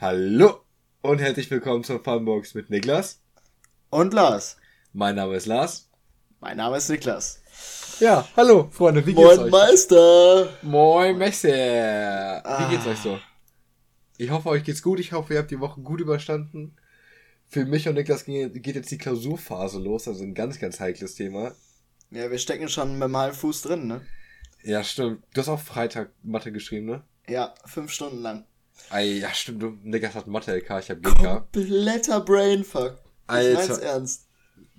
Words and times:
Hallo 0.00 0.62
und 1.02 1.18
herzlich 1.18 1.50
willkommen 1.50 1.84
zur 1.84 2.02
Funbox 2.02 2.54
mit 2.54 2.70
Niklas. 2.70 3.20
Und 3.90 4.14
Lars. 4.14 4.56
Mein 4.94 5.14
Name 5.14 5.36
ist 5.36 5.44
Lars. 5.44 5.90
Mein 6.40 6.56
Name 6.56 6.78
ist 6.78 6.88
Niklas. 6.88 7.42
Ja, 8.00 8.26
hallo 8.34 8.70
Freunde, 8.70 9.04
wie 9.04 9.12
geht's 9.12 9.36
Moin 9.36 9.40
euch? 9.40 9.50
Meister. 9.50 10.48
Moin 10.62 11.18
Meister. 11.18 11.50
Wie 11.50 12.70
geht's 12.70 12.86
euch 12.86 12.96
so? 12.96 13.18
Ich 14.16 14.30
hoffe, 14.30 14.48
euch 14.48 14.64
geht's 14.64 14.82
gut. 14.82 15.00
Ich 15.00 15.12
hoffe, 15.12 15.34
ihr 15.34 15.40
habt 15.40 15.50
die 15.50 15.60
Woche 15.60 15.82
gut 15.82 16.00
überstanden. 16.00 16.76
Für 17.46 17.66
mich 17.66 17.86
und 17.86 17.96
Niklas 17.96 18.24
geht 18.24 18.74
jetzt 18.74 18.90
die 18.90 18.96
Klausurphase 18.96 19.78
los, 19.80 20.08
also 20.08 20.24
ein 20.24 20.32
ganz, 20.32 20.58
ganz 20.58 20.80
heikles 20.80 21.14
Thema. 21.14 21.52
Ja, 22.10 22.30
wir 22.30 22.38
stecken 22.38 22.70
schon 22.70 22.94
mit 22.94 23.02
dem 23.02 23.18
Halbfuß 23.18 23.60
drin, 23.60 23.86
ne? 23.86 24.00
Ja, 24.62 24.82
stimmt. 24.82 25.24
Du 25.34 25.42
hast 25.42 25.50
auch 25.50 25.60
Freitag 25.60 26.08
Mathe 26.22 26.52
geschrieben, 26.52 26.86
ne? 26.86 27.02
Ja, 27.28 27.54
fünf 27.66 27.92
Stunden 27.92 28.22
lang. 28.22 28.46
Ey, 28.90 29.20
ja, 29.20 29.32
stimmt. 29.32 29.62
Du, 29.62 29.78
Niklas 29.82 30.14
hat 30.14 30.26
Mathe-LK, 30.26 30.78
ich 30.80 30.90
hab 30.90 31.02
GK. 31.02 31.50
Kompletter 31.52 32.20
Brainfuck. 32.20 32.98
Alter. 33.26 33.62
Ich 33.62 33.68
mein's 33.68 33.78
ernst. 33.78 34.26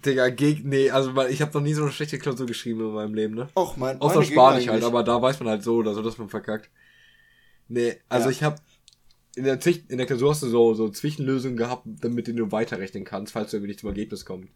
Digga, 0.06 0.30
Geg 0.30 0.66
nee, 0.66 0.90
also 0.90 1.16
ich 1.28 1.42
habe 1.42 1.54
noch 1.54 1.62
nie 1.62 1.74
so 1.74 1.84
eine 1.84 1.92
schlechte 1.92 2.18
Klausur 2.18 2.48
geschrieben 2.48 2.82
in 2.82 2.94
meinem 2.94 3.14
Leben, 3.14 3.36
ne? 3.36 3.50
Och, 3.56 3.78
mein 3.78 4.02
Außer 4.02 4.24
Spanisch 4.24 4.68
halt, 4.68 4.84
aber 4.84 5.04
da 5.04 5.22
weiß 5.22 5.40
man 5.40 5.50
halt 5.50 5.64
so 5.64 5.76
oder 5.76 5.94
so, 5.94 6.02
dass 6.02 6.18
man 6.18 6.30
verkackt. 6.30 6.70
Nee, 7.68 7.98
also 8.10 8.26
ja. 8.26 8.32
ich 8.32 8.44
habe 8.44 8.58
in 9.36 9.44
der, 9.44 9.60
in 9.66 9.98
der 9.98 10.06
Klausur 10.06 10.32
hast 10.32 10.44
du 10.44 10.50
so, 10.50 10.74
so 10.74 10.90
Zwischenlösungen 10.90 11.56
gehabt, 11.56 11.84
damit 11.86 12.28
du 12.28 12.52
weiterrechnen 12.52 13.06
kannst, 13.06 13.34
falls 13.34 13.52
du 13.52 13.58
irgendwie 13.58 13.70
nicht 13.70 13.80
zum 13.80 13.90
Ergebnis 13.90 14.26
kommst. 14.26 14.50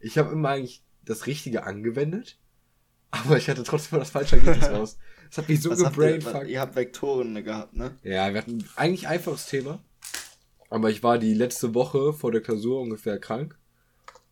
Ich 0.00 0.18
habe 0.18 0.32
immer 0.32 0.48
eigentlich 0.50 0.82
das 1.04 1.26
Richtige 1.26 1.64
angewendet, 1.64 2.38
aber 3.10 3.36
ich 3.36 3.48
hatte 3.48 3.62
trotzdem 3.62 3.98
das 3.98 4.10
falsche 4.10 4.36
Ergebnis 4.36 4.70
raus. 4.70 4.98
Das 5.28 5.38
hat 5.38 5.48
mich 5.48 5.60
so 5.60 5.70
gebrainfuckt. 5.70 6.44
Ihr, 6.44 6.50
ihr 6.50 6.60
habt 6.60 6.76
Vektoren 6.76 7.42
gehabt, 7.44 7.74
ne? 7.74 7.96
Ja, 8.02 8.32
wir 8.32 8.40
hatten 8.40 8.64
eigentlich 8.76 9.08
einfaches 9.08 9.46
Thema. 9.46 9.80
Aber 10.70 10.90
ich 10.90 11.02
war 11.02 11.18
die 11.18 11.34
letzte 11.34 11.74
Woche 11.74 12.12
vor 12.12 12.32
der 12.32 12.40
Klausur 12.40 12.80
ungefähr 12.80 13.18
krank. 13.18 13.56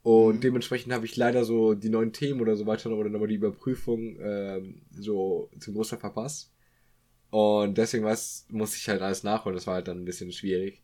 Und 0.02 0.36
mhm. 0.36 0.40
dementsprechend 0.40 0.92
habe 0.92 1.06
ich 1.06 1.16
leider 1.16 1.44
so 1.44 1.74
die 1.74 1.88
neuen 1.88 2.12
Themen 2.12 2.40
oder 2.40 2.56
so 2.56 2.66
weiter 2.66 2.90
oder 2.90 3.08
nochmal 3.08 3.28
die 3.28 3.36
Überprüfung 3.36 4.18
ähm, 4.20 4.82
so 4.92 5.48
zum 5.58 5.74
Großteil 5.74 5.98
verpasst. 5.98 6.52
Und 7.30 7.78
deswegen 7.78 8.04
was, 8.04 8.46
musste 8.50 8.76
ich 8.76 8.88
halt 8.88 9.02
alles 9.02 9.22
nachholen. 9.22 9.56
Das 9.56 9.66
war 9.66 9.74
halt 9.74 9.88
dann 9.88 9.98
ein 9.98 10.04
bisschen 10.04 10.30
schwierig. 10.30 10.82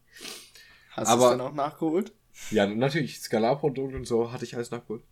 Hast 0.92 1.12
du 1.12 1.16
es 1.16 1.30
dann 1.30 1.40
auch 1.40 1.54
nachgeholt? 1.54 2.12
Ja, 2.50 2.66
natürlich. 2.66 3.20
Skalarprodukt 3.20 3.94
und 3.94 4.06
so 4.06 4.32
hatte 4.32 4.44
ich 4.44 4.56
alles 4.56 4.70
nachgeholt. 4.70 5.02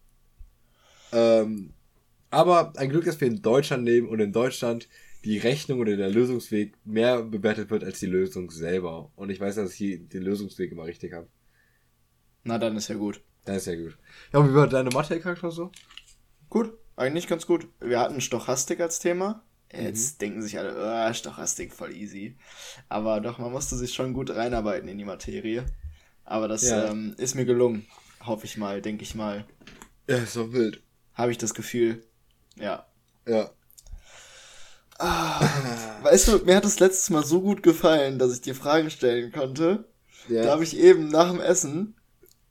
Ähm, 1.12 1.74
aber 2.30 2.72
ein 2.76 2.90
Glück, 2.90 3.04
dass 3.04 3.20
wir 3.20 3.28
in 3.28 3.42
Deutschland 3.42 3.84
leben 3.84 4.08
und 4.08 4.20
in 4.20 4.32
Deutschland 4.32 4.88
die 5.24 5.38
Rechnung 5.38 5.80
oder 5.80 5.96
der 5.96 6.10
Lösungsweg 6.10 6.74
mehr 6.84 7.22
bewertet 7.22 7.70
wird 7.70 7.84
als 7.84 7.98
die 7.98 8.06
Lösung 8.06 8.50
selber. 8.50 9.10
Und 9.16 9.30
ich 9.30 9.40
weiß, 9.40 9.56
dass 9.56 9.78
ich 9.78 10.08
den 10.08 10.22
Lösungsweg 10.22 10.72
immer 10.72 10.84
richtig 10.84 11.12
habe. 11.12 11.28
Na, 12.44 12.58
dann 12.58 12.76
ist 12.76 12.88
ja 12.88 12.94
gut. 12.94 13.20
Dann 13.44 13.56
ist 13.56 13.66
ja 13.66 13.74
gut. 13.74 13.98
Ja, 14.32 14.40
und 14.40 14.50
wie 14.50 14.54
war 14.54 14.68
deine 14.68 14.90
Mathe-Charakter 14.90 15.50
so? 15.50 15.72
Gut, 16.48 16.72
eigentlich 16.96 17.26
ganz 17.26 17.46
gut. 17.46 17.68
Wir 17.80 17.98
hatten 18.00 18.20
Stochastik 18.20 18.80
als 18.80 19.00
Thema. 19.00 19.44
Jetzt 19.72 20.14
mhm. 20.14 20.18
denken 20.18 20.42
sich 20.42 20.58
alle, 20.58 20.74
oh, 20.76 21.12
Stochastik 21.12 21.72
voll 21.72 21.94
easy. 21.94 22.36
Aber 22.88 23.20
doch, 23.20 23.38
man 23.38 23.52
musste 23.52 23.76
sich 23.76 23.92
schon 23.92 24.14
gut 24.14 24.30
reinarbeiten 24.30 24.88
in 24.88 24.98
die 24.98 25.04
Materie. 25.04 25.66
Aber 26.24 26.48
das 26.48 26.68
ja. 26.68 26.90
ähm, 26.90 27.14
ist 27.18 27.34
mir 27.34 27.44
gelungen. 27.44 27.86
Hoffe 28.24 28.46
ich 28.46 28.56
mal, 28.56 28.80
denke 28.82 29.02
ich 29.02 29.14
mal. 29.14 29.46
Ja, 30.08 30.16
ist 30.16 30.36
doch 30.36 30.52
wild. 30.52 30.82
Habe 31.14 31.32
ich 31.32 31.38
das 31.38 31.54
Gefühl. 31.54 32.02
Ja. 32.60 32.86
Ja. 33.26 33.50
Ah, 34.98 35.40
weißt 36.02 36.28
du, 36.28 36.38
mir 36.44 36.56
hat 36.56 36.64
das 36.64 36.80
letztes 36.80 37.10
Mal 37.10 37.24
so 37.24 37.40
gut 37.40 37.62
gefallen, 37.62 38.18
dass 38.18 38.32
ich 38.32 38.40
dir 38.40 38.54
Fragen 38.54 38.90
stellen 38.90 39.30
konnte. 39.30 39.84
Ja. 40.28 40.42
Da 40.42 40.50
habe 40.50 40.64
ich 40.64 40.76
eben 40.76 41.08
nach 41.08 41.30
dem 41.30 41.40
Essen 41.40 41.94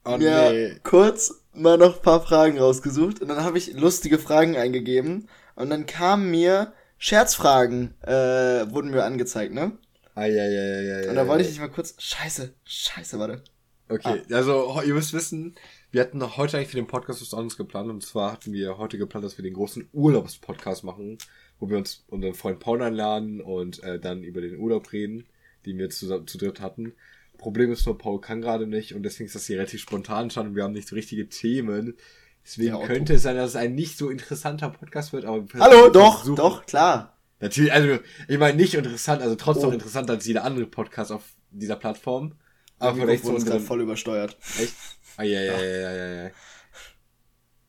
oh, 0.05 0.17
mir 0.17 0.51
nee. 0.51 0.79
kurz 0.83 1.43
mal 1.53 1.77
noch 1.77 1.97
ein 1.97 2.01
paar 2.01 2.21
Fragen 2.21 2.57
rausgesucht 2.57 3.21
und 3.21 3.27
dann 3.27 3.43
habe 3.43 3.57
ich 3.57 3.73
lustige 3.73 4.17
Fragen 4.17 4.55
eingegeben 4.55 5.27
und 5.55 5.69
dann 5.69 5.85
kamen 5.85 6.31
mir 6.31 6.73
Scherzfragen, 6.97 7.93
äh, 8.01 8.71
wurden 8.71 8.91
mir 8.91 9.03
angezeigt, 9.03 9.53
ne? 9.53 9.77
Ah, 10.15 10.25
ja, 10.25 10.45
ja, 10.45 10.81
ja, 10.81 11.01
ja. 11.01 11.09
Und 11.09 11.15
da 11.15 11.27
wollte 11.27 11.43
ich 11.43 11.49
dich 11.49 11.59
mal 11.59 11.69
kurz. 11.69 11.95
Scheiße, 11.99 12.53
scheiße, 12.63 13.19
warte. 13.19 13.43
Okay, 13.89 14.23
ah. 14.31 14.35
also 14.35 14.81
ihr 14.83 14.93
müsst 14.93 15.13
wissen, 15.13 15.55
wir 15.91 16.01
hatten 16.01 16.17
noch 16.17 16.37
heute 16.37 16.57
eigentlich 16.57 16.69
für 16.69 16.75
den 16.77 16.87
Podcast 16.87 17.21
was 17.21 17.33
anderes 17.33 17.57
geplant. 17.57 17.89
Und 17.89 18.03
zwar 18.03 18.31
hatten 18.31 18.53
wir 18.53 18.77
heute 18.77 18.97
geplant, 18.97 19.25
dass 19.25 19.37
wir 19.37 19.43
den 19.43 19.53
großen 19.53 19.87
Urlaubspodcast 19.93 20.83
machen, 20.83 21.17
wo 21.59 21.69
wir 21.69 21.77
uns 21.77 22.03
unseren 22.07 22.33
Freund 22.33 22.59
Paul 22.59 22.81
einladen 22.81 23.41
und 23.41 23.81
äh, 23.83 23.99
dann 23.99 24.23
über 24.23 24.41
den 24.41 24.57
Urlaub 24.59 24.91
reden, 24.91 25.25
den 25.65 25.77
wir 25.77 25.89
zusammen 25.89 26.27
zu 26.27 26.37
dritt 26.37 26.59
hatten. 26.59 26.93
Problem 27.37 27.71
ist 27.71 27.85
nur, 27.85 27.97
Paul 27.97 28.19
kann 28.19 28.41
gerade 28.41 28.67
nicht 28.67 28.95
und 28.95 29.03
deswegen 29.03 29.27
ist 29.27 29.35
das 29.35 29.45
hier 29.45 29.57
relativ 29.57 29.81
spontan 29.81 30.29
schon 30.29 30.47
und 30.47 30.55
wir 30.55 30.63
haben 30.63 30.73
nicht 30.73 30.87
so 30.87 30.95
richtige 30.95 31.29
Themen. 31.29 31.95
Deswegen 32.43 32.75
ja, 32.75 32.85
könnte 32.85 33.15
es 33.15 33.23
sein, 33.23 33.35
dass 33.35 33.51
es 33.51 33.55
ein 33.55 33.75
nicht 33.75 33.97
so 33.97 34.09
interessanter 34.09 34.69
Podcast 34.69 35.13
wird, 35.13 35.25
aber 35.25 35.45
Hallo, 35.59 35.89
doch, 35.89 36.17
versuchen. 36.17 36.35
doch, 36.35 36.65
klar. 36.65 37.17
Natürlich, 37.39 37.71
also 37.71 37.99
ich 38.27 38.37
meine 38.39 38.57
nicht 38.57 38.73
interessant, 38.73 39.21
also 39.21 39.35
trotzdem 39.35 39.69
oh. 39.69 39.73
interessanter 39.73 40.13
als 40.13 40.25
jeder 40.25 40.43
andere 40.43 40.65
Podcast 40.65 41.11
auf 41.11 41.23
dieser 41.51 41.75
Plattform. 41.75 42.33
Aber 42.79 42.95
vielleicht 42.95 43.25
so 43.25 43.33
unseren... 43.33 43.59
voll 43.59 43.81
übersteuert. 43.81 44.37
Echt? 44.59 44.73
Ah, 45.17 45.23
ja, 45.23 45.41
ja, 45.41 45.59
ja, 45.59 45.65
ja, 45.65 45.91
ja, 45.91 46.23
ja. 46.25 46.31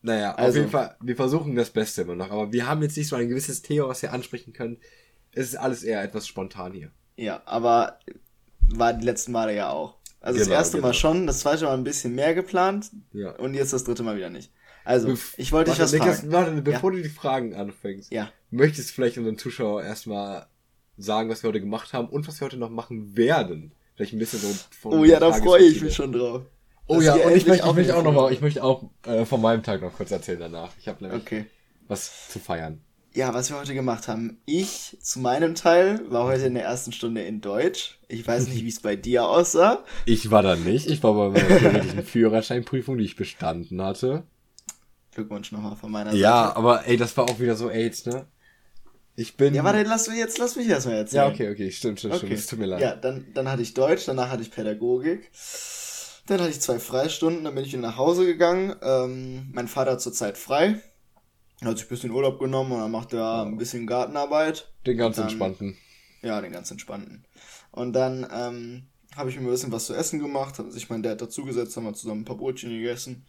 Naja, 0.03 0.35
also. 0.35 0.49
auf 0.49 0.57
jeden 0.57 0.71
Fall, 0.71 0.97
wir 1.01 1.17
versuchen 1.17 1.57
das 1.57 1.71
Beste 1.71 2.03
immer 2.03 2.15
noch, 2.15 2.31
aber 2.31 2.53
wir 2.53 2.67
haben 2.67 2.83
jetzt 2.83 2.97
nicht 2.97 3.09
so 3.09 3.17
ein 3.17 3.29
gewisses 3.29 3.63
Thema, 3.63 3.89
was 3.89 4.03
wir 4.03 4.13
ansprechen 4.13 4.53
können. 4.53 4.79
Es 5.33 5.49
ist 5.49 5.57
alles 5.57 5.83
eher 5.83 6.03
etwas 6.03 6.27
spontan 6.27 6.73
hier. 6.73 6.91
Ja, 7.17 7.43
aber 7.47 7.99
war 8.69 8.93
die 8.93 9.05
letzten 9.05 9.33
Male 9.33 9.55
ja 9.55 9.71
auch. 9.71 9.99
Also 10.21 10.39
genau, 10.39 10.51
das 10.51 10.59
erste 10.59 10.77
genau. 10.79 10.89
Mal 10.89 10.95
schon, 10.95 11.27
das 11.27 11.41
zweite 11.41 11.65
Mal 11.65 11.75
ein 11.75 11.85
bisschen 11.85 12.15
mehr 12.15 12.35
geplant 12.35 12.91
ja. 13.13 13.31
und 13.33 13.55
jetzt 13.55 13.73
das 13.73 13.85
dritte 13.85 14.03
Mal 14.03 14.17
wieder 14.17 14.31
nicht. 14.31 14.53
Also, 14.85 15.09
Bef 15.09 15.35
ich 15.37 15.53
wollte 15.53 15.71
dich 15.71 15.81
was 15.81 15.95
fragen. 15.95 16.33
Warte, 16.33 16.63
bevor 16.63 16.93
ja. 16.93 16.97
du 16.97 17.03
die 17.03 17.09
Fragen 17.11 17.55
anfängst, 17.55 18.11
ja. 18.11 18.33
möchtest 18.51 18.91
du 18.91 18.95
vielleicht 18.95 19.19
unseren 19.19 19.37
Zuschauern 19.37 19.85
erstmal 19.85 20.47
sagen, 20.97 21.29
was 21.29 21.43
wir 21.43 21.49
heute 21.49 21.61
gemacht 21.61 21.93
haben 21.93 22.09
und 22.09 22.27
was 22.27 22.41
wir 22.41 22.47
heute 22.47 22.57
noch 22.57 22.71
machen 22.71 23.17
werden? 23.17 23.73
Vielleicht 23.99 24.13
ein 24.13 24.21
bisschen 24.21 24.39
so 24.39 24.55
von 24.81 24.93
Oh 24.93 25.05
ja, 25.05 25.19
da 25.19 25.33
freue 25.33 25.65
ich 25.65 25.83
mich 25.83 25.93
schon 25.93 26.13
drauf. 26.13 26.43
Oh 26.87 27.01
ja, 27.01 27.15
und 27.15 27.37
ich 27.37 27.49
möchte, 27.49 27.67
ich 27.67 27.75
möchte 27.75 27.97
auch 27.97 28.05
noch 28.05 28.13
mal, 28.13 28.33
ich 28.33 28.41
möchte 28.41 28.63
auch 28.63 28.85
äh, 29.05 29.25
von 29.25 29.41
meinem 29.41 29.65
Tag 29.65 29.83
noch 29.83 29.93
kurz 29.93 30.13
erzählen 30.13 30.39
danach. 30.39 30.71
Ich 30.79 30.87
habe 30.87 31.03
nämlich 31.03 31.21
okay. 31.21 31.47
was 31.89 32.29
zu 32.29 32.39
feiern. 32.39 32.81
Ja, 33.13 33.35
was 33.35 33.51
wir 33.51 33.59
heute 33.59 33.75
gemacht 33.75 34.07
haben. 34.07 34.39
Ich 34.47 34.97
zu 35.01 35.19
meinem 35.19 35.57
Teil 35.57 36.01
war 36.13 36.27
heute 36.27 36.47
in 36.47 36.55
der 36.55 36.63
ersten 36.63 36.93
Stunde 36.93 37.25
in 37.25 37.41
Deutsch. 37.41 37.99
Ich 38.07 38.25
weiß 38.25 38.47
nicht, 38.47 38.63
wie 38.63 38.69
es 38.69 38.79
bei 38.79 38.95
dir 38.95 39.27
aussah. 39.27 39.83
Ich 40.07 40.31
war 40.31 40.45
da 40.45 40.55
nicht. 40.55 40.89
Ich 40.89 41.03
war 41.03 41.15
bei 41.15 41.31
meiner 41.31 41.59
theoretischen 41.59 42.03
Führerscheinprüfung, 42.05 42.99
die 42.99 43.05
ich 43.05 43.17
bestanden 43.17 43.83
hatte. 43.83 44.23
Glückwunsch 45.13 45.51
nochmal 45.51 45.75
von 45.75 45.91
meiner 45.91 46.11
Seite. 46.11 46.23
Ja, 46.23 46.55
aber 46.55 46.87
ey, 46.87 46.97
das 46.97 47.17
war 47.17 47.25
auch 47.25 47.41
wieder 47.41 47.57
so 47.57 47.69
AIDS, 47.69 48.07
ne? 48.07 48.27
Ich 49.19 49.37
bin. 49.37 49.53
Ja, 49.53 49.65
warte, 49.65 49.83
lass 49.83 50.07
mich 50.07 50.17
jetzt, 50.17 50.39
lass 50.39 50.55
mich 50.55 50.69
erstmal 50.69 50.99
erzählen. 50.99 51.25
Ja, 51.25 51.29
okay, 51.29 51.51
okay, 51.51 51.73
stimmt, 51.73 51.99
stimmt, 51.99 52.15
okay. 52.15 52.27
stimmt. 52.27 52.39
Es 52.39 52.47
tut 52.47 52.61
mir 52.61 52.67
leid. 52.67 52.81
Ja, 52.81 52.95
dann, 52.95 53.27
dann 53.35 53.51
hatte 53.51 53.63
ich 53.63 53.75
Deutsch, 53.75 54.05
danach 54.07 54.31
hatte 54.31 54.43
ich 54.43 54.53
Pädagogik. 54.53 55.29
Dann 56.27 56.39
hatte 56.39 56.51
ich 56.51 56.61
zwei 56.61 56.79
Freistunden, 56.79 57.43
dann 57.43 57.53
bin 57.57 57.65
ich 57.65 57.73
wieder 57.73 57.83
nach 57.83 57.97
Hause 57.97 58.27
gegangen. 58.27 58.77
Ähm, 58.81 59.49
mein 59.53 59.67
Vater 59.67 59.93
hat 59.93 60.01
zurzeit 60.01 60.39
frei. 60.39 60.81
Hat 61.65 61.77
sich 61.77 61.87
ein 61.87 61.89
bisschen 61.89 62.13
Urlaub 62.13 62.39
genommen 62.39 62.71
und 62.71 62.79
dann 62.79 62.93
macht 62.93 63.13
er 63.13 63.43
ein 63.43 63.59
bisschen 63.59 63.89
Gartenarbeit. 63.89 64.71
Den 64.87 64.97
ganz 64.97 65.17
dann, 65.17 65.25
entspannten. 65.25 65.77
Ja, 66.23 66.41
den 66.41 66.53
ganz 66.53 66.71
entspannten. 66.71 67.25
Und 67.73 67.95
dann 67.95 68.25
ähm, 68.33 68.87
habe 69.17 69.31
ich 69.31 69.37
mir 69.37 69.43
ein 69.43 69.51
bisschen 69.51 69.73
was 69.73 69.87
zu 69.87 69.95
essen 69.95 70.21
gemacht, 70.21 70.61
hat 70.61 70.71
sich 70.73 70.91
mein 70.91 71.03
Dad 71.03 71.21
dazugesetzt, 71.21 71.77
haben 71.77 71.87
wir 71.87 71.95
zusammen 71.95 72.21
ein 72.21 72.25
paar 72.25 72.37
Brötchen 72.37 72.71
gegessen. 72.71 73.27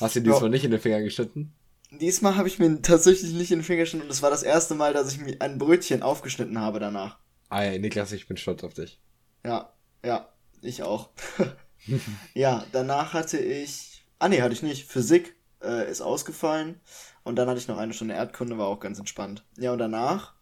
Hast 0.00 0.16
du 0.16 0.20
diesmal 0.20 0.44
ja. 0.44 0.48
nicht 0.48 0.64
in 0.64 0.70
den 0.70 0.80
Finger 0.80 1.02
geschnitten? 1.02 1.52
Diesmal 1.90 2.36
habe 2.36 2.48
ich 2.48 2.58
mir 2.58 2.82
tatsächlich 2.82 3.32
nicht 3.32 3.50
in 3.50 3.60
den 3.60 3.64
Finger 3.64 3.82
geschnitten 3.82 4.04
und 4.04 4.12
es 4.12 4.22
war 4.22 4.30
das 4.30 4.42
erste 4.42 4.74
Mal, 4.74 4.92
dass 4.92 5.12
ich 5.12 5.18
mir 5.18 5.40
ein 5.40 5.58
Brötchen 5.58 6.02
aufgeschnitten 6.02 6.60
habe 6.60 6.80
danach. 6.80 7.18
Ja, 7.50 7.78
Niklas, 7.78 8.12
ich 8.12 8.28
bin 8.28 8.36
stolz 8.36 8.62
auf 8.62 8.74
dich. 8.74 9.00
Ja, 9.44 9.72
ja, 10.04 10.28
ich 10.60 10.82
auch. 10.82 11.10
ja, 12.34 12.64
danach 12.72 13.14
hatte 13.14 13.38
ich. 13.38 14.04
Ah 14.18 14.28
nee, 14.28 14.42
hatte 14.42 14.52
ich 14.52 14.62
nicht. 14.62 14.86
Physik 14.86 15.34
äh, 15.62 15.90
ist 15.90 16.02
ausgefallen. 16.02 16.80
Und 17.24 17.36
dann 17.36 17.48
hatte 17.48 17.58
ich 17.58 17.68
noch 17.68 17.78
eine 17.78 17.94
Stunde 17.94 18.14
Erdkunde, 18.14 18.58
war 18.58 18.66
auch 18.66 18.80
ganz 18.80 18.98
entspannt. 18.98 19.44
Ja, 19.56 19.72
und 19.72 19.78
danach 19.78 20.34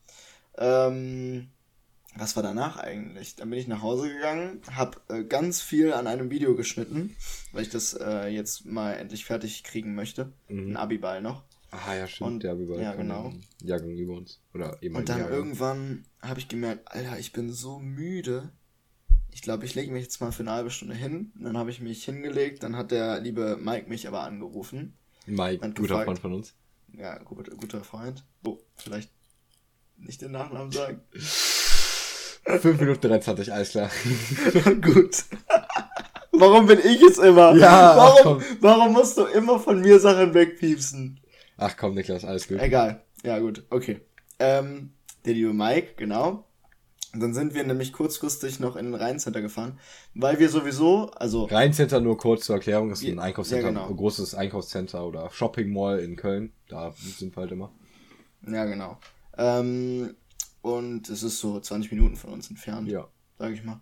ähm, 0.59 1.49
was 2.19 2.35
war 2.35 2.43
danach 2.43 2.79
eigentlich? 2.79 3.37
Dann 3.37 3.51
bin 3.51 3.59
ich 3.59 3.69
nach 3.69 3.83
Hause 3.83 4.09
gegangen, 4.09 4.63
habe 4.73 5.01
äh, 5.09 5.25
ganz 5.25 5.61
viel 5.61 5.93
an 5.93 6.07
einem 6.07 6.31
Video 6.31 6.55
geschnitten, 6.55 7.15
weil 7.53 7.63
ich 7.63 7.71
das 7.71 7.95
äh, 7.95 8.29
jetzt 8.29 8.65
mal 8.65 8.93
endlich 8.95 9.25
fertig 9.25 9.65
kriegen 9.65 9.95
möchte. 9.95 10.33
Mhm. 10.49 10.73
Ein 10.73 10.77
Abiball 10.77 11.21
noch. 11.21 11.43
Ah 11.71 11.95
ja, 11.95 12.07
stimmt, 12.07 12.31
und, 12.31 12.43
der 12.43 12.53
Abiball. 12.53 12.81
Ja, 12.81 12.95
genau. 12.95 13.33
Jahrgang 13.63 13.91
über 13.97 14.15
uns. 14.15 14.41
Oder 14.55 14.79
eben 14.83 14.95
Und 14.97 15.09
dann 15.09 15.19
Jahrgang. 15.19 15.37
irgendwann 15.37 16.05
habe 16.23 16.41
ich 16.41 16.49
gemerkt, 16.49 16.91
Alter, 16.93 17.19
ich 17.19 17.33
bin 17.33 17.53
so 17.53 17.79
müde. 17.79 18.51
Ich 19.33 19.43
glaube, 19.43 19.67
ich 19.67 19.75
lege 19.75 19.93
mich 19.93 20.05
jetzt 20.05 20.21
mal 20.21 20.33
für 20.33 20.43
eine 20.43 20.53
halbe 20.53 20.71
Stunde 20.71 20.95
hin. 20.95 21.33
Und 21.37 21.45
dann 21.45 21.59
habe 21.59 21.71
ich 21.71 21.81
mich 21.81 22.05
hingelegt, 22.05 22.63
dann 22.63 22.77
hat 22.77 22.91
der 22.91 23.21
liebe 23.21 23.57
Mike 23.61 23.89
mich 23.89 24.09
aber 24.09 24.21
angerufen. 24.21 24.97
Mike, 25.27 25.59
guter 25.59 25.83
gefragt, 25.83 26.05
Freund 26.05 26.19
von 26.21 26.33
uns. 26.33 26.55
Ja, 26.97 27.19
guter, 27.19 27.55
guter 27.57 27.85
Freund. 27.85 28.25
Oh, 28.45 28.59
vielleicht 28.77 29.11
nicht 29.97 30.23
den 30.23 30.33
Nachnamen 30.33 30.73
sagen. 30.73 31.01
5 32.47 32.81
Minuten 32.81 33.09
23, 33.09 33.53
alles 33.53 33.71
klar. 33.71 33.91
Gut. 34.81 35.25
Warum 36.31 36.67
bin 36.67 36.79
ich 36.79 37.03
es 37.03 37.19
immer? 37.19 37.57
Ja, 37.57 37.97
warum, 37.97 38.43
warum 38.61 38.93
musst 38.93 39.19
du 39.19 39.25
immer 39.25 39.59
von 39.59 39.81
mir 39.81 39.99
Sachen 39.99 40.33
wegpiepsen? 40.33 41.21
Ach 41.57 41.77
komm, 41.77 41.95
Niklas, 41.95 42.25
alles 42.25 42.49
gut. 42.49 42.59
Egal. 42.61 43.03
Ja, 43.23 43.39
gut. 43.39 43.65
Okay. 43.71 44.01
Ähm, 44.39 44.93
der 45.25 45.35
liebe 45.35 45.53
Mike, 45.53 45.95
genau. 45.97 46.45
Und 47.15 47.21
dann 47.21 47.33
sind 47.33 47.55
wir 47.55 47.65
nämlich 47.65 47.95
kurzfristig 47.95 48.61
noch 48.61 48.77
in 48.77 48.89
ein 48.89 48.95
Rheincenter 48.95 49.41
gefahren, 49.41 49.79
weil 50.15 50.39
wir 50.39 50.51
sowieso, 50.51 51.11
also 51.13 51.45
Rheincenter 51.45 52.01
nur 52.01 52.19
kurz 52.19 52.45
zur 52.45 52.57
Erklärung, 52.57 52.91
ist 52.91 53.03
ein 53.05 53.19
Einkaufscenter, 53.19 53.69
ja, 53.69 53.69
genau. 53.71 53.89
ein 53.89 53.97
großes 53.97 54.35
Einkaufscenter 54.35 55.07
oder 55.07 55.31
Shopping 55.31 55.73
Mall 55.73 56.01
in 56.01 56.17
Köln. 56.17 56.53
Da 56.69 56.93
sind 56.99 57.35
wir 57.35 57.41
halt 57.41 57.53
immer. 57.53 57.73
Ja, 58.47 58.67
genau. 58.67 58.99
Ähm, 59.39 60.15
und 60.61 61.09
es 61.09 61.23
ist 61.23 61.39
so 61.39 61.59
20 61.59 61.91
Minuten 61.93 62.17
von 62.17 62.33
uns 62.35 62.51
entfernt, 62.51 62.89
Ja. 62.89 63.09
sag 63.39 63.53
ich 63.53 63.65
mal. 63.65 63.81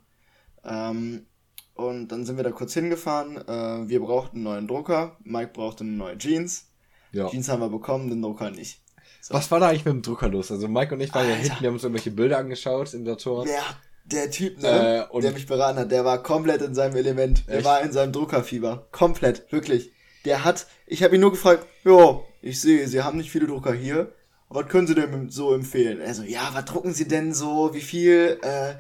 Ähm, 0.65 1.27
und 1.75 2.09
dann 2.09 2.25
sind 2.25 2.37
wir 2.37 2.45
da 2.45 2.53
kurz 2.53 2.75
hingefahren. 2.75 3.37
Äh, 3.37 3.89
wir 3.89 4.01
brauchten 4.01 4.37
einen 4.37 4.45
neuen 4.45 4.69
Drucker. 4.69 5.17
Mike 5.25 5.51
brauchte 5.55 5.83
eine 5.83 5.93
neue 5.93 6.17
Jeans. 6.19 6.71
Ja. 7.15 7.29
Jeans 7.29 7.49
haben 7.49 7.61
wir 7.61 7.69
bekommen, 7.71 8.09
den 8.11 8.21
Drucker 8.23 8.51
nicht. 8.51 8.81
So. 9.21 9.33
Was 9.35 9.51
war 9.51 9.61
da 9.61 9.69
eigentlich 9.69 9.85
mit 9.87 9.95
dem 9.95 10.03
Drucker 10.03 10.29
los? 10.29 10.51
Also 10.51 10.69
Mike 10.69 10.95
und 10.95 11.01
ich 11.01 11.15
waren 11.15 11.27
ja 11.27 11.35
Alter. 11.35 11.43
hinten, 11.45 11.61
wir 11.63 11.69
haben 11.69 11.75
uns 11.75 11.83
irgendwelche 11.85 12.11
Bilder 12.11 12.39
angeschaut 12.39 12.93
im 12.93 13.07
Saturn. 13.07 13.47
Der, 13.47 13.63
der 14.05 14.31
Typ, 14.31 14.61
ne, 14.61 15.09
Äh, 15.11 15.21
der 15.21 15.33
mich 15.33 15.47
beraten 15.47 15.79
hat, 15.79 15.91
der 15.91 16.05
war 16.05 16.23
komplett 16.23 16.61
in 16.61 16.75
seinem 16.75 16.97
Element. 16.97 17.49
Der 17.49 17.57
Echt? 17.57 17.65
war 17.65 17.81
in 17.81 17.93
seinem 17.93 18.13
Druckerfieber. 18.13 18.87
Komplett, 18.93 19.51
wirklich. 19.51 19.93
Der 20.27 20.45
hat, 20.45 20.67
ich 20.87 21.03
habe 21.03 21.15
ihn 21.15 21.21
nur 21.23 21.31
gefragt, 21.31 21.67
jo, 21.85 22.25
ich 22.43 22.61
sehe, 22.61 22.87
Sie 22.89 23.03
haben 23.03 23.17
nicht 23.17 23.31
viele 23.31 23.47
Drucker 23.47 23.73
hier. 23.73 24.13
Was 24.51 24.69
können 24.69 24.87
Sie 24.87 24.95
denn 24.95 25.31
so 25.31 25.55
empfehlen? 25.55 26.01
Er 26.01 26.15
so, 26.15 26.23
ja, 26.23 26.51
was 26.53 26.67
drucken 26.67 26.93
Sie 26.93 27.09
denn 27.09 27.33
so? 27.33 27.73
Wie 27.73 27.81
viel? 27.81 28.39
Äh, 28.43 28.75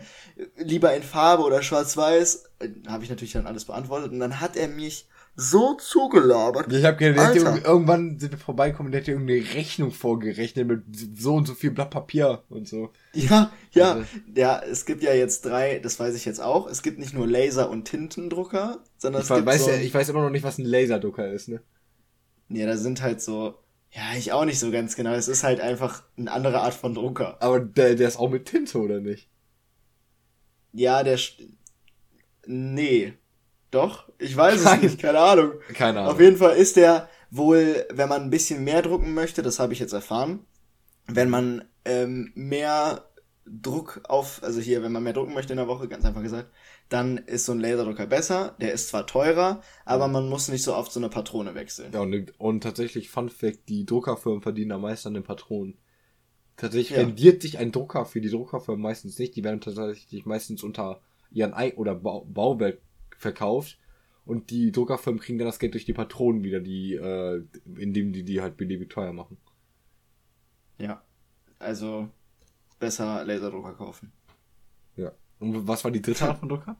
lieber 0.62 0.94
in 0.94 1.02
Farbe 1.02 1.42
oder 1.42 1.62
schwarz-weiß? 1.62 2.50
Äh, 2.60 2.68
habe 2.86 3.02
ich 3.04 3.10
natürlich 3.10 3.32
dann 3.32 3.46
alles 3.46 3.64
beantwortet. 3.64 4.12
Und 4.12 4.20
dann 4.20 4.40
hat 4.40 4.56
er 4.56 4.68
mich 4.68 5.06
so 5.36 5.74
zugelabert. 5.74 6.72
Ich 6.72 6.84
habe 6.84 6.96
gedacht, 6.96 7.34
irgendwann 7.64 8.18
sind 8.18 8.32
wir 8.32 8.38
vorbeigekommen, 8.38 8.92
der 8.92 9.00
hätte 9.00 9.12
irgendeine 9.12 9.40
Rechnung 9.54 9.90
vorgerechnet 9.90 10.66
mit 10.68 10.82
so 11.18 11.34
und 11.34 11.46
so 11.46 11.54
viel 11.54 11.72
Blatt 11.72 11.90
Papier 11.90 12.44
und 12.48 12.68
so. 12.68 12.90
Ja, 13.12 13.50
ja, 13.72 13.92
Also- 13.94 14.06
ja, 14.34 14.60
es 14.62 14.86
gibt 14.86 15.02
ja 15.02 15.12
jetzt 15.12 15.44
drei, 15.44 15.80
das 15.80 15.98
weiß 15.98 16.14
ich 16.14 16.24
jetzt 16.24 16.40
auch. 16.40 16.68
Es 16.68 16.82
gibt 16.82 16.98
nicht 16.98 17.14
nur 17.14 17.26
Laser- 17.26 17.68
und 17.70 17.84
Tintendrucker, 17.86 18.84
sondern 18.96 19.22
Ich 19.22 19.30
es 19.30 19.34
gibt 19.34 19.46
weiß 19.46 19.64
so 19.64 19.70
ja, 19.70 19.76
ich 19.78 19.92
weiß 19.92 20.08
immer 20.08 20.22
noch 20.22 20.30
nicht, 20.30 20.44
was 20.44 20.58
ein 20.58 20.64
Laserdrucker 20.64 21.28
ist, 21.32 21.48
ne? 21.48 21.60
Ja, 22.48 22.66
da 22.66 22.76
sind 22.76 23.02
halt 23.02 23.20
so. 23.20 23.54
Ja, 23.90 24.02
ich 24.18 24.32
auch 24.32 24.44
nicht 24.44 24.58
so 24.58 24.70
ganz 24.70 24.96
genau. 24.96 25.12
Es 25.12 25.28
ist 25.28 25.44
halt 25.44 25.60
einfach 25.60 26.02
eine 26.16 26.30
andere 26.30 26.60
Art 26.60 26.74
von 26.74 26.94
Drucker. 26.94 27.36
Aber 27.40 27.58
der, 27.60 27.94
der 27.94 28.08
ist 28.08 28.18
auch 28.18 28.28
mit 28.30 28.46
Tinte, 28.46 28.78
oder 28.78 29.00
nicht? 29.00 29.28
Ja, 30.72 31.02
der. 31.02 31.18
st- 31.18 31.48
Nee. 32.46 33.14
Doch? 33.74 34.08
Ich 34.18 34.36
weiß 34.36 34.64
Nein. 34.64 34.76
es 34.76 34.82
nicht, 34.82 34.98
keine 35.00 35.18
Ahnung. 35.18 35.52
Keine 35.74 36.00
Ahnung. 36.00 36.12
Auf 36.12 36.20
jeden 36.20 36.36
Fall 36.36 36.56
ist 36.56 36.76
der 36.76 37.08
wohl, 37.30 37.86
wenn 37.92 38.08
man 38.08 38.22
ein 38.22 38.30
bisschen 38.30 38.62
mehr 38.62 38.82
drucken 38.82 39.12
möchte, 39.14 39.42
das 39.42 39.58
habe 39.58 39.72
ich 39.72 39.80
jetzt 39.80 39.92
erfahren, 39.92 40.46
wenn 41.06 41.28
man 41.28 41.64
ähm, 41.84 42.30
mehr 42.36 43.10
Druck 43.46 44.00
auf, 44.08 44.40
also 44.42 44.60
hier, 44.60 44.82
wenn 44.82 44.92
man 44.92 45.02
mehr 45.02 45.12
drucken 45.12 45.34
möchte 45.34 45.52
in 45.52 45.58
der 45.58 45.68
Woche, 45.68 45.88
ganz 45.88 46.04
einfach 46.04 46.22
gesagt, 46.22 46.50
dann 46.88 47.18
ist 47.18 47.44
so 47.46 47.52
ein 47.52 47.60
Laserdrucker 47.60 48.06
besser. 48.06 48.54
Der 48.60 48.72
ist 48.72 48.88
zwar 48.88 49.06
teurer, 49.06 49.60
aber 49.84 50.08
man 50.08 50.28
muss 50.28 50.48
nicht 50.48 50.62
so 50.62 50.74
oft 50.74 50.92
so 50.92 51.00
eine 51.00 51.08
Patrone 51.08 51.54
wechseln. 51.54 51.92
Ja, 51.92 52.00
und, 52.00 52.32
und 52.38 52.62
tatsächlich, 52.62 53.10
Fun 53.10 53.28
Fact, 53.28 53.68
die 53.68 53.84
Druckerfirmen 53.84 54.40
verdienen 54.40 54.72
am 54.72 54.82
meisten 54.82 55.08
an 55.08 55.14
den 55.14 55.24
Patronen. 55.24 55.76
Tatsächlich 56.56 56.96
Ja. 56.96 57.04
rendiert 57.04 57.42
sich 57.42 57.58
ein 57.58 57.72
Drucker 57.72 58.04
für 58.06 58.20
die 58.20 58.30
Druckerfirmen 58.30 58.80
meistens 58.82 59.18
nicht. 59.18 59.34
Die 59.34 59.42
werden 59.42 59.60
tatsächlich 59.60 60.24
meistens 60.24 60.62
unter 60.62 61.00
ihren 61.32 61.52
Ei 61.52 61.74
oder 61.74 61.96
Bau 61.96 62.24
Bauwerk 62.24 62.78
verkauft. 63.18 63.78
Und 64.24 64.50
die 64.50 64.72
Druckerfirmen 64.72 65.20
kriegen 65.20 65.38
dann 65.38 65.46
das 65.46 65.58
Geld 65.58 65.74
durch 65.74 65.84
die 65.84 65.92
Patronen 65.92 66.44
wieder, 66.44 66.60
die, 66.60 66.94
äh, 66.94 67.44
indem 67.76 68.12
die 68.12 68.22
die 68.24 68.40
halt 68.40 68.56
beliebig 68.56 68.88
teuer 68.88 69.12
machen. 69.12 69.36
Ja. 70.78 71.02
Also 71.58 72.08
besser 72.78 73.24
Laserdrucker 73.24 73.74
kaufen. 73.74 74.12
Ja. 74.96 75.12
Und 75.40 75.66
was 75.68 75.84
war 75.84 75.90
die 75.90 76.02
dritte 76.02 76.28
Art 76.28 76.38
von 76.38 76.48
Drucker? 76.48 76.76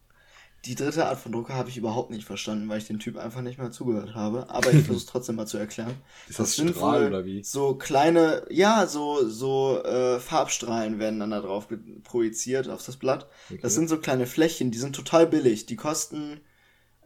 Die 0.65 0.75
dritte 0.75 1.07
Art 1.07 1.19
von 1.19 1.33
Drucker 1.33 1.55
habe 1.55 1.69
ich 1.69 1.77
überhaupt 1.77 2.11
nicht 2.11 2.25
verstanden, 2.25 2.69
weil 2.69 2.79
ich 2.79 2.87
den 2.87 2.99
Typ 2.99 3.19
einfach 3.19 3.43
nicht 3.43 3.59
mehr 3.59 3.71
zugehört 3.71 4.15
habe. 4.15 4.49
Aber 4.49 4.73
ich 4.73 4.77
versuche 4.85 4.97
es 4.97 5.07
trotzdem 5.07 5.37
mal 5.37 5.47
zu 5.47 5.59
erklären. 5.59 5.95
Ist 6.27 6.39
das 6.39 6.57
sind 6.57 6.71
Strahl 6.71 7.07
oder 7.07 7.25
wie? 7.27 7.43
So 7.45 7.75
kleine, 7.75 8.47
ja, 8.49 8.87
so, 8.87 9.29
so 9.29 9.83
äh, 9.85 10.19
Farbstrahlen 10.21 10.99
werden 10.99 11.21
dann 11.21 11.31
da 11.31 11.41
drauf 11.41 11.69
projiziert 12.03 12.69
auf 12.69 12.85
das 12.85 12.97
Blatt. 12.97 13.29
Okay. 13.51 13.61
Das 13.63 13.75
sind 13.75 13.89
so 13.89 13.99
kleine 13.99 14.27
Fläschchen, 14.27 14.71
die 14.71 14.79
sind 14.79 14.97
total 14.97 15.27
billig. 15.27 15.67
Die 15.67 15.77
kosten, 15.77 16.41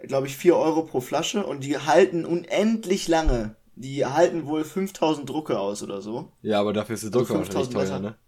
glaube 0.02 0.28
ich, 0.28 0.36
4 0.36 0.56
Euro 0.56 0.82
pro 0.84 1.00
Flasche 1.00 1.44
und 1.44 1.64
die 1.64 1.78
halten 1.78 2.24
unendlich 2.24 3.08
lange. 3.08 3.56
Die 3.74 4.06
halten 4.06 4.46
wohl 4.46 4.64
5000 4.64 5.28
Drucke 5.28 5.58
aus 5.58 5.82
oder 5.82 6.00
so. 6.00 6.32
Ja, 6.42 6.60
aber 6.60 6.72
dafür 6.72 6.94
ist 6.94 7.02
der 7.02 7.12
Also 7.12 7.20
Drucker 7.20 7.38
wahrscheinlich 7.38 7.68
5000 7.68 7.72
teuer, 7.72 7.98
ne? 8.00 8.18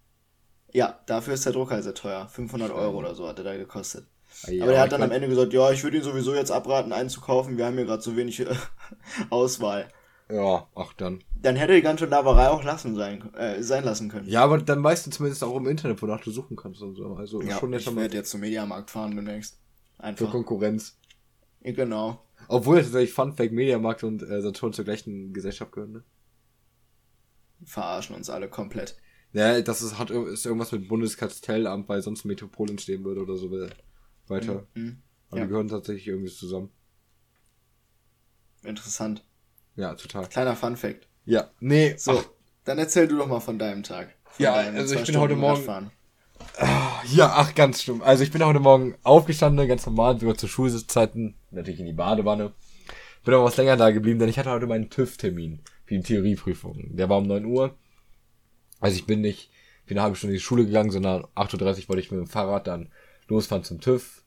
Ja, 0.73 1.01
dafür 1.07 1.35
ist 1.35 1.45
der 1.45 1.53
Drucker 1.53 1.83
sehr 1.83 1.95
teuer. 1.95 2.29
500 2.29 2.73
Euro 2.73 2.99
oder 2.99 3.15
so 3.15 3.27
hat 3.29 3.39
er 3.39 3.45
da 3.45 3.57
gekostet. 3.57 4.07
Ja, 4.49 4.63
Aber 4.63 4.73
der 4.73 4.81
hat 4.81 4.93
dann 4.93 5.03
am 5.03 5.11
Ende 5.11 5.29
gesagt, 5.29 5.53
ja, 5.53 5.71
ich 5.71 5.83
würde 5.85 5.99
ihn 5.99 6.03
sowieso 6.03 6.35
jetzt 6.35 6.51
abraten, 6.51 6.93
einen 6.93 7.09
zu 7.11 7.21
kaufen. 7.21 7.57
Wir 7.59 7.67
haben 7.67 7.77
hier 7.77 7.85
gerade 7.85 8.03
so 8.03 8.17
wenig 8.17 8.41
äh, 8.41 8.55
Auswahl. 9.31 9.89
Ja, 10.31 10.69
ach 10.75 10.93
dann. 10.95 11.25
Dann 11.35 11.57
hätte 11.57 11.75
die 11.75 11.83
ganze 11.83 12.07
Laberei 12.07 12.49
auch 12.49 12.63
lassen 12.63 12.95
sein, 12.95 13.35
äh, 13.35 13.63
sein 13.63 13.85
lassen 13.85 14.09
können. 14.09 14.29
Ja, 14.29 14.45
aber 14.45 14.59
dann 14.59 14.83
weißt 14.83 15.07
du 15.07 15.11
zumindest 15.11 15.43
auch 15.43 15.57
im 15.57 15.67
Internet, 15.67 16.01
wonach 16.03 16.21
du 16.21 16.31
suchen 16.31 16.57
kannst 16.57 16.81
und 16.83 16.95
so. 16.95 17.15
Also 17.15 17.43
Ja, 17.43 17.59
schon 17.59 17.73
ich 17.73 17.97
werde 17.97 18.17
jetzt 18.17 18.31
zum 18.31 18.41
Mediamarkt 18.41 18.91
fahren 18.91 19.17
demnächst. 19.17 19.59
für 19.97 20.03
Einfach. 20.05 20.31
Konkurrenz. 20.31 20.99
Ja, 21.63 21.73
genau. 21.73 22.25
Obwohl 22.49 22.83
tatsächlich 22.83 23.13
Fun 23.13 23.33
Fact 23.33 23.53
Mediamarkt 23.53 24.05
und 24.05 24.23
äh, 24.23 24.41
Saturn 24.41 24.73
zur 24.73 24.85
gleichen 24.85 25.33
Gesellschaft 25.33 25.73
gehören, 25.73 25.93
ne? 25.93 26.05
Verarschen 27.65 28.17
uns 28.17 28.31
alle 28.31 28.49
komplett. 28.49 28.97
Ja, 29.33 29.61
das 29.61 29.83
ist, 29.83 29.99
hat, 29.99 30.11
ist 30.11 30.47
irgendwas 30.47 30.73
mit 30.73 30.89
Bundeskartellamt, 30.89 31.89
weil 31.89 32.03
sonst 32.03 32.25
Metropol 32.25 32.71
entstehen 32.71 33.05
würde 33.05 33.21
oder 33.21 33.37
so 33.37 33.51
weiter. 34.31 34.67
Mhm. 34.75 35.03
Aber 35.29 35.39
Ja. 35.39 35.45
die 35.45 35.49
gehören 35.51 35.69
tatsächlich 35.69 36.07
irgendwie 36.09 36.31
zusammen. 36.31 36.71
Interessant. 38.63 39.25
Ja, 39.77 39.95
total. 39.95 40.27
Kleiner 40.27 40.57
Fun 40.57 40.77
Fact. 40.77 41.09
Ja, 41.25 41.51
nee, 41.61 41.95
So, 41.97 42.19
ach, 42.19 42.25
dann 42.65 42.79
erzähl 42.79 43.09
du 43.09 43.17
doch 43.19 43.27
mal 43.27 43.41
von 43.41 43.59
deinem 43.59 43.83
Tag. 43.83 44.15
Von 44.25 44.45
Ja, 44.45 44.55
deinem 44.57 44.77
also 44.77 44.95
ich 44.95 45.05
bin 45.07 45.17
heute 45.17 45.35
Stunden 45.35 45.41
Morgen- 45.41 45.57
Radfahren. 45.59 45.91
ja, 47.13 47.33
ach, 47.37 47.55
ganz 47.55 47.83
schlimm. 47.83 48.03
Also 48.03 48.23
ich 48.23 48.31
bin 48.33 48.45
heute 48.45 48.61
Morgen 48.61 48.97
aufgestanden, 49.03 49.67
ganz 49.69 49.87
normal, 49.87 50.19
sogar 50.19 50.37
zu 50.37 50.49
Schulzeiten, 50.49 51.37
natürlich 51.51 51.81
in 51.81 51.87
die 51.87 51.93
Badewanne. 51.93 52.53
Bin 53.25 53.35
aber 53.35 53.45
was 53.45 53.57
länger 53.57 53.77
da 53.77 53.91
geblieben, 53.91 54.19
denn 54.19 54.29
ich 54.29 54.39
hatte 54.39 54.51
heute 54.51 54.67
meinen 54.67 54.89
TÜV-Termin 54.91 55.61
für 55.85 55.95
die 55.95 56.03
Theorieprüfung. 56.03 56.97
Der 56.97 57.09
war 57.09 57.19
um 57.19 57.27
9 57.27 57.45
Uhr. 57.45 57.77
Also 58.81 58.97
ich 58.97 59.07
bin 59.07 59.21
nicht 59.21 59.51
für 59.85 59.93
eine 59.95 60.03
halbe 60.03 60.17
Stunde 60.17 60.33
in 60.33 60.39
die 60.39 60.43
Schule 60.45 60.65
gegangen, 60.65 60.91
sondern 60.91 61.25
8.30 61.35 61.83
Uhr 61.85 61.89
wollte 61.91 62.01
ich 62.01 62.11
mit 62.11 62.19
dem 62.21 62.27
Fahrrad 62.27 62.67
dann 62.67 62.91
losfahren 63.29 63.63
zum 63.65 63.81
TÜV. 63.81 64.20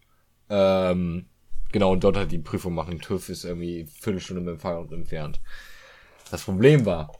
Ähm, 0.55 1.25
genau, 1.71 1.91
und 1.91 2.03
dort 2.03 2.15
halt 2.15 2.31
die 2.31 2.37
Prüfung 2.37 2.75
machen. 2.75 3.01
TÜV 3.01 3.29
ist 3.29 3.43
irgendwie 3.43 3.85
Viertelstunde 3.85 4.43
mit 4.43 4.51
dem 4.51 4.59
Fahrrad 4.59 4.91
entfernt. 4.91 5.41
Das 6.29 6.43
Problem 6.43 6.85
war, 6.85 7.11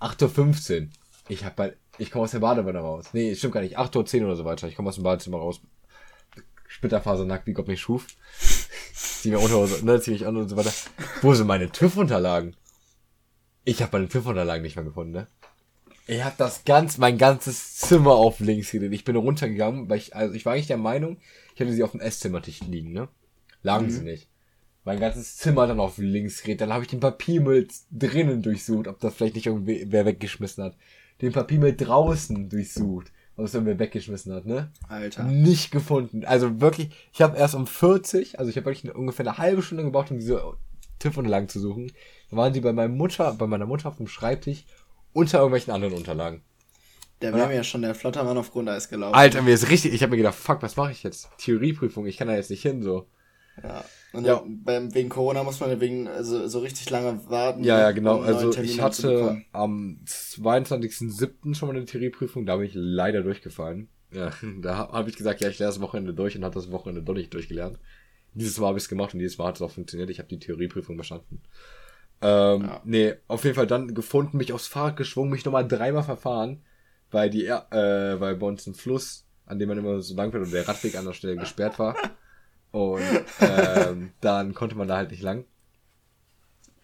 8.15 0.00 0.80
Uhr. 0.80 0.88
Ich 1.28 1.44
hab 1.44 1.56
bei, 1.56 1.76
ich 1.98 2.10
komme 2.10 2.24
aus 2.24 2.30
der 2.30 2.38
Badewanne 2.38 2.78
raus. 2.78 3.10
Nee, 3.12 3.34
stimmt 3.34 3.52
gar 3.52 3.60
nicht. 3.60 3.78
8.10 3.78 4.20
Uhr 4.20 4.26
oder 4.26 4.36
so 4.36 4.46
weiter. 4.46 4.66
Ich 4.66 4.76
komme 4.76 4.88
aus 4.88 4.94
dem 4.94 5.04
Badezimmer 5.04 5.36
raus. 5.36 5.60
Splitterfasernackt, 6.68 7.46
wie 7.46 7.52
Gott 7.52 7.68
mich 7.68 7.80
schuf. 7.80 8.06
Zieh 8.94 9.30
mir 9.30 9.40
Unterhose, 9.40 9.84
ne, 9.84 10.00
zieh 10.00 10.12
mich 10.12 10.26
an 10.26 10.38
und 10.38 10.48
so 10.48 10.56
weiter. 10.56 10.72
Wo 11.20 11.34
sind 11.34 11.46
meine 11.46 11.70
TÜV-Unterlagen? 11.70 12.56
Ich 13.64 13.82
habe 13.82 13.98
meine 13.98 14.08
TÜV-Unterlagen 14.08 14.62
nicht 14.62 14.76
mehr 14.76 14.84
gefunden, 14.86 15.12
ne? 15.12 15.26
Ich 16.06 16.24
habe 16.24 16.34
das 16.38 16.64
ganz, 16.64 16.98
mein 16.98 17.18
ganzes 17.18 17.76
Zimmer 17.76 18.12
auf 18.12 18.40
links 18.40 18.72
gedreht. 18.72 18.92
Ich 18.92 19.04
bin 19.04 19.16
runtergegangen, 19.16 19.88
weil 19.88 19.98
ich, 19.98 20.14
also 20.16 20.34
ich 20.34 20.44
war 20.44 20.54
eigentlich 20.54 20.66
der 20.66 20.76
Meinung, 20.76 21.18
ich 21.54 21.60
hätte 21.60 21.72
sie 21.72 21.84
auf 21.84 21.92
dem 21.92 22.00
Esszimmertisch 22.00 22.60
liegen, 22.60 22.92
ne? 22.92 23.08
Lagen 23.62 23.90
sie 23.90 24.02
nicht. 24.02 24.28
Mein 24.84 24.98
ganzes 24.98 25.36
Zimmer 25.36 25.66
dann 25.66 25.78
auf 25.78 25.98
links 25.98 26.42
gedreht. 26.42 26.62
Dann 26.62 26.72
habe 26.72 26.84
ich 26.84 26.90
den 26.90 27.00
Papiermüll 27.00 27.68
drinnen 27.90 28.42
durchsucht, 28.42 28.88
ob 28.88 28.98
das 28.98 29.14
vielleicht 29.14 29.34
nicht 29.34 29.46
irgendwie 29.46 29.86
wer 29.88 30.06
weggeschmissen 30.06 30.64
hat. 30.64 30.76
Den 31.20 31.32
Papiermüll 31.32 31.76
draußen 31.76 32.48
durchsucht, 32.48 33.12
ob 33.36 33.44
es 33.44 33.54
irgendwer 33.54 33.78
weggeschmissen 33.78 34.32
hat, 34.32 34.46
ne? 34.46 34.72
Alter. 34.88 35.24
Nicht 35.24 35.70
gefunden. 35.70 36.24
Also 36.24 36.60
wirklich, 36.60 36.90
ich 37.12 37.20
habe 37.20 37.36
erst 37.36 37.54
um 37.54 37.66
40, 37.66 38.38
also 38.38 38.50
ich 38.50 38.56
habe 38.56 38.66
wirklich 38.66 38.94
ungefähr 38.94 39.26
eine 39.26 39.38
halbe 39.38 39.62
Stunde 39.62 39.84
gebraucht, 39.84 40.10
um 40.10 40.18
diese 40.18 40.42
TÜV-Unterlagen 40.98 41.48
zu 41.48 41.60
suchen. 41.60 41.92
Da 42.30 42.36
waren 42.36 42.54
sie 42.54 42.60
bei 42.60 42.72
meiner 42.72 42.92
Mutter, 42.92 43.34
bei 43.34 43.46
meiner 43.46 43.66
Mutter 43.66 43.88
auf 43.88 43.96
dem 43.96 44.06
Schreibtisch 44.06 44.64
unter 45.12 45.38
irgendwelchen 45.38 45.72
anderen 45.72 45.94
Unterlagen. 45.94 46.42
Da 47.20 47.34
wäre 47.34 47.48
mir 47.48 47.54
ja 47.54 47.64
schon 47.64 47.82
der 47.82 47.94
Flottermann 47.94 48.38
auf 48.38 48.50
Grundeis 48.50 48.88
gelaufen. 48.88 49.14
Alter, 49.14 49.42
mir 49.42 49.52
ist 49.52 49.68
richtig, 49.68 49.92
ich 49.92 50.02
habe 50.02 50.10
mir 50.10 50.16
gedacht, 50.16 50.34
fuck, 50.34 50.62
was 50.62 50.76
mache 50.76 50.92
ich 50.92 51.02
jetzt? 51.02 51.28
Theorieprüfung, 51.38 52.06
ich 52.06 52.16
kann 52.16 52.28
da 52.28 52.34
jetzt 52.34 52.50
nicht 52.50 52.62
hin, 52.62 52.82
so. 52.82 53.06
Ja. 53.62 53.84
Und 54.12 54.24
Ja. 54.24 54.42
beim, 54.46 54.94
wegen 54.94 55.10
Corona 55.10 55.44
muss 55.44 55.60
man 55.60 55.78
wegen, 55.80 56.08
also 56.08 56.48
so 56.48 56.60
richtig 56.60 56.88
lange 56.88 57.20
warten. 57.28 57.62
Ja, 57.62 57.78
ja, 57.78 57.90
genau. 57.90 58.18
um 58.18 58.24
Also 58.24 58.50
ich 58.58 58.80
hatte 58.80 59.42
am 59.52 60.00
22.07. 60.06 61.54
schon 61.54 61.68
mal 61.68 61.76
eine 61.76 61.84
Theorieprüfung, 61.84 62.46
da 62.46 62.56
bin 62.56 62.66
ich 62.66 62.72
leider 62.74 63.22
durchgefallen. 63.22 63.88
Ja, 64.12 64.30
da 64.62 64.88
habe 64.90 65.10
ich 65.10 65.16
gesagt, 65.16 65.40
ja, 65.42 65.48
ich 65.48 65.58
lerne 65.58 65.72
das 65.74 65.80
Wochenende 65.82 66.14
durch 66.14 66.36
und 66.36 66.44
habe 66.44 66.54
das 66.54 66.70
Wochenende 66.72 67.02
doch 67.02 67.14
nicht 67.14 67.32
durchgelernt. 67.34 67.78
Dieses 68.32 68.58
Mal 68.58 68.68
habe 68.68 68.78
ich 68.78 68.84
es 68.84 68.88
gemacht 68.88 69.12
und 69.12 69.20
dieses 69.20 69.38
Mal 69.38 69.48
hat 69.48 69.56
es 69.56 69.62
auch 69.62 69.72
funktioniert. 69.72 70.08
Ich 70.10 70.18
habe 70.18 70.28
die 70.28 70.38
Theorieprüfung 70.38 70.96
bestanden. 70.96 71.42
Ähm, 72.22 72.62
ja. 72.62 72.80
Nee, 72.84 73.14
auf 73.28 73.44
jeden 73.44 73.56
Fall 73.56 73.66
dann 73.66 73.94
gefunden, 73.94 74.36
mich 74.36 74.52
aufs 74.52 74.66
Fahrrad 74.66 74.96
geschwungen, 74.96 75.30
mich 75.30 75.44
nochmal 75.44 75.66
dreimal 75.66 76.02
verfahren, 76.02 76.62
weil 77.10 77.30
die, 77.30 77.46
äh, 77.46 78.20
weil 78.20 78.36
bei 78.36 78.46
uns 78.46 78.66
ein 78.66 78.74
Fluss, 78.74 79.26
an 79.46 79.58
dem 79.58 79.68
man 79.68 79.78
immer 79.78 80.00
so 80.00 80.14
lang 80.14 80.30
fährt 80.30 80.44
und 80.44 80.52
der 80.52 80.68
Radweg 80.68 80.96
an 80.96 81.06
der 81.06 81.14
Stelle 81.14 81.36
gesperrt 81.38 81.78
war. 81.78 81.96
Und 82.72 83.02
ähm, 83.40 84.12
dann 84.20 84.54
konnte 84.54 84.76
man 84.76 84.86
da 84.86 84.96
halt 84.96 85.10
nicht 85.10 85.22
lang. 85.22 85.44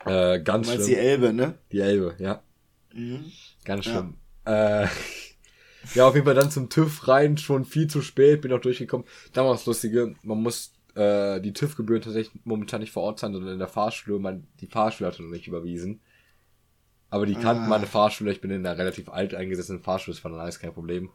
Äh, 0.04 0.40
ganz 0.40 0.70
schlimm. 0.70 0.86
die 0.86 0.96
Elbe, 0.96 1.32
ne? 1.32 1.54
Die 1.70 1.80
Elbe, 1.80 2.14
ja. 2.18 2.42
Mhm. 2.92 3.24
Ganz 3.64 3.84
schlimm. 3.84 4.14
Ja. 4.46 4.84
Äh, 4.84 4.88
ja, 5.94 6.08
auf 6.08 6.14
jeden 6.14 6.26
Fall 6.26 6.34
dann 6.34 6.50
zum 6.50 6.70
TÜV 6.70 7.06
rein, 7.08 7.36
schon 7.36 7.64
viel 7.64 7.88
zu 7.88 8.02
spät, 8.02 8.40
bin 8.40 8.52
auch 8.52 8.60
durchgekommen. 8.60 9.06
Das 9.32 9.66
Lustige, 9.66 10.14
man 10.22 10.42
muss 10.42 10.72
äh, 10.96 11.40
die 11.40 11.52
TÜV-Gebühren 11.52 12.02
tatsächlich 12.02 12.40
momentan 12.44 12.80
nicht 12.80 12.92
vor 12.92 13.02
Ort 13.02 13.18
sein, 13.18 13.32
sondern 13.32 13.52
in 13.52 13.58
der 13.58 13.68
Fahrschule. 13.68 14.18
Man, 14.18 14.46
die 14.60 14.66
Fahrschule 14.66 15.08
hatte 15.08 15.22
noch 15.22 15.30
nicht 15.30 15.46
überwiesen. 15.46 16.00
Aber 17.10 17.26
die 17.26 17.34
kannten 17.34 17.64
ah. 17.64 17.68
meine 17.68 17.86
Fahrschule, 17.86 18.32
ich 18.32 18.40
bin 18.40 18.50
in 18.50 18.66
einer 18.66 18.78
relativ 18.78 19.08
alt 19.08 19.34
eingesessenen 19.34 19.82
Fahrschule, 19.82 20.14
das 20.14 20.24
war 20.24 20.30
dann 20.30 20.40
alles 20.40 20.58
kein 20.58 20.72
Problem. 20.72 21.10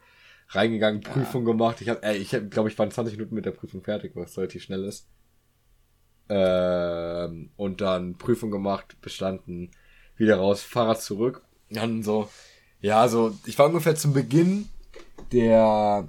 Reingegangen, 0.49 1.01
Prüfung 1.01 1.45
ja. 1.45 1.51
gemacht. 1.51 1.81
Ich 1.81 1.89
habe, 1.89 2.01
äh, 2.03 2.15
ich 2.15 2.33
hab, 2.33 2.49
glaube 2.49 2.69
ich, 2.69 2.77
war 2.77 2.85
in 2.85 2.91
20 2.91 3.17
Minuten 3.17 3.35
mit 3.35 3.45
der 3.45 3.51
Prüfung 3.51 3.83
fertig, 3.83 4.11
was 4.15 4.37
relativ 4.37 4.63
schnell 4.63 4.83
ist. 4.83 5.07
Ähm, 6.29 7.51
und 7.57 7.81
dann 7.81 8.17
Prüfung 8.17 8.51
gemacht, 8.51 9.01
bestanden, 9.01 9.71
wieder 10.15 10.37
raus, 10.37 10.61
Fahrrad 10.61 11.01
zurück. 11.01 11.41
Dann 11.69 12.03
so, 12.03 12.29
ja, 12.79 13.07
so, 13.07 13.37
ich 13.45 13.57
war 13.59 13.67
ungefähr 13.67 13.95
zum 13.95 14.13
Beginn 14.13 14.69
der 15.31 16.07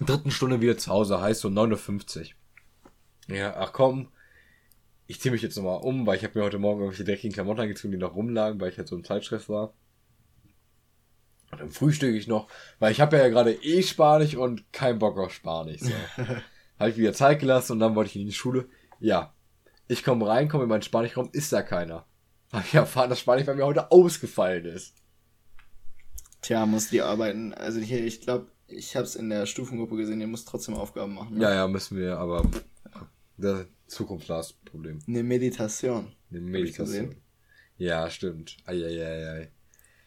dritten 0.00 0.30
Stunde 0.30 0.60
wieder 0.60 0.78
zu 0.78 0.90
Hause, 0.90 1.20
heißt 1.20 1.40
so 1.40 1.48
9.50 1.48 2.20
Uhr. 2.20 2.26
Ja, 3.28 3.54
ach 3.56 3.72
komm, 3.72 4.08
ich 5.06 5.20
ziehe 5.20 5.32
mich 5.32 5.42
jetzt 5.42 5.56
nochmal 5.56 5.80
um, 5.82 6.06
weil 6.06 6.16
ich 6.16 6.24
habe 6.24 6.38
mir 6.38 6.44
heute 6.44 6.58
Morgen 6.58 6.80
irgendwelche 6.80 7.04
dreckigen 7.04 7.32
Klamotten 7.32 7.60
angezogen, 7.60 7.92
die 7.92 7.98
noch 7.98 8.14
rumlagen, 8.14 8.60
weil 8.60 8.70
ich 8.70 8.78
halt 8.78 8.88
so 8.88 8.96
im 8.96 9.04
Zeitstress 9.04 9.48
war. 9.48 9.74
Und 11.50 11.60
dann 11.60 11.70
frühstücke 11.70 12.16
ich 12.16 12.26
noch, 12.26 12.48
weil 12.78 12.92
ich 12.92 13.00
habe 13.00 13.18
ja 13.18 13.28
gerade 13.28 13.52
eh 13.52 13.82
Spanisch 13.82 14.36
und 14.36 14.72
kein 14.72 14.98
Bock 14.98 15.18
auf 15.18 15.32
Spanisch. 15.32 15.82
So. 15.82 15.90
habe 16.78 16.90
ich 16.90 16.96
wieder 16.96 17.12
Zeit 17.12 17.40
gelassen 17.40 17.72
und 17.72 17.80
dann 17.80 17.94
wollte 17.94 18.10
ich 18.10 18.16
in 18.16 18.26
die 18.26 18.32
Schule. 18.32 18.68
Ja, 19.00 19.34
ich 19.86 20.02
komme 20.02 20.26
rein, 20.26 20.48
komme 20.48 20.64
in 20.64 20.70
meinen 20.70 20.82
Spanischraum, 20.82 21.28
ist 21.32 21.52
da 21.52 21.62
keiner. 21.62 22.06
Habe 22.52 22.64
ich 22.66 22.74
erfahren, 22.74 23.10
dass 23.10 23.20
Spanisch 23.20 23.46
bei 23.46 23.54
mir 23.54 23.66
heute 23.66 23.90
ausgefallen 23.90 24.64
ist. 24.64 24.94
Tja, 26.40 26.66
muss 26.66 26.90
die 26.90 27.02
arbeiten. 27.02 27.52
Also 27.54 27.80
hier, 27.80 28.04
ich 28.04 28.22
glaube, 28.22 28.50
ich 28.72 28.96
habe 28.96 29.04
es 29.04 29.16
in 29.16 29.30
der 29.30 29.46
Stufengruppe 29.46 29.96
gesehen, 29.96 30.20
ihr 30.20 30.26
müsst 30.26 30.48
trotzdem 30.48 30.74
Aufgaben 30.74 31.14
machen. 31.14 31.36
Ne? 31.36 31.44
Ja, 31.44 31.54
ja, 31.54 31.68
müssen 31.68 31.96
wir, 31.98 32.18
aber 32.18 32.44
der 33.36 33.66
Zukunftslast-Problem. 33.86 35.00
Eine 35.06 35.22
Meditation. 35.22 36.12
Eine 36.30 36.40
Meditation. 36.40 37.16
Ja, 37.76 38.08
stimmt. 38.10 38.56
Eieiei. 38.64 39.50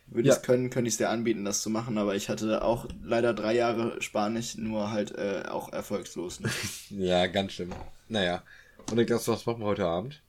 Würde 0.07 0.27
ja. 0.27 0.33
ich 0.33 0.37
es 0.37 0.43
können, 0.43 0.69
könnte 0.69 0.87
ich 0.87 0.93
es 0.95 0.97
dir 0.97 1.09
anbieten, 1.09 1.45
das 1.45 1.61
zu 1.61 1.69
machen, 1.69 1.97
aber 1.97 2.15
ich 2.15 2.29
hatte 2.29 2.63
auch 2.63 2.87
leider 3.01 3.33
drei 3.33 3.55
Jahre 3.55 4.01
Spanisch, 4.01 4.55
nur 4.55 4.91
halt 4.91 5.11
äh, 5.11 5.43
auch 5.49 5.73
erfolgslos. 5.73 6.39
Ne? 6.39 6.49
ja, 6.89 7.25
ganz 7.27 7.53
schlimm. 7.53 7.71
Naja. 8.07 8.43
Und 8.91 8.99
ich 8.99 9.07
dachte, 9.07 9.27
was 9.31 9.45
machen 9.45 9.61
wir 9.61 9.65
heute 9.65 9.85
Abend? 9.85 10.21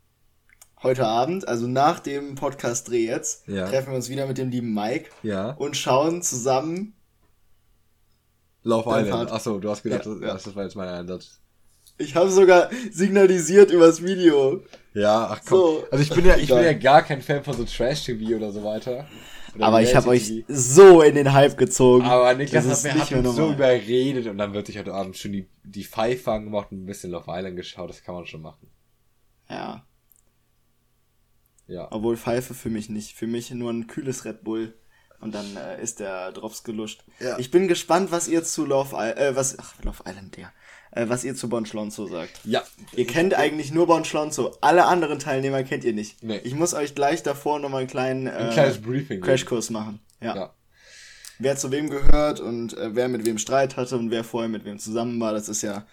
Heute 0.82 1.06
Abend, 1.06 1.48
also 1.48 1.66
nach 1.66 2.00
dem 2.00 2.34
Podcast-Dreh 2.34 3.06
jetzt, 3.06 3.48
ja. 3.48 3.66
treffen 3.66 3.90
wir 3.90 3.96
uns 3.96 4.08
wieder 4.08 4.26
mit 4.26 4.38
dem 4.38 4.50
lieben 4.50 4.72
Mike 4.74 5.10
ja. 5.22 5.50
und 5.52 5.76
schauen 5.76 6.22
zusammen 6.22 6.94
Love 8.66 8.90
Island. 8.90 9.30
Achso, 9.30 9.58
du 9.58 9.70
hast 9.70 9.82
gedacht, 9.82 10.04
ja, 10.04 10.32
das, 10.32 10.42
das 10.42 10.56
war 10.56 10.64
jetzt 10.64 10.74
mein 10.74 10.88
Einsatz. 10.88 11.40
Ich 11.98 12.14
habe 12.14 12.30
sogar 12.30 12.68
signalisiert 12.90 13.70
übers 13.70 14.02
Video. 14.02 14.62
Ja, 14.92 15.28
ach 15.30 15.40
komm. 15.46 15.58
So. 15.58 15.86
Also 15.90 16.02
ich 16.02 16.10
bin 16.10 16.26
ja, 16.26 16.36
ich 16.36 16.48
bin 16.48 16.62
ja 16.62 16.72
gar 16.72 17.02
kein 17.02 17.22
Fan 17.22 17.42
von 17.44 17.54
so 17.54 17.64
Trash-TV 17.64 18.36
oder 18.36 18.50
so 18.52 18.64
weiter. 18.64 19.06
Oder 19.54 19.66
aber 19.66 19.82
ich 19.82 19.94
habe 19.94 20.08
euch 20.08 20.44
so 20.48 21.00
in 21.00 21.14
den 21.14 21.32
Hype 21.32 21.56
gezogen. 21.56 22.04
Aber 22.04 22.34
Niklas 22.34 22.66
hat 22.66 22.94
mir 22.94 23.00
hat 23.00 23.12
uns 23.12 23.36
so 23.36 23.52
überredet 23.52 24.26
und 24.26 24.36
dann 24.36 24.52
wird 24.52 24.66
sich 24.66 24.78
heute 24.78 24.92
Abend 24.92 25.16
schon 25.16 25.32
die, 25.32 25.48
die 25.64 25.84
Pfeife 25.84 26.32
angemacht 26.32 26.72
und 26.72 26.82
ein 26.82 26.86
bisschen 26.86 27.12
Love 27.12 27.26
Island 27.28 27.56
geschaut. 27.56 27.88
Das 27.88 28.02
kann 28.02 28.16
man 28.16 28.26
schon 28.26 28.42
machen. 28.42 28.68
Ja. 29.48 29.86
Ja. 31.68 31.88
Obwohl 31.92 32.16
Pfeife 32.16 32.52
für 32.52 32.68
mich 32.68 32.90
nicht. 32.90 33.14
Für 33.14 33.26
mich 33.26 33.50
nur 33.52 33.72
ein 33.72 33.86
kühles 33.86 34.24
Red 34.24 34.42
Bull. 34.42 34.74
Und 35.20 35.34
dann 35.34 35.56
äh, 35.56 35.82
ist 35.82 36.00
der 36.00 36.32
Drops 36.32 36.62
geluscht. 36.64 37.04
Ja. 37.20 37.38
Ich 37.38 37.50
bin 37.50 37.68
gespannt, 37.68 38.10
was 38.10 38.28
ihr 38.28 38.44
zu 38.44 38.64
Love 38.64 38.94
Island, 38.94 39.18
äh, 39.18 39.36
was, 39.36 39.58
ach, 39.58 39.74
Love 39.82 40.02
Island, 40.06 40.36
der 40.36 40.52
äh, 40.96 41.08
was 41.08 41.24
ihr 41.24 41.34
zu 41.34 41.48
Bon 41.48 41.66
Schlonzo 41.66 42.06
sagt. 42.06 42.40
Ja. 42.44 42.62
Ihr 42.94 43.06
kennt 43.06 43.34
eigentlich 43.34 43.70
nur 43.72 43.86
Bon 43.86 44.04
Schlonzo. 44.04 44.56
Alle 44.60 44.86
anderen 44.86 45.18
Teilnehmer 45.18 45.62
kennt 45.62 45.84
ihr 45.84 45.92
nicht. 45.92 46.22
Nee. 46.22 46.40
Ich 46.44 46.54
muss 46.54 46.74
euch 46.74 46.94
gleich 46.94 47.22
davor 47.22 47.58
nochmal 47.58 47.80
einen 47.80 47.90
kleinen 47.90 48.26
äh, 48.26 48.30
Ein 48.30 48.50
kleines 48.50 48.80
Briefing 48.80 49.20
Crashkurs 49.20 49.70
machen. 49.70 50.00
Ja. 50.20 50.34
ja. 50.34 50.54
Wer 51.38 51.56
zu 51.56 51.70
wem 51.70 51.90
gehört 51.90 52.40
und 52.40 52.76
äh, 52.76 52.94
wer 52.94 53.08
mit 53.08 53.26
wem 53.26 53.36
Streit 53.38 53.76
hatte 53.76 53.98
und 53.98 54.10
wer 54.10 54.24
vorher 54.24 54.48
mit 54.48 54.64
wem 54.64 54.78
zusammen 54.78 55.20
war, 55.20 55.32
das 55.32 55.48
ist 55.48 55.62
ja 55.62 55.86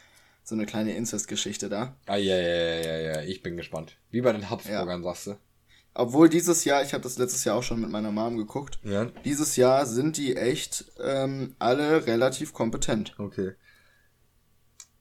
so 0.43 0.55
eine 0.55 0.65
kleine 0.65 0.95
Inzestgeschichte 0.95 1.69
da. 1.69 1.95
Ah, 2.05 2.15
ja, 2.15 2.37
ja, 2.37 2.57
ja, 2.57 2.81
ja, 2.81 2.97
ja, 2.97 3.21
ich 3.23 3.43
bin 3.43 3.57
gespannt. 3.57 3.97
Wie 4.09 4.21
bei 4.21 4.31
den 4.31 4.49
Habsburgern, 4.49 5.03
ja. 5.03 5.13
sagst 5.13 5.27
du? 5.27 5.35
Obwohl 5.95 6.27
dieses 6.27 6.65
Jahr, 6.65 6.81
ich 6.83 6.93
habe 6.93 7.03
das 7.03 7.17
letztes 7.17 7.43
Jahr 7.43 7.55
auch 7.55 7.63
schon 7.63 7.79
mit 7.79 7.89
meiner 7.89 8.11
Mom 8.11 8.37
geguckt, 8.37 8.79
ja. 8.83 9.05
dieses 9.25 9.55
Jahr 9.55 9.85
sind 9.85 10.17
die 10.17 10.35
echt 10.35 10.85
ähm, 10.99 11.55
alle 11.59 12.07
relativ 12.07 12.53
kompetent. 12.53 13.13
Okay. 13.19 13.53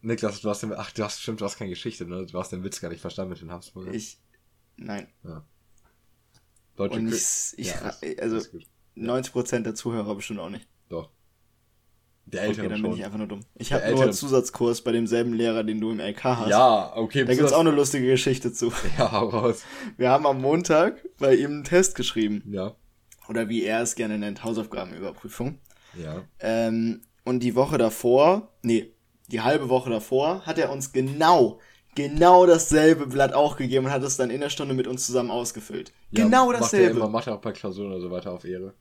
Niklas, 0.03 0.41
du 0.41 0.51
hast 0.51 0.63
den, 0.63 0.73
ach, 0.75 0.91
du 0.91 1.05
hast, 1.05 1.23
stimmt, 1.23 1.41
du 1.41 1.45
hast 1.45 1.57
keine 1.57 1.71
Geschichte, 1.71 2.05
ne? 2.05 2.27
Du 2.27 2.39
hast 2.39 2.51
den 2.51 2.65
Witz 2.65 2.81
gar 2.81 2.89
nicht 2.89 3.01
verstanden 3.01 3.31
mit 3.31 3.41
den 3.41 3.53
Habsburgern. 3.53 3.95
Ich, 3.95 4.19
nein. 4.77 5.07
Ja. 5.23 5.47
Deutsche 6.77 6.99
Und 6.99 7.09
ich, 7.13 7.55
ich 7.57 7.69
ja, 7.69 7.95
also, 8.19 8.39
90% 8.97 9.61
der 9.61 9.75
Zuhörer 9.75 10.15
bestimmt 10.15 10.41
auch 10.41 10.51
nicht. 10.51 10.69
Der 12.27 12.43
Älteren 12.43 12.67
okay, 12.67 12.69
dann 12.69 12.81
schon. 12.81 12.91
bin 12.91 12.99
ich 12.99 13.05
einfach 13.05 13.19
nur 13.19 13.27
dumm. 13.27 13.41
Ich 13.57 13.73
habe 13.73 13.91
nur 13.91 14.03
einen 14.03 14.13
Zusatzkurs 14.13 14.83
bei 14.83 14.93
demselben 14.93 15.35
Lehrer, 15.35 15.65
den 15.65 15.81
du 15.81 15.91
im 15.91 16.01
LK 16.01 16.25
hast. 16.25 16.51
Ja, 16.51 16.97
okay. 16.97 17.25
Da 17.25 17.35
gibt's 17.35 17.53
auch 17.53 17.61
eine 17.61 17.73
lustige 17.73 18.07
Geschichte 18.07 18.53
zu. 18.53 18.73
Ja, 18.99 19.07
raus. 19.07 19.65
Wir 19.97 20.11
haben 20.11 20.27
am 20.27 20.41
Montag 20.41 21.05
bei 21.19 21.35
ihm 21.35 21.51
einen 21.51 21.65
Test 21.65 21.95
geschrieben. 21.95 22.43
Ja. 22.51 22.75
Oder 23.29 23.49
wie 23.49 23.65
er 23.65 23.83
es 23.83 23.95
gerne 23.95 24.19
nennt, 24.19 24.45
Hausaufgabenüberprüfung. 24.45 25.59
Ja. 26.03 26.23
Ähm, 26.41 27.03
und 27.25 27.41
die 27.41 27.55
Woche 27.55 27.79
davor, 27.79 28.49
nee, 28.63 28.93
die 29.29 29.41
halbe 29.41 29.69
Woche 29.69 29.91
davor, 29.91 30.45
hat 30.47 30.59
er 30.59 30.71
uns 30.71 30.93
genau, 30.93 31.61
genau 31.95 32.47
dasselbe 32.47 33.07
Blatt 33.07 33.33
auch 33.33 33.57
gegeben 33.57 33.87
und 33.87 33.93
hat 33.93 34.03
es 34.03 34.17
dann 34.17 34.31
in 34.31 34.41
der 34.41 34.51
Stunde 34.51 34.75
mit 34.75 34.87
uns 34.87 35.07
zusammen 35.07 35.31
ausgefüllt. 35.31 35.93
Ja, 36.11 36.25
genau 36.25 36.53
dasselbe. 36.53 36.87
Macht 36.87 36.97
er, 36.97 36.97
immer, 36.97 37.09
macht 37.09 37.27
er 37.27 37.35
auch 37.35 37.41
bei 37.41 37.53
Klausuren 37.53 37.93
oder 37.93 38.01
so 38.01 38.11
weiter 38.11 38.33
auf 38.33 38.45
Ehre. 38.45 38.75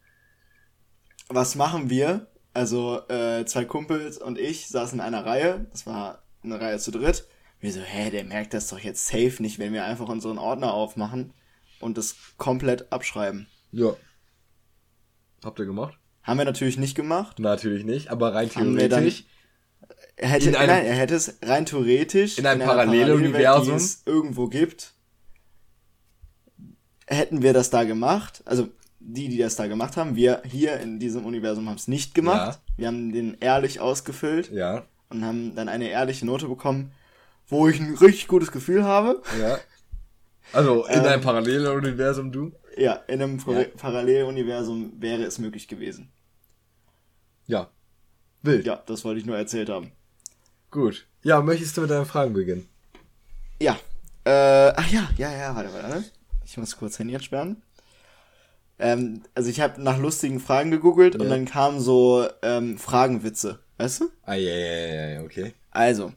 Was 1.30 1.56
machen 1.56 1.90
wir? 1.90 2.28
Also, 2.54 3.02
äh, 3.08 3.46
zwei 3.46 3.66
Kumpels 3.66 4.18
und 4.18 4.38
ich 4.38 4.68
saßen 4.68 5.00
in 5.00 5.06
einer 5.06 5.26
Reihe. 5.26 5.68
Das 5.72 5.86
war 5.86 6.24
eine 6.44 6.60
Reihe 6.60 6.80
zu 6.80 6.92
dritt. 6.92 7.28
Wir 7.60 7.72
so, 7.72 7.80
hä, 7.80 8.10
der 8.10 8.24
merkt 8.24 8.54
das 8.54 8.68
doch 8.68 8.80
jetzt 8.80 9.08
safe 9.08 9.36
nicht, 9.40 9.60
wenn 9.60 9.74
wir 9.74 9.86
einfach 9.86 10.10
unseren 10.10 10.38
Ordner 10.38 10.74
aufmachen 10.74 11.34
und 11.80 11.98
das 11.98 12.16
komplett 12.38 12.92
abschreiben. 12.92 13.48
Ja. 13.72 13.96
Habt 15.44 15.60
ihr 15.60 15.66
gemacht? 15.66 15.98
Haben 16.24 16.40
wir 16.40 16.46
natürlich 16.46 16.78
nicht 16.78 16.96
gemacht. 16.96 17.40
Natürlich 17.40 17.84
nicht, 17.84 18.10
aber 18.10 18.34
rein 18.34 18.50
theoretisch 18.50 19.26
hätte, 20.18 20.60
einem, 20.60 20.70
nein, 20.70 20.86
er 20.86 20.96
hätte 20.96 21.16
es 21.16 21.38
rein 21.42 21.66
theoretisch 21.66 22.38
in 22.38 22.46
einem 22.46 22.62
in 22.62 22.68
Paralleluniversum, 22.68 23.78
die 23.78 23.84
es 23.84 24.04
irgendwo 24.06 24.48
gibt, 24.48 24.94
hätten 27.08 27.42
wir 27.42 27.54
das 27.54 27.70
da 27.70 27.84
gemacht. 27.84 28.42
Also 28.46 28.70
die, 29.04 29.30
die 29.30 29.38
das 29.38 29.56
da 29.56 29.68
gemacht 29.68 29.98
haben, 29.98 30.16
wir 30.16 30.42
hier 30.46 30.80
in 30.80 31.00
diesem 31.00 31.26
Universum 31.26 31.68
haben 31.68 31.76
es 31.76 31.88
nicht 31.88 32.14
gemacht. 32.14 32.60
Ja. 32.60 32.78
Wir 32.78 32.88
haben 32.88 33.12
den 33.12 33.38
ehrlich 33.40 33.80
ausgefüllt 33.80 34.52
ja. 34.52 34.86
und 35.10 35.26
haben 35.26 35.56
dann 35.56 35.70
eine 35.70 35.90
ehrliche 35.90 36.26
Note 36.26 36.48
bekommen, 36.48 36.92
wo 37.48 37.68
ich 37.68 37.80
ein 37.80 37.96
richtig 37.96 38.28
gutes 38.28 38.52
Gefühl 38.52 38.84
habe. 38.84 39.22
Ja. 39.40 39.58
Also 40.54 40.86
in 40.86 41.00
ähm, 41.00 41.06
einem 41.06 41.22
Paralleluniversum, 41.22 42.32
du? 42.32 42.52
Ja, 42.78 42.94
in 43.08 43.22
einem 43.22 43.40
ja. 43.48 43.66
Paralleluniversum 43.78 44.94
wäre 45.00 45.24
es 45.24 45.40
möglich 45.40 45.68
gewesen. 45.68 46.12
Ja. 47.48 47.70
Wild. 48.44 48.66
Ja, 48.66 48.82
das 48.86 49.04
wollte 49.04 49.20
ich 49.20 49.26
nur 49.26 49.38
erzählt 49.38 49.70
haben. 49.70 49.92
Gut. 50.70 51.06
Ja, 51.24 51.42
möchtest 51.42 51.76
du 51.78 51.82
mit 51.82 51.90
deinen 51.90 52.06
Fragen 52.06 52.34
beginnen? 52.34 52.68
Ja. 53.62 53.78
Äh, 54.24 54.74
ach 54.76 54.92
ja, 54.92 55.10
ja, 55.18 55.32
ja, 55.32 55.56
warte, 55.56 55.74
warte. 55.74 56.04
Ich 56.46 56.58
muss 56.58 56.76
kurz 56.76 56.98
Handy 57.00 57.14
entsperren. 57.14 57.62
Ähm, 58.82 59.22
also 59.36 59.50
ich 59.50 59.62
habe 59.62 59.82
nach 59.82 60.00
lustigen 60.00 60.40
Fragen 60.40 60.72
gegoogelt 60.72 61.14
ja. 61.14 61.22
und 61.22 61.30
dann 61.30 61.46
kamen 61.46 61.80
so 61.80 62.28
ähm, 62.42 62.78
Fragenwitze, 62.78 63.60
weißt 63.78 64.02
du? 64.02 64.06
Ah, 64.24 64.34
ja, 64.34 64.52
ja, 64.52 64.88
ja, 64.88 65.10
ja, 65.10 65.22
okay. 65.22 65.54
Also, 65.70 66.14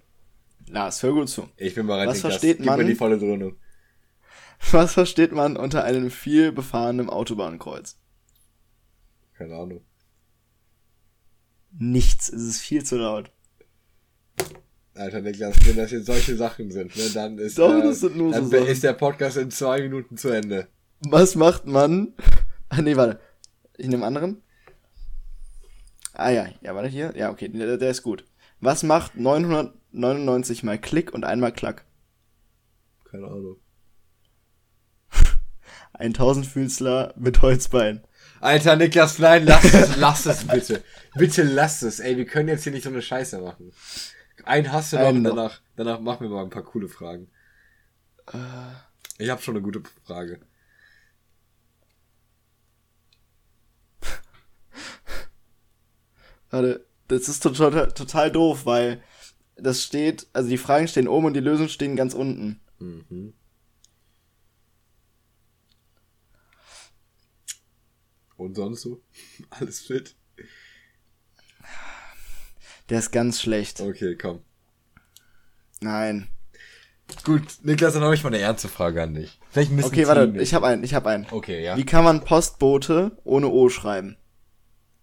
Lars, 0.69 1.03
hör 1.03 1.13
gut 1.13 1.29
zu. 1.29 1.49
Ich 1.57 1.75
bin 1.75 1.87
bereit, 1.87 2.09
Was 2.09 2.23
versteht 2.23 2.59
Gib 2.59 2.67
man, 2.67 2.79
mir 2.79 2.87
die 2.87 2.95
volle 2.95 3.19
Dröhnung. 3.19 3.57
Was 4.71 4.95
versteht 4.95 5.33
man 5.33 5.57
unter 5.57 5.85
einem 5.85 6.11
viel 6.11 6.53
befahrenen 6.53 7.11
Autobahnkreuz? 7.11 7.99
Keine 9.37 9.57
Ahnung. 9.57 9.85
nichts. 11.79 12.29
Es 12.29 12.43
ist 12.43 12.61
viel 12.61 12.83
zu 12.83 12.97
laut. 12.97 13.31
Alter 14.95 15.21
Niklas, 15.21 15.57
wenn 15.67 15.77
das 15.77 15.91
jetzt 15.91 16.07
solche 16.07 16.37
Sachen 16.37 16.71
sind, 16.71 16.97
ne, 16.97 17.03
dann 17.13 17.39
ist, 17.39 17.59
Doch, 17.59 17.75
äh, 17.75 17.83
dann 17.83 17.95
so 17.95 18.57
ist 18.57 18.85
der 18.85 18.93
Podcast 18.93 19.37
in 19.37 19.51
zwei 19.51 19.83
Minuten 19.83 20.17
zu 20.17 20.29
Ende. 20.29 20.69
Was 21.01 21.35
macht 21.35 21.67
man? 21.67 22.15
Ah, 22.77 22.81
nee, 22.83 22.97
warte. 22.97 23.21
Ich 23.77 23.87
nehme 23.89 24.07
anderen. 24.07 24.43
Ah 26.13 26.31
ja, 26.31 26.47
ja, 26.61 26.75
warte 26.75 26.89
hier. 26.89 27.13
Ja, 27.17 27.31
okay, 27.31 27.49
der, 27.49 27.77
der 27.77 27.91
ist 27.91 28.03
gut. 28.03 28.25
Was 28.61 28.83
macht 28.83 29.17
999 29.17 30.63
mal 30.63 30.79
Klick 30.79 31.13
und 31.13 31.25
einmal 31.25 31.53
Klack? 31.53 31.85
Keine 33.11 33.27
Ahnung. 33.27 33.57
Ein 35.93 36.15
Tausendfüßler 36.15 37.15
mit 37.17 37.43
Holzbein. 37.43 38.05
Alter 38.41 38.77
Niklas, 38.77 39.19
nein, 39.19 39.47
lass 39.47 39.65
es, 39.73 39.97
lass 39.97 40.27
es 40.27 40.47
bitte. 40.47 40.85
Bitte 41.15 41.43
lass 41.43 41.83
es. 41.83 42.01
Ey, 42.01 42.17
wir 42.17 42.27
können 42.27 42.49
jetzt 42.49 42.65
hier 42.65 42.73
nicht 42.73 42.85
so 42.85 42.91
eine 42.91 43.03
Scheiße 43.03 43.39
machen. 43.41 43.73
Einen 44.45 44.71
hast 44.73 44.93
du 44.93 44.99
noch 44.99 45.09
und 45.09 45.25
danach, 45.25 45.61
danach 45.77 46.01
machen 46.01 46.29
wir 46.29 46.37
mal 46.37 46.43
ein 46.43 46.51
paar 46.51 46.65
coole 46.65 46.89
Fragen. 46.89 47.31
Ich 49.19 49.31
habe 49.31 49.43
schon 49.43 49.55
eine 49.55 49.63
gute 49.63 49.83
Frage. 50.05 50.41
Warte, 56.55 56.87
das 57.09 57.29
ist 57.29 57.43
total, 57.43 57.91
total 57.95 58.31
doof, 58.31 58.65
weil 58.65 59.03
das 59.57 59.83
steht, 59.83 60.29
also 60.33 60.49
die 60.49 60.57
Fragen 60.57 60.87
stehen 60.87 61.09
oben 61.09 61.27
und 61.27 61.35
die 61.35 61.41
Lösungen 61.41 61.69
stehen 61.69 61.97
ganz 61.97 62.15
unten. 62.15 62.61
Mhm. 62.79 63.35
Und 68.37 68.55
sonst 68.55 68.83
so? 68.83 69.03
Alles 69.51 69.81
fit? 69.81 70.15
Der 72.89 73.01
ist 73.01 73.11
ganz 73.11 73.41
schlecht. 73.41 73.81
Okay, 73.81 74.15
komm. 74.17 74.39
Nein. 75.81 76.29
Gut, 77.25 77.43
Niklas, 77.65 77.95
dann 77.95 78.05
habe 78.05 78.15
ich 78.15 78.23
mal 78.23 78.29
eine 78.29 78.39
ernste 78.39 78.69
Frage 78.69 79.03
an 79.03 79.15
dich. 79.15 79.41
Vielleicht 79.51 79.73
ein 79.73 79.77
bisschen 79.77 79.91
Okay, 79.91 80.07
warte, 80.07 80.21
ziemlich. 80.27 80.43
ich 80.45 80.55
habe 80.55 80.69
einen, 80.69 80.85
ich 80.85 80.95
habe 80.95 81.09
einen. 81.11 81.27
Okay, 81.33 81.65
ja. 81.65 81.77
Wie 81.77 81.85
kann 81.85 82.05
man 82.05 82.23
Postbote 82.23 83.19
ohne 83.25 83.49
O 83.49 83.69
schreiben? 83.71 84.17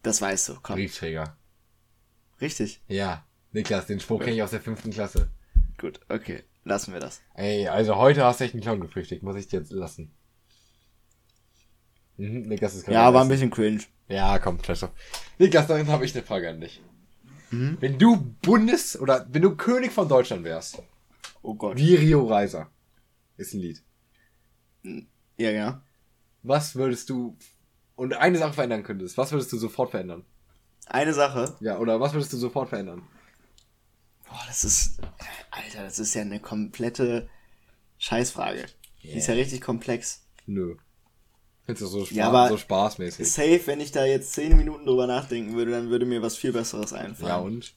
Das 0.01 0.21
weißt 0.21 0.47
du, 0.47 0.53
komm. 0.63 0.77
Briefträger. 0.77 1.35
Richtig. 2.41 2.81
Ja. 2.87 3.25
Niklas, 3.51 3.85
den 3.87 3.99
Spruch 3.99 4.19
kenne 4.19 4.35
ich 4.35 4.43
aus 4.43 4.51
der 4.51 4.61
fünften 4.61 4.91
Klasse. 4.91 5.29
Gut, 5.77 5.99
okay. 6.09 6.43
Lassen 6.63 6.93
wir 6.93 6.99
das. 6.99 7.21
Ey, 7.33 7.67
also 7.67 7.95
heute 7.97 8.23
hast 8.23 8.39
du 8.39 8.45
echt 8.45 8.53
einen 8.53 8.61
Clown 8.63 8.79
gefrühstückt, 8.81 9.23
muss 9.23 9.35
ich 9.35 9.47
dir 9.47 9.59
jetzt 9.59 9.71
lassen. 9.71 10.13
Mhm, 12.17 12.43
Niklas 12.47 12.75
ist 12.75 12.87
Ja, 12.87 13.13
war 13.13 13.23
ein 13.23 13.29
bisschen 13.29 13.49
cringe. 13.49 13.81
Ja, 14.07 14.37
komm, 14.39 14.63
scheiß 14.63 14.81
drauf. 14.81 14.91
Niklas, 15.39 15.67
dann 15.67 15.87
habe 15.87 16.05
ich 16.05 16.13
eine 16.15 16.23
Frage 16.23 16.49
an 16.49 16.61
dich. 16.61 16.81
Wenn 17.49 17.97
du 17.99 18.15
Bundes- 18.41 18.97
oder 18.97 19.27
wenn 19.29 19.41
du 19.41 19.55
König 19.57 19.91
von 19.91 20.07
Deutschland 20.07 20.45
wärst, 20.45 20.81
Oh 21.41 21.53
Gott. 21.55 21.75
wie 21.75 21.95
Rio 21.95 22.25
Reiser, 22.25 22.69
ist 23.35 23.53
ein 23.53 23.59
Lied. 23.59 23.83
Ja, 25.37 25.49
ja. 25.51 25.83
Was 26.43 26.75
würdest 26.75 27.09
du, 27.09 27.37
und 27.95 28.13
eine 28.13 28.37
Sache 28.37 28.53
verändern 28.53 28.83
könntest, 28.83 29.17
was 29.17 29.31
würdest 29.33 29.51
du 29.51 29.57
sofort 29.57 29.91
verändern? 29.91 30.23
Eine 30.91 31.13
Sache. 31.13 31.55
Ja, 31.61 31.77
oder 31.77 32.01
was 32.01 32.11
würdest 32.11 32.33
du 32.33 32.37
sofort 32.37 32.67
verändern? 32.67 33.01
Boah, 34.27 34.43
das 34.47 34.65
ist. 34.65 34.99
Alter, 35.49 35.83
das 35.83 35.99
ist 35.99 36.13
ja 36.13 36.21
eine 36.21 36.41
komplette 36.41 37.29
Scheißfrage. 37.97 38.65
Die 39.01 39.11
ist 39.11 39.27
ja 39.27 39.35
richtig 39.35 39.61
komplex. 39.61 40.25
Nö. 40.45 40.75
Findest 41.65 41.83
du 41.83 41.87
so, 41.87 42.05
Spaß, 42.05 42.15
Ja, 42.17 42.47
so 42.49 42.57
spaßmäßig? 42.57 43.31
Safe, 43.31 43.61
wenn 43.67 43.79
ich 43.79 43.93
da 43.93 44.03
jetzt 44.03 44.33
zehn 44.33 44.57
Minuten 44.57 44.85
drüber 44.85 45.07
nachdenken 45.07 45.55
würde, 45.55 45.71
dann 45.71 45.89
würde 45.89 46.05
mir 46.05 46.21
was 46.21 46.35
viel 46.35 46.51
Besseres 46.51 46.91
einfallen. 46.91 47.29
Ja, 47.29 47.37
und? 47.37 47.73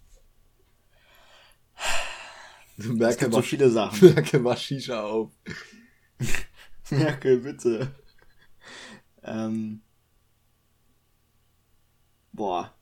Merkel 2.76 3.16
gibt 3.28 3.34
so 3.34 3.42
viele 3.42 3.70
Sachen. 3.70 4.08
Merkel 4.14 4.40
mach 4.40 4.58
Shisha 4.58 5.04
auf. 5.04 5.30
Merkel, 6.90 7.38
bitte. 7.38 7.94
Ähm. 9.22 9.82
Boah. 12.32 12.73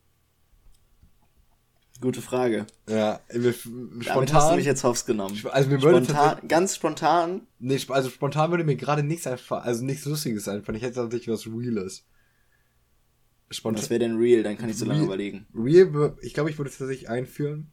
Gute 2.02 2.20
Frage. 2.20 2.66
Ja, 2.88 3.20
wir, 3.30 3.54
Damit 3.54 3.64
hast 3.64 3.64
du 3.94 4.02
spontan. 4.02 4.56
mich 4.56 4.66
jetzt 4.66 4.82
hops 4.84 5.06
genommen. 5.06 5.40
Also 5.50 5.70
mir 5.70 5.80
würde 5.80 6.04
Spontan, 6.04 6.48
ganz 6.48 6.74
spontan. 6.76 7.46
Nee, 7.60 7.80
also 7.88 8.10
spontan 8.10 8.50
würde 8.50 8.64
mir 8.64 8.76
gerade 8.76 9.02
nichts 9.04 9.26
einfallen, 9.26 9.62
also 9.62 9.84
nichts 9.84 10.04
Lustiges 10.04 10.48
einfallen. 10.48 10.76
Ich 10.76 10.82
hätte 10.82 11.00
natürlich 11.00 11.28
was 11.28 11.46
Reales. 11.46 12.04
Spontan. 13.50 13.82
Was 13.82 13.90
wäre 13.90 14.00
denn 14.00 14.16
real? 14.16 14.42
Dann 14.42 14.58
kann 14.58 14.68
ich 14.68 14.76
so 14.76 14.84
lange 14.84 14.98
Real- 15.00 15.06
überlegen. 15.06 15.46
Real, 15.54 16.16
ich 16.22 16.34
glaube, 16.34 16.50
ich 16.50 16.58
würde 16.58 16.70
es 16.70 16.78
tatsächlich 16.78 17.08
einführen. 17.08 17.70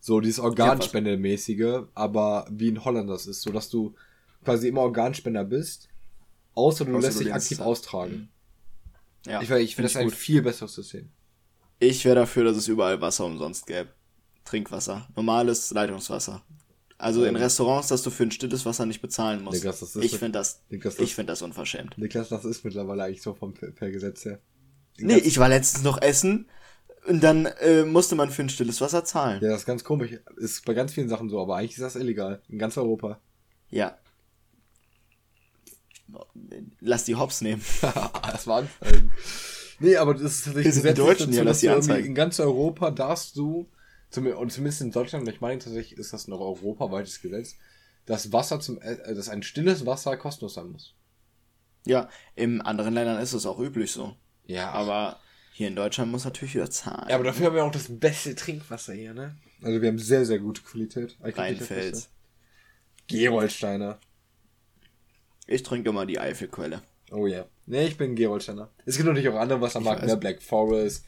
So, 0.00 0.20
dieses 0.20 0.38
Organspendemäßige, 0.38 1.84
aber 1.94 2.46
wie 2.50 2.68
in 2.68 2.84
Holland 2.84 3.08
das 3.10 3.26
ist, 3.26 3.42
so 3.42 3.50
dass 3.50 3.70
du 3.70 3.94
quasi 4.44 4.68
immer 4.68 4.82
Organspender 4.82 5.44
bist, 5.44 5.88
außer 6.54 6.84
du 6.84 6.92
Außer 6.96 7.06
lässt 7.06 7.20
du 7.20 7.24
dich 7.24 7.34
aktiv 7.34 7.60
austragen. 7.60 8.28
Ja, 9.26 9.40
ich 9.40 9.50
ich 9.50 9.74
finde 9.74 9.88
das 9.88 9.96
ein 9.96 10.04
gut. 10.08 10.14
viel 10.14 10.42
besseres 10.42 10.74
System. 10.74 11.10
Ich 11.78 12.04
wäre 12.04 12.14
dafür, 12.16 12.44
dass 12.44 12.56
es 12.56 12.68
überall 12.68 13.00
Wasser 13.00 13.24
umsonst 13.24 13.66
gäbe. 13.66 13.88
Trinkwasser. 14.44 15.08
Normales 15.16 15.70
Leitungswasser. 15.70 16.42
Also 16.98 17.24
in 17.24 17.34
Ähm. 17.34 17.42
Restaurants, 17.42 17.88
dass 17.88 18.02
du 18.02 18.10
für 18.10 18.22
ein 18.22 18.30
stilles 18.30 18.64
Wasser 18.64 18.86
nicht 18.86 19.02
bezahlen 19.02 19.42
musst. 19.42 19.56
Niklas, 19.56 19.80
das 19.80 19.96
ist 19.96 20.04
ich 20.04 20.18
finde 20.18 20.38
das, 20.38 20.62
Niklas, 20.70 20.96
das, 20.96 21.04
ich 21.04 21.14
finde 21.14 21.32
das 21.32 21.42
unverschämt. 21.42 21.98
Niklas, 21.98 22.28
das 22.28 22.44
ist 22.44 22.64
mittlerweile 22.64 23.04
eigentlich 23.04 23.22
so 23.22 23.34
vom 23.34 23.52
per 23.52 23.90
Gesetz 23.90 24.24
her. 24.24 24.38
Die 24.98 25.04
Nee, 25.04 25.18
ich 25.18 25.38
war 25.38 25.48
letztens 25.48 25.82
noch 25.82 26.00
essen 26.00 26.48
und 27.06 27.22
dann 27.22 27.46
äh, 27.46 27.84
musste 27.84 28.14
man 28.14 28.30
für 28.30 28.42
ein 28.42 28.48
stilles 28.48 28.80
Wasser 28.80 29.04
zahlen. 29.04 29.42
Ja, 29.42 29.50
das 29.50 29.60
ist 29.60 29.66
ganz 29.66 29.82
komisch. 29.82 30.12
Ist 30.36 30.64
bei 30.64 30.72
ganz 30.72 30.92
vielen 30.92 31.08
Sachen 31.08 31.28
so, 31.28 31.40
aber 31.40 31.56
eigentlich 31.56 31.72
ist 31.72 31.82
das 31.82 31.96
illegal. 31.96 32.40
In 32.48 32.58
ganz 32.58 32.78
Europa. 32.78 33.20
Ja. 33.70 33.98
Lass 36.80 37.04
die 37.04 37.16
Hops 37.16 37.40
nehmen. 37.40 37.62
das 37.82 38.46
war 38.46 38.58
Anzeigen. 38.58 39.10
Nee, 39.80 39.96
aber 39.96 40.14
das 40.14 40.22
ist 40.22 40.44
tatsächlich 40.44 40.74
Das 40.74 40.82
sind 40.82 40.96
die 40.96 41.00
Deutschen, 41.00 41.26
dazu, 41.26 41.38
ja, 41.38 41.44
dass 41.44 41.52
dass 41.56 41.60
die 41.60 41.68
anzeigen. 41.68 42.06
In 42.06 42.14
ganz 42.14 42.40
Europa 42.40 42.90
darfst 42.90 43.36
du, 43.36 43.68
und 44.16 44.52
zumindest 44.52 44.80
in 44.80 44.92
Deutschland, 44.92 45.26
und 45.26 45.34
ich 45.34 45.40
meine 45.40 45.58
tatsächlich 45.58 45.98
ist 45.98 46.12
das 46.12 46.28
noch 46.28 46.40
europaweites 46.40 47.20
Gesetz, 47.20 47.56
dass 48.06 48.32
Wasser 48.32 48.60
zum, 48.60 48.80
äh, 48.80 49.14
dass 49.14 49.28
ein 49.28 49.42
stilles 49.42 49.86
Wasser 49.86 50.16
kostenlos 50.16 50.54
sein 50.54 50.70
muss. 50.70 50.94
Ja, 51.86 52.08
in 52.34 52.60
anderen 52.60 52.94
Ländern 52.94 53.20
ist 53.20 53.32
es 53.32 53.46
auch 53.46 53.58
üblich 53.58 53.90
so. 53.92 54.16
Ja, 54.46 54.70
aber, 54.70 55.20
hier 55.52 55.68
in 55.68 55.76
Deutschland 55.76 56.10
muss 56.10 56.24
natürlich 56.24 56.54
wieder 56.54 56.70
zahlen. 56.70 57.08
ja, 57.08 57.14
aber 57.14 57.24
dafür 57.24 57.46
haben 57.46 57.54
wir 57.54 57.64
auch 57.64 57.70
das 57.70 57.86
beste 57.88 58.34
Trinkwasser 58.34 58.92
hier, 58.92 59.14
ne? 59.14 59.36
Also 59.62 59.80
wir 59.80 59.88
haben 59.88 59.98
sehr, 59.98 60.24
sehr 60.26 60.38
gute 60.38 60.62
Qualität. 60.62 61.16
Rheinfels. 61.22 61.68
Beste. 61.68 62.08
Gerolsteiner. 63.06 63.98
Ich 65.46 65.62
trinke 65.62 65.90
immer 65.90 66.06
die 66.06 66.18
Eifelquelle. 66.18 66.82
Oh 67.14 67.26
ja. 67.26 67.46
Nee, 67.66 67.86
ich 67.86 67.96
bin 67.96 68.14
Gerolsteiner. 68.16 68.70
Es 68.84 68.96
gibt 68.96 69.06
natürlich 69.06 69.28
auch 69.28 69.36
andere 69.38 69.60
Wassermarken, 69.60 70.06
ne? 70.06 70.16
Black 70.16 70.42
Forest, 70.42 71.06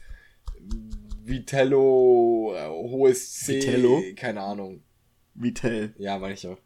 Vitello, 1.23 2.53
äh, 2.55 2.67
hohes 2.67 3.33
C, 3.33 3.57
Vitello? 3.57 4.01
keine 4.15 4.41
Ahnung. 4.41 4.81
Vitell. 5.35 5.93
Ja, 5.97 6.17
meine 6.17 6.33
ich 6.33 6.47
auch. 6.47 6.57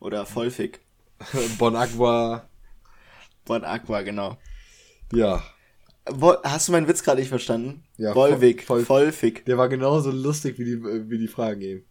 Oder 0.00 0.26
Vollfick. 0.26 0.80
Bon 1.58 1.76
Aqua, 1.76 2.48
Bon 3.44 3.62
Aqua, 3.64 4.02
genau. 4.02 4.36
ja. 5.12 5.42
Hast 6.42 6.66
du 6.68 6.72
meinen 6.72 6.88
Witz 6.88 7.02
gerade 7.04 7.20
nicht 7.20 7.28
verstanden? 7.28 7.84
Ja, 7.96 8.14
Volvic. 8.14 8.64
voll- 8.64 8.84
Vollfick. 8.84 9.44
Der 9.44 9.58
war 9.58 9.68
genauso 9.68 10.10
lustig 10.10 10.58
wie 10.58 10.64
die, 10.64 10.82
wie 10.82 11.18
die 11.18 11.28
Fragen 11.28 11.60
eben. 11.60 11.84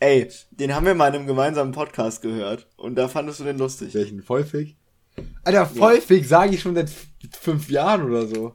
Ey, 0.00 0.28
den 0.50 0.74
haben 0.74 0.84
wir 0.86 0.94
mal 0.94 1.08
in 1.08 1.14
einem 1.14 1.26
gemeinsamen 1.26 1.72
Podcast 1.72 2.20
gehört. 2.20 2.68
Und 2.76 2.96
da 2.96 3.08
fandest 3.08 3.40
du 3.40 3.44
den 3.44 3.58
lustig. 3.58 3.94
Welchen? 3.94 4.22
Vollfig? 4.22 4.76
Alter, 5.44 5.66
Vollfig 5.66 6.26
sage 6.28 6.54
ich 6.54 6.60
schon 6.60 6.74
seit 6.74 6.90
fünf 7.40 7.70
Jahren 7.70 8.04
oder 8.04 8.26
so. 8.26 8.54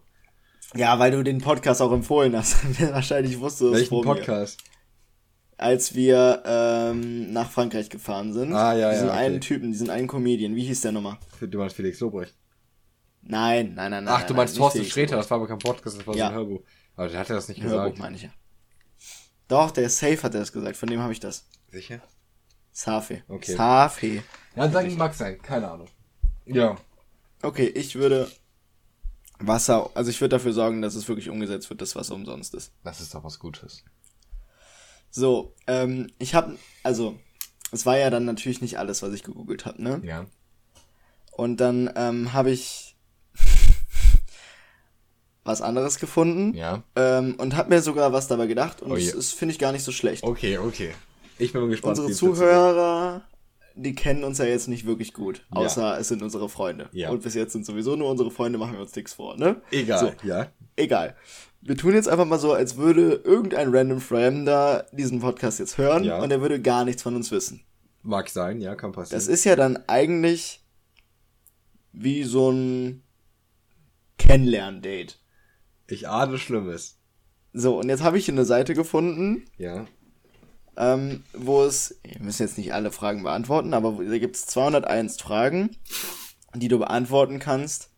Ja, 0.75 0.99
weil 0.99 1.11
du 1.11 1.23
den 1.23 1.39
Podcast 1.39 1.81
auch 1.81 1.91
empfohlen 1.91 2.35
hast. 2.35 2.57
Wahrscheinlich 2.93 3.39
wusstest 3.39 3.61
du 3.61 3.67
es 3.67 3.73
Welchen 3.73 3.89
vor 3.89 4.03
mir. 4.05 4.13
Podcast? 4.15 4.59
Als 5.57 5.95
wir 5.95 6.43
ähm, 6.45 7.31
nach 7.31 7.49
Frankreich 7.49 7.89
gefahren 7.89 8.33
sind. 8.33 8.53
Ah, 8.53 8.75
ja, 8.75 8.91
diesen 8.91 9.07
ja, 9.07 9.13
okay. 9.13 9.23
einen 9.25 9.41
Typen, 9.41 9.71
diesen 9.71 9.89
einen 9.89 10.07
Comedian. 10.07 10.55
Wie 10.55 10.65
hieß 10.65 10.81
der 10.81 10.91
nochmal? 10.91 11.17
Du 11.39 11.57
meinst 11.57 11.75
Felix 11.77 11.99
Lobrecht. 12.01 12.35
Nein, 13.21 13.73
nein, 13.73 13.91
nein, 13.91 14.03
nein. 14.03 14.13
Ach, 14.17 14.23
du 14.23 14.33
meinst 14.33 14.57
Thorsten 14.57 14.83
Sträter, 14.83 15.13
Lobrecht. 15.13 15.23
das 15.25 15.31
war 15.31 15.37
aber 15.37 15.47
kein 15.47 15.59
Podcast, 15.59 15.97
das 15.97 16.05
war 16.05 16.15
Ja. 16.15 16.25
so 16.27 16.31
ein 16.31 16.35
Hörbuch. 16.37 16.61
Aber 16.97 17.07
der 17.07 17.19
hat 17.19 17.29
ja 17.29 17.35
das 17.35 17.47
nicht 17.47 17.61
Hörbuch 17.61 17.83
gesagt. 17.93 17.99
meine 17.99 18.15
ich 18.17 18.23
ja. 18.23 18.29
Doch, 19.47 19.71
der 19.71 19.89
Safe 19.89 20.21
hat 20.23 20.33
er 20.33 20.41
das 20.41 20.51
gesagt. 20.51 20.75
Von 20.75 20.89
dem 20.89 20.99
habe 20.99 21.13
ich 21.13 21.19
das. 21.21 21.47
Sicher? 21.71 22.01
Safe. 22.71 23.23
Okay. 23.29 23.55
Safe. 23.55 24.23
Ja, 24.55 24.69
sagen 24.69 24.97
mag 24.97 25.13
sein, 25.13 25.41
keine 25.41 25.71
Ahnung. 25.71 25.87
Ja. 26.45 26.75
Okay, 27.41 27.67
ich 27.67 27.95
würde 27.95 28.29
Wasser, 29.39 29.89
also 29.93 30.09
ich 30.09 30.19
würde 30.21 30.35
dafür 30.35 30.53
sorgen, 30.53 30.81
dass 30.81 30.95
es 30.95 31.07
wirklich 31.07 31.29
umgesetzt 31.29 31.69
wird, 31.69 31.81
dass 31.81 31.95
Wasser 31.95 32.15
umsonst 32.15 32.53
ist. 32.53 32.71
Das 32.83 33.01
ist 33.01 33.13
doch 33.13 33.23
was 33.23 33.39
Gutes. 33.39 33.83
So, 35.11 35.53
ähm, 35.67 36.07
ich 36.19 36.35
habe, 36.35 36.57
also, 36.83 37.17
es 37.71 37.85
war 37.85 37.97
ja 37.97 38.09
dann 38.09 38.25
natürlich 38.25 38.61
nicht 38.61 38.77
alles, 38.79 39.01
was 39.01 39.13
ich 39.13 39.23
gegoogelt 39.23 39.65
habe, 39.65 39.81
ne? 39.81 40.01
Ja. 40.03 40.25
Und 41.31 41.57
dann 41.57 41.89
ähm, 41.95 42.33
habe 42.33 42.51
ich 42.51 42.95
was 45.43 45.61
anderes 45.61 45.99
gefunden. 45.99 46.53
Ja. 46.53 46.83
Ähm, 46.95 47.35
und 47.37 47.55
habe 47.55 47.69
mir 47.69 47.81
sogar 47.81 48.13
was 48.13 48.27
dabei 48.27 48.47
gedacht. 48.47 48.81
Und 48.81 48.91
Oh 48.91 48.95
das 48.95 49.05
je. 49.05 49.17
ist, 49.17 49.33
finde 49.33 49.53
ich, 49.53 49.59
gar 49.59 49.71
nicht 49.71 49.83
so 49.83 49.91
schlecht. 49.91 50.23
Okay, 50.23 50.57
okay. 50.57 50.93
Ich 51.37 51.51
bin 51.51 51.69
gespannt. 51.69 51.99
Unsere 51.99 52.13
Zuhörer, 52.17 53.21
die 53.75 53.93
kennen 53.95 54.23
uns 54.23 54.37
ja 54.37 54.45
jetzt 54.45 54.67
nicht 54.67 54.85
wirklich 54.85 55.13
gut. 55.13 55.45
Ja. 55.53 55.57
Außer 55.61 55.99
es 55.99 56.07
sind 56.07 56.21
unsere 56.23 56.47
Freunde. 56.49 56.89
Ja. 56.93 57.09
Und 57.09 57.21
bis 57.23 57.33
jetzt 57.33 57.51
sind 57.53 57.65
sowieso 57.65 57.95
nur 57.95 58.09
unsere 58.09 58.31
Freunde, 58.31 58.57
machen 58.57 58.73
wir 58.73 58.79
uns 58.81 58.95
nichts 58.95 59.13
vor, 59.13 59.35
ne? 59.37 59.61
Egal, 59.71 59.99
So, 60.21 60.27
ja. 60.27 60.47
egal. 60.75 61.15
Wir 61.61 61.75
tun 61.75 61.93
jetzt 61.93 62.07
einfach 62.07 62.25
mal 62.25 62.37
so, 62.39 62.53
als 62.53 62.77
würde 62.77 63.21
irgendein 63.23 63.75
random 63.75 63.99
Fremder 63.99 64.85
diesen 64.91 65.19
Podcast 65.19 65.59
jetzt 65.59 65.77
hören 65.77 66.03
Ja. 66.03 66.21
und 66.21 66.31
er 66.31 66.39
würde 66.41 66.61
gar 66.61 66.85
nichts 66.85 67.01
von 67.01 67.15
uns 67.15 67.31
wissen. 67.31 67.61
Mag 68.03 68.29
sein, 68.29 68.61
ja, 68.61 68.75
kann 68.75 68.91
passieren. 68.91 69.17
Das 69.17 69.27
ist 69.27 69.43
ja 69.45 69.55
dann 69.55 69.77
eigentlich 69.87 70.61
wie 71.91 72.23
so 72.23 72.51
ein 72.51 73.01
Kennenlern-Date. 74.17 75.19
ich 75.87 76.07
ahne 76.07 76.37
Schlimmes. 76.37 76.99
So, 77.53 77.79
und 77.79 77.89
jetzt 77.89 78.03
habe 78.03 78.17
ich 78.17 78.25
hier 78.25 78.33
eine 78.33 78.45
Seite 78.45 78.73
gefunden, 78.73 79.45
Ja. 79.57 79.85
Ähm, 80.77 81.23
wo 81.33 81.63
es, 81.63 81.95
wir 82.03 82.21
müssen 82.21 82.43
jetzt 82.43 82.57
nicht 82.57 82.73
alle 82.73 82.91
Fragen 82.91 83.23
beantworten, 83.23 83.73
aber 83.73 84.03
da 84.03 84.17
gibt 84.17 84.35
es 84.35 84.45
201 84.47 85.17
Fragen, 85.21 85.75
die 86.53 86.67
du 86.67 86.79
beantworten 86.79 87.39
kannst, 87.39 87.89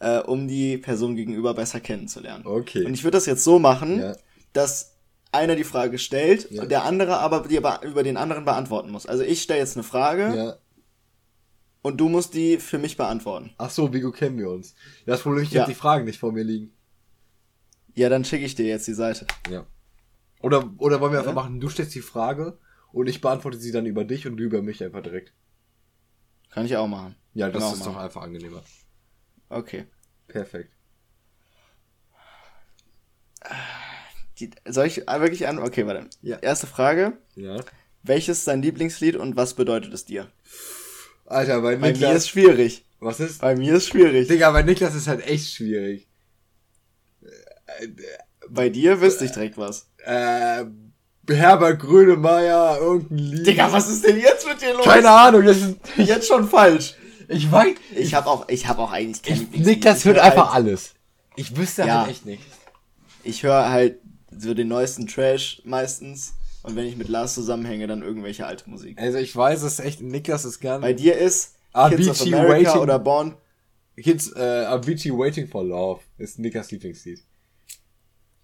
äh, 0.00 0.18
um 0.18 0.48
die 0.48 0.78
Person 0.78 1.16
gegenüber 1.16 1.54
besser 1.54 1.80
kennenzulernen. 1.80 2.46
Okay. 2.46 2.84
Und 2.84 2.94
ich 2.94 3.04
würde 3.04 3.16
das 3.16 3.26
jetzt 3.26 3.44
so 3.44 3.58
machen, 3.58 3.98
Ja. 4.00 4.16
dass 4.52 4.96
einer 5.32 5.54
die 5.56 5.64
Frage 5.64 5.98
stellt 5.98 6.50
Ja. 6.50 6.62
und 6.62 6.70
der 6.70 6.84
andere 6.84 7.18
aber 7.18 7.46
die 7.46 7.60
be- 7.60 7.80
über 7.82 8.02
den 8.02 8.16
anderen 8.16 8.44
beantworten 8.44 8.90
muss. 8.90 9.06
Also 9.06 9.22
ich 9.22 9.42
stelle 9.42 9.60
jetzt 9.60 9.76
eine 9.76 9.84
Frage 9.84 10.34
ja. 10.36 10.56
und 11.82 11.98
du 11.98 12.08
musst 12.08 12.34
die 12.34 12.58
für 12.58 12.78
mich 12.78 12.96
beantworten. 12.96 13.50
Ach 13.58 13.70
so, 13.70 13.92
wie 13.92 14.00
gut 14.00 14.16
kennen 14.16 14.38
wir 14.38 14.50
uns? 14.50 14.74
Das 15.06 15.20
Problem, 15.22 15.44
ich 15.44 15.50
Ja. 15.52 15.62
habe 15.62 15.72
die 15.72 15.78
Fragen 15.78 16.04
nicht 16.04 16.18
vor 16.18 16.32
mir 16.32 16.42
liegen. 16.44 16.72
Ja, 17.94 18.08
dann 18.08 18.24
schicke 18.24 18.44
ich 18.44 18.54
dir 18.54 18.66
jetzt 18.66 18.86
die 18.88 18.94
Seite. 18.94 19.26
Ja. 19.50 19.66
Oder, 20.40 20.70
oder 20.78 21.00
wollen 21.00 21.12
wir 21.12 21.18
einfach 21.20 21.34
machen, 21.34 21.60
du 21.60 21.68
stellst 21.68 21.94
die 21.94 22.00
Frage 22.00 22.58
und 22.92 23.06
ich 23.08 23.20
beantworte 23.20 23.58
sie 23.58 23.72
dann 23.72 23.86
über 23.86 24.04
dich 24.04 24.26
und 24.26 24.36
du 24.36 24.44
über 24.44 24.62
mich 24.62 24.82
einfach 24.82 25.02
direkt. 25.02 25.32
Kann 26.50 26.66
ich 26.66 26.76
auch 26.76 26.88
machen. 26.88 27.14
Ja, 27.34 27.48
das 27.48 27.62
Genau, 27.62 27.74
ist 27.74 27.80
doch 27.86 27.92
machen. 27.92 28.04
einfach 28.04 28.22
angenehmer. 28.22 28.62
Okay. 29.48 29.84
Perfekt. 30.28 30.72
Die, 34.38 34.50
soll 34.66 34.86
ich 34.86 35.08
ah, 35.08 35.20
wirklich 35.20 35.46
an? 35.46 35.58
Okay, 35.58 35.86
warte. 35.86 36.08
Ja. 36.22 36.38
Erste 36.38 36.66
Frage. 36.66 37.18
Ja. 37.36 37.60
Welches 38.02 38.38
ist 38.38 38.48
dein 38.48 38.62
Lieblingslied 38.62 39.16
und 39.16 39.36
was 39.36 39.54
bedeutet 39.54 39.92
es 39.92 40.06
dir? 40.06 40.30
Alter, 41.26 41.60
bei 41.60 41.76
Bei 41.76 41.88
mir 41.88 41.92
ist 41.92 42.00
Niklas. 42.00 42.28
schwierig. 42.28 42.84
Was 42.98 43.20
ist? 43.20 43.40
Bei 43.40 43.54
mir 43.54 43.74
ist 43.74 43.86
schwierig. 43.88 44.28
Digga, 44.28 44.50
bei 44.50 44.62
Niklas 44.62 44.94
ist 44.94 45.06
halt 45.06 45.26
echt 45.26 45.52
schwierig. 45.52 46.08
Bei 48.48 48.68
dir 48.68 49.00
wüsste 49.00 49.24
ich 49.26 49.32
direkt 49.32 49.56
was. 49.58 49.89
Äh, 50.04 50.64
Herbert 51.28 51.80
Grönemeyer, 51.80 52.78
irgendein 52.80 53.18
Lied. 53.18 53.46
Digga, 53.46 53.70
was 53.72 53.88
ist 53.88 54.04
denn 54.04 54.18
jetzt 54.18 54.46
mit 54.48 54.60
dir 54.60 54.74
los? 54.74 54.84
Keine 54.84 55.10
Ahnung, 55.10 55.44
das 55.44 55.58
ist. 55.58 55.76
Jetzt 55.96 56.26
schon 56.26 56.48
falsch. 56.48 56.94
Ich 57.28 57.50
weiß. 57.50 57.74
Ich 57.94 58.14
habe 58.14 58.28
auch, 58.28 58.48
ich 58.48 58.66
habe 58.66 58.80
auch 58.82 58.90
eigentlich 58.90 59.22
kein 59.22 59.48
Ich. 59.52 59.60
Niklas 59.64 60.04
hört 60.04 60.16
hör 60.16 60.24
einfach 60.24 60.52
halt, 60.52 60.66
alles. 60.66 60.94
Ich 61.36 61.56
wüsste 61.56 61.82
Ja. 61.82 62.00
halt 62.00 62.10
echt 62.10 62.26
nicht. 62.26 62.42
Ich 63.22 63.44
höre 63.44 63.70
halt 63.70 63.98
so 64.36 64.54
den 64.54 64.66
neuesten 64.68 65.06
Trash 65.06 65.62
meistens. 65.64 66.34
Und 66.62 66.74
wenn 66.76 66.86
ich 66.86 66.96
mit 66.96 67.08
Lars 67.08 67.34
zusammenhänge, 67.34 67.86
dann 67.86 68.02
irgendwelche 68.02 68.46
alte 68.46 68.68
Musik. 68.68 68.98
Also 69.00 69.18
ich 69.18 69.34
weiß 69.34 69.62
es 69.62 69.78
echt, 69.78 70.00
Niklas 70.02 70.44
ist 70.44 70.58
gern. 70.60 70.80
Bei 70.80 70.92
dir 70.92 71.16
ist 71.16 71.54
Kids 71.88 72.08
of 72.08 72.20
Avicii 72.20 72.34
America 72.34 72.70
Waiting- 72.70 72.80
oder 72.82 72.98
Born. 72.98 73.34
Kids, 73.96 74.32
äh, 74.34 74.64
Avicii 74.66 75.12
Waiting 75.12 75.46
for 75.48 75.62
Love 75.64 76.00
ist 76.18 76.38
Niklas 76.38 76.70
Lieblingslied. 76.70 77.20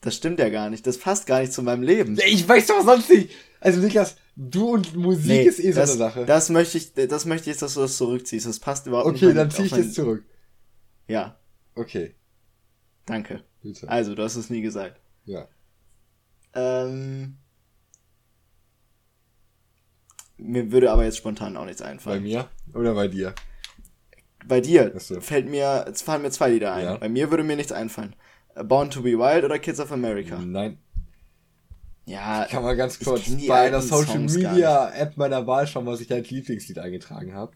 Das 0.00 0.14
stimmt 0.14 0.38
ja 0.38 0.48
gar 0.50 0.70
nicht. 0.70 0.87
Das 0.87 0.98
passt 0.98 1.26
gar 1.26 1.40
nicht 1.40 1.52
zu 1.52 1.62
meinem 1.62 1.82
Leben. 1.82 2.16
Ich 2.26 2.48
weiß 2.48 2.66
doch 2.68 2.85
sonst 2.85 3.11
nicht. 3.11 3.30
Also 3.61 3.80
Niklas, 3.80 4.16
du 4.37 4.70
und 4.74 4.94
Musik 4.94 5.26
Nee, 5.26 5.42
ist 5.44 5.59
eh 5.59 5.72
so 5.72 5.80
das, 5.80 5.90
eine 5.90 5.98
Sache. 5.98 6.26
Das 6.26 6.50
möchte 6.50 6.78
ich, 6.78 6.92
das 6.94 7.24
möchte 7.24 7.50
ich, 7.50 7.56
dass 7.56 7.74
du 7.74 7.80
das 7.80 7.96
zurückziehst. 7.96 8.46
Das 8.46 8.61
passt 8.61 8.87
überhaupt 8.87 9.12
nicht. 9.12 9.22
okay, 9.24 9.35
dann 9.35 9.50
ziehe 9.50 9.64
ich 9.66 9.72
mein- 9.72 9.82
das 9.82 9.94
zurück. 9.94 10.24
Ja, 11.09 11.38
Okay, 11.74 12.14
danke. 13.06 13.42
bitte. 13.62 13.88
Also, 13.88 14.14
du 14.14 14.22
hast 14.22 14.37
es 14.37 14.50
nie 14.50 14.62
gesagt. 14.62 15.00
ja. 15.24 15.48
Ähm, 16.54 17.37
mir 20.38 20.70
würde 20.72 20.90
aber 20.90 21.04
jetzt 21.04 21.16
spontan 21.18 21.56
auch 21.56 21.64
nichts 21.64 21.82
Bei 21.82 21.88
einfallen. 21.88 22.22
mir 22.22 22.48
oder 22.74 22.94
bei 22.94 23.09
dir? 23.09 23.35
Bei 24.46 24.61
dir 24.61 24.92
so. 24.98 25.20
fällt 25.20 25.48
mir, 25.48 25.85
jetzt 25.87 26.02
fallen 26.02 26.22
mir 26.22 26.30
zwei 26.30 26.50
Lieder 26.50 26.72
ein. 26.74 26.85
Ja. 26.85 26.96
Bei 26.98 27.09
mir 27.09 27.30
würde 27.30 27.42
mir 27.44 27.56
nichts 27.56 27.72
einfallen. 27.72 28.14
Born 28.64 28.90
to 28.90 29.02
be 29.02 29.18
Wild 29.18 29.44
oder 29.44 29.58
Kids 29.58 29.80
of 29.80 29.92
America? 29.92 30.38
Nein. 30.38 30.78
Ja, 32.06 32.46
Kann 32.48 32.62
mal 32.62 32.76
ganz 32.76 32.98
Ich 33.00 33.06
kurz 33.06 33.28
bei 33.48 33.62
einer 33.62 33.82
Social 33.82 34.06
Songs 34.06 34.34
Media 34.34 34.90
App 34.90 35.16
meiner 35.16 35.46
Wahl 35.46 35.66
schauen, 35.66 35.86
was 35.86 36.00
ich 36.00 36.12
als 36.12 36.30
Lieblingslied 36.30 36.78
eingetragen 36.78 37.34
habe. 37.34 37.52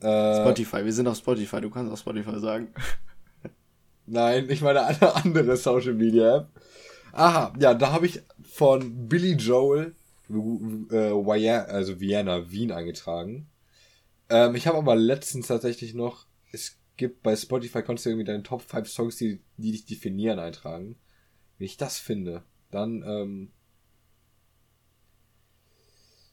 Äh, 0.00 0.40
Spotify. 0.42 0.84
Wir 0.84 0.92
sind 0.92 1.06
auf 1.06 1.16
Spotify. 1.16 1.60
Du 1.60 1.70
kannst 1.70 1.92
auf 1.92 2.00
Spotify 2.00 2.40
sagen. 2.40 2.74
Nein, 4.06 4.48
ich 4.50 4.62
meine 4.62 4.84
eine 4.84 5.14
andere 5.24 5.56
Social 5.56 5.94
Media 5.94 6.38
App. 6.38 6.48
Aha, 7.12 7.52
ja, 7.58 7.74
da 7.74 7.92
habe 7.92 8.06
ich 8.06 8.22
von 8.42 9.08
Billy 9.08 9.32
Joel 9.34 9.94
äh, 10.28 11.12
Vienna, 11.12 11.64
also 11.64 12.00
Vienna, 12.00 12.50
Wien 12.50 12.72
eingetragen. 12.72 13.48
Ähm, 14.28 14.54
ich 14.54 14.66
habe 14.66 14.78
aber 14.78 14.96
letztens 14.96 15.46
tatsächlich 15.46 15.94
noch, 15.94 16.26
es 16.52 16.77
gibt 16.98 17.22
bei 17.22 17.34
Spotify 17.34 17.82
konntest 17.82 18.04
du 18.04 18.10
irgendwie 18.10 18.26
deine 18.26 18.42
Top 18.42 18.60
5 18.60 18.86
Songs, 18.88 19.16
die, 19.16 19.40
die 19.56 19.72
dich 19.72 19.86
definieren, 19.86 20.38
eintragen. 20.38 20.96
Wenn 21.56 21.64
ich 21.64 21.78
das 21.78 21.98
finde, 21.98 22.44
dann, 22.70 23.02
ähm, 23.06 23.52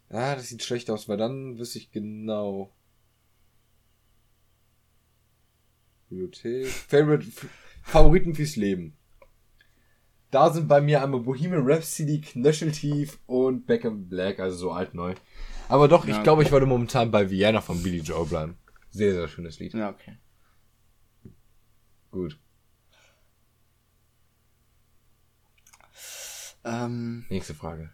ah, 0.10 0.36
das 0.36 0.50
sieht 0.50 0.64
schlecht 0.64 0.90
aus, 0.90 1.08
weil 1.08 1.18
dann 1.18 1.58
wüsste 1.58 1.78
ich 1.80 1.92
genau. 1.92 2.76
Bibliothek. 6.10 6.68
Favorite, 6.68 7.26
Favoriten 7.84 8.36
fürs 8.36 8.56
Leben. 8.56 8.98
Da 10.32 10.52
sind 10.52 10.68
bei 10.68 10.82
mir 10.82 11.02
einmal 11.02 11.22
Bohemian 11.22 11.64
Rhapsody, 11.66 12.22
Knöcheltief 12.22 13.20
und 13.26 13.66
Back 13.66 13.86
in 13.86 14.10
Black, 14.10 14.40
also 14.40 14.58
so 14.58 14.72
alt-neu. 14.72 15.16
Aber 15.70 15.88
doch, 15.88 16.06
ich 16.06 16.16
Ja. 16.16 16.24
glaube, 16.24 16.44
ich 16.44 16.52
würde 16.52 16.66
momentan 16.66 17.10
bei 17.10 17.30
Vienna 17.30 17.62
von 17.62 17.82
Billy 17.82 18.00
Joe 18.00 18.26
bleiben. 18.26 18.58
Sehr, 18.92 19.14
sehr 19.14 19.28
schönes 19.28 19.60
Lied. 19.60 19.74
Ja, 19.74 19.90
okay. 19.90 20.18
Gut. 22.16 22.40
Ähm, 26.64 27.26
Nächste 27.30 27.54
Frage. 27.54 27.92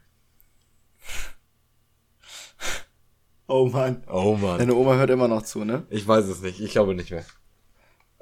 oh 3.48 3.68
Mann. 3.68 4.04
Oh 4.08 4.38
Mann. 4.38 4.60
Deine 4.60 4.76
Oma 4.76 4.94
hört 4.94 5.10
immer 5.10 5.28
noch 5.28 5.42
zu, 5.42 5.66
ne? 5.66 5.88
Ich 5.90 6.08
weiß 6.08 6.26
es 6.28 6.42
nicht. 6.44 6.60
Ich 6.60 6.72
glaube 6.72 6.94
nicht 6.94 7.10
mehr. 7.10 7.26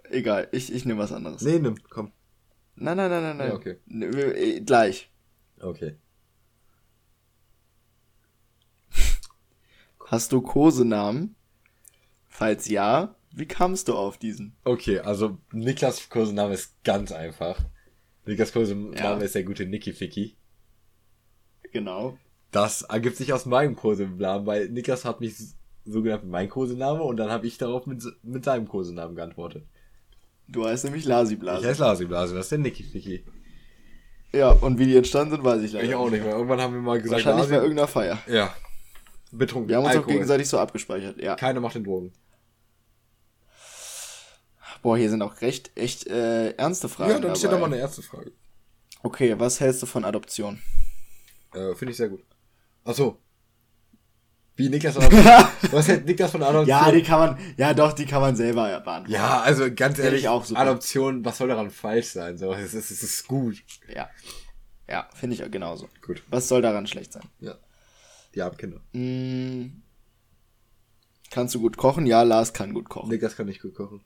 Egal, 0.09 0.47
ich, 0.53 0.71
ich 0.71 0.85
nehme 0.85 1.01
was 1.01 1.11
anderes. 1.11 1.41
Nee, 1.41 1.59
nimm, 1.59 1.75
komm. 1.89 2.13
Nein, 2.75 2.95
nein, 2.95 3.09
nein, 3.11 3.21
nein, 3.23 3.37
nein. 3.37 3.49
Ja, 3.49 3.55
okay. 3.55 3.79
Ne, 3.85 4.13
wir- 4.13 4.37
äh, 4.37 4.61
Gleich. 4.61 5.11
Okay. 5.59 5.97
Hast 10.07 10.31
du 10.31 10.41
Kosenamen? 10.41 11.35
Falls 12.29 12.69
ja, 12.69 13.17
wie 13.31 13.45
kamst 13.47 13.87
du 13.87 13.95
auf 13.95 14.17
diesen? 14.17 14.55
Okay, 14.63 14.99
also 14.99 15.37
Niklas 15.51 16.09
Kosename 16.09 16.53
ist 16.53 16.83
ganz 16.83 17.11
einfach. 17.11 17.59
Niklas 18.25 18.51
Kosename 18.53 18.95
Ja. 18.97 19.17
ist 19.17 19.35
der 19.35 19.43
gute 19.43 19.65
Nicky 19.65 19.93
Ficky. 19.93 20.35
Genau. 21.71 22.17
Das 22.51 22.81
ergibt 22.83 23.17
sich 23.17 23.31
aus 23.33 23.45
meinem 23.45 23.75
Kosenamen, 23.75 24.45
weil 24.47 24.69
Niklas 24.69 25.05
hat 25.05 25.19
mich 25.21 25.35
so 25.85 26.01
genannt 26.01 26.23
mit 26.23 26.31
meinem 26.31 26.49
Kosename 26.49 27.01
und 27.03 27.17
dann 27.17 27.29
habe 27.29 27.45
ich 27.47 27.57
darauf 27.57 27.85
mit, 27.85 28.03
mit 28.23 28.43
seinem 28.43 28.67
Kosenamen 28.67 29.15
geantwortet. 29.15 29.65
Du 30.47 30.65
heißt 30.65 30.83
nämlich 30.85 31.05
Lasi 31.05 31.35
Ich 31.35 31.39
Blase. 31.39 31.67
heiße 31.67 31.81
Lasi 31.81 32.05
Blase, 32.05 32.33
das 32.35 32.45
ist 32.47 32.51
der 32.51 32.57
Nicky 32.59 32.83
Ficky. 32.83 33.23
Ja, 34.33 34.49
und 34.51 34.77
wie 34.79 34.85
die 34.85 34.95
entstanden 34.95 35.31
sind, 35.31 35.43
weiß 35.43 35.61
ich 35.61 35.71
leider 35.73 35.87
Ich 35.87 35.95
auch 35.95 36.09
nicht 36.09 36.23
mehr. 36.23 36.33
Irgendwann 36.35 36.61
haben 36.61 36.73
wir 36.73 36.81
mal 36.81 36.99
gesagt, 37.01 37.23
Wahrscheinlich 37.25 37.49
bei 37.49 37.55
Lasi- 37.55 37.61
irgendeiner 37.63 37.87
Feier. 37.87 38.17
ja. 38.27 38.53
Betrunken. 39.31 39.69
Wir 39.69 39.75
haben 39.77 39.83
uns 39.83 39.91
auch 39.93 39.97
Alkohol. 39.97 40.13
gegenseitig 40.13 40.49
so 40.49 40.57
abgespeichert, 40.57 41.21
ja. 41.21 41.35
Keiner 41.35 41.59
macht 41.59 41.75
den 41.75 41.83
Drogen. 41.83 42.11
Boah, 44.81 44.97
hier 44.97 45.09
sind 45.09 45.21
auch 45.21 45.41
recht, 45.41 45.71
echt 45.75 46.07
äh, 46.07 46.51
ernste 46.51 46.89
Fragen. 46.89 47.11
ja, 47.11 47.19
dann 47.19 47.35
steht 47.35 47.51
doch 47.51 47.59
mal 47.59 47.65
eine 47.65 47.77
erste 47.77 48.01
Frage. 48.01 48.31
Okay, 49.03 49.37
was 49.37 49.59
hältst 49.59 49.81
du 49.81 49.85
von 49.85 50.05
Adoption? 50.05 50.61
Äh, 51.53 51.73
Finde 51.75 51.91
ich 51.91 51.97
sehr 51.97 52.09
gut. 52.09 52.23
Ach 52.85 52.93
so. 52.93 53.19
Wie 54.55 54.67
Niklas 54.67 54.95
von 54.95 55.03
Adoption. 55.03 55.47
Was 55.71 55.87
hält 55.87 56.05
Niklas 56.05 56.31
von 56.31 56.43
Adoption? 56.43 56.67
Ja, 56.67 56.91
die 56.91 57.01
kann 57.01 57.19
man, 57.19 57.39
ja 57.55 57.73
doch, 57.73 57.93
die 57.93 58.05
kann 58.05 58.19
man 58.19 58.35
selber 58.35 58.67
beantworten. 58.81 59.09
Ja, 59.09 59.39
also 59.39 59.73
ganz 59.73 59.99
ehrlich, 59.99 60.21
ich 60.21 60.27
auch 60.27 60.43
super. 60.43 60.59
Adoption, 60.59 61.23
was 61.23 61.37
soll 61.37 61.47
daran 61.47 61.69
falsch 61.69 62.07
sein? 62.07 62.37
So, 62.37 62.51
es 62.51 62.73
ist, 62.73 62.91
es 62.91 63.01
ist 63.01 63.25
gut. 63.25 63.63
Ja, 63.87 64.09
ja 64.89 65.07
finde 65.13 65.35
ich 65.35 65.45
auch 65.45 65.51
genauso. 65.51 65.87
Gut. 66.05 66.23
Was 66.29 66.49
soll 66.49 66.61
daran 66.61 66.87
schlecht 66.87 67.13
sein? 67.13 67.23
Ja. 67.39 67.55
Die 68.35 68.41
haben 68.41 68.57
Kinder. 68.57 68.81
Mm, 68.91 69.81
kannst 71.31 71.55
du 71.55 71.61
gut 71.61 71.77
kochen? 71.77 72.05
Ja, 72.05 72.23
Lars 72.23 72.51
kann 72.51 72.73
gut 72.73 72.89
kochen. 72.89 73.09
Niklas 73.09 73.37
kann 73.37 73.45
nicht 73.45 73.61
gut 73.61 73.75
kochen. 73.75 74.01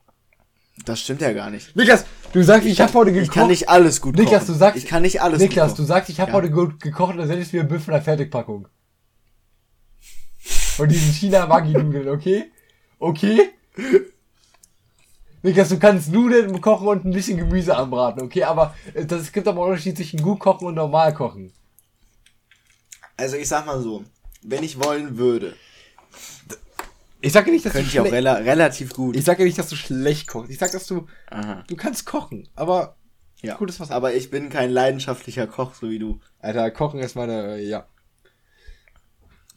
Das 0.86 1.00
stimmt 1.00 1.22
ja 1.22 1.32
gar 1.34 1.50
nicht. 1.52 1.76
Niklas, 1.76 2.06
du 2.34 2.42
sagst, 2.44 2.66
ich, 2.66 2.74
ich 2.74 2.82
habe 2.82 2.94
heute 2.94 3.12
gekocht. 3.14 3.28
Ich 3.30 3.34
kann 3.34 3.48
nicht 3.48 3.70
alles 3.70 4.02
gut 4.02 4.16
Niklas, 4.18 4.42
kochen. 4.42 4.54
du 4.54 4.60
sagst, 4.60 4.78
ich 4.84 4.90
kann 4.90 5.02
nicht 5.04 5.22
alles 5.22 5.40
Niklas, 5.40 5.72
gut 5.72 5.80
du 5.80 5.84
sagst, 5.84 6.10
ich 6.10 6.20
habe 6.20 6.32
Ja. 6.32 6.38
heute 6.38 6.50
gut 6.50 6.80
gekocht 6.82 7.12
und 7.14 7.20
dann 7.20 7.28
sendest 7.28 7.54
du 7.54 7.58
mir 7.58 7.64
ein 7.64 7.70
Bild 7.70 7.82
von 7.82 7.94
der 7.94 8.02
Fertigpackung. 8.02 8.68
Von 10.40 10.90
diesen 10.90 11.14
China 11.14 11.46
Maggi 11.46 11.74
Nudeln, 11.74 12.10
okay? 12.10 12.52
Okay? 13.00 13.50
Niklas, 15.44 15.70
du 15.70 15.78
kannst 15.78 16.12
Nudeln 16.12 16.60
kochen 16.62 16.88
und 16.88 17.06
ein 17.06 17.12
bisschen 17.12 17.38
Gemüse 17.38 17.76
anbraten, 17.78 18.24
okay? 18.24 18.44
Aber 18.44 18.74
äh, 18.94 19.06
das, 19.06 19.22
es 19.22 19.32
gibt 19.32 19.48
aber 19.48 19.62
einen 19.62 19.72
Unterschied 19.72 19.96
zwischen 19.96 20.22
gut 20.22 20.40
kochen 20.40 20.68
und 20.68 20.76
normal 20.76 21.14
kochen. 21.14 21.54
Also 23.16 23.36
ich 23.36 23.48
sag 23.48 23.66
mal 23.68 23.80
so, 23.82 24.04
wenn 24.42 24.64
ich 24.64 24.84
wollen 24.84 25.18
würde, 25.18 25.56
Ich 27.24 27.32
sage 27.32 27.52
nicht, 27.52 27.66
dass 27.66 27.72
könnte 27.74 27.88
du 27.90 27.94
ich 27.94 28.00
auch 28.02 28.12
rela 28.12 28.34
relativ 28.36 28.94
gut. 28.94 29.16
Ich 29.16 29.24
sage 29.24 29.44
nicht, 29.46 29.58
dass 29.58 29.70
du 29.70 29.76
schlecht 29.78 30.28
kochst. 30.28 30.52
Ich 30.52 30.58
sag, 30.60 30.72
dass 30.74 30.86
du 30.88 31.08
Aha. 31.30 31.64
du 31.68 31.76
kannst 31.78 32.06
kochen, 32.06 32.50
aber 32.56 32.98
Ja. 33.42 33.56
Gut 33.58 33.70
ist 33.70 33.80
was- 33.80 33.92
Aber 33.92 34.14
ich 34.14 34.30
bin 34.30 34.50
kein 34.50 34.72
leidenschaftlicher 34.72 35.48
Koch, 35.48 35.74
so 35.74 35.90
wie 35.90 36.00
du. 36.00 36.20
Alter, 36.40 36.70
Kochen 36.72 37.00
ist 37.00 37.16
meine 37.16 37.56
äh, 37.58 37.66
ja. 37.68 37.88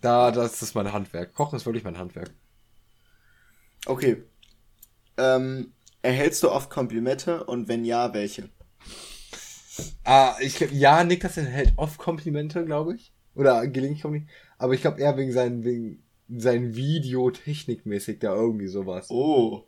Da 0.01 0.31
das 0.31 0.63
ist 0.63 0.75
mein 0.75 0.93
Handwerk. 0.93 1.35
Kochen 1.35 1.57
ist 1.57 1.67
wirklich 1.67 1.85
mein 1.85 1.99
Handwerk. 1.99 2.31
Okay. 3.87 4.23
Ähm, 5.17 5.73
erhältst 6.03 6.43
du 6.43 6.51
oft 6.51 6.71
Komplimente 6.71 7.45
und 7.45 7.69
wenn 7.69 7.85
ja, 7.85 8.13
welche? 8.15 8.49
Ah, 10.05 10.37
ich 10.41 10.57
glaub, 10.57 10.71
ja, 10.73 11.05
Niklas 11.05 11.37
enthält 11.37 11.73
oft 11.77 11.99
Komplimente, 11.99 12.65
glaube 12.65 12.95
ich. 12.95 13.13
Oder 13.35 13.67
gelegentlich 13.67 14.03
Komplimente. 14.03 14.33
Aber 14.59 14.73
ich 14.75 14.81
glaube 14.81 15.01
eher 15.01 15.17
wegen 15.17 15.33
seinen, 15.33 15.65
wegen 15.65 16.03
sein 16.29 16.75
Video 16.75 17.31
technikmäßig 17.31 18.19
da 18.19 18.35
irgendwie 18.35 18.67
sowas. 18.69 19.11
Oh. 19.11 19.65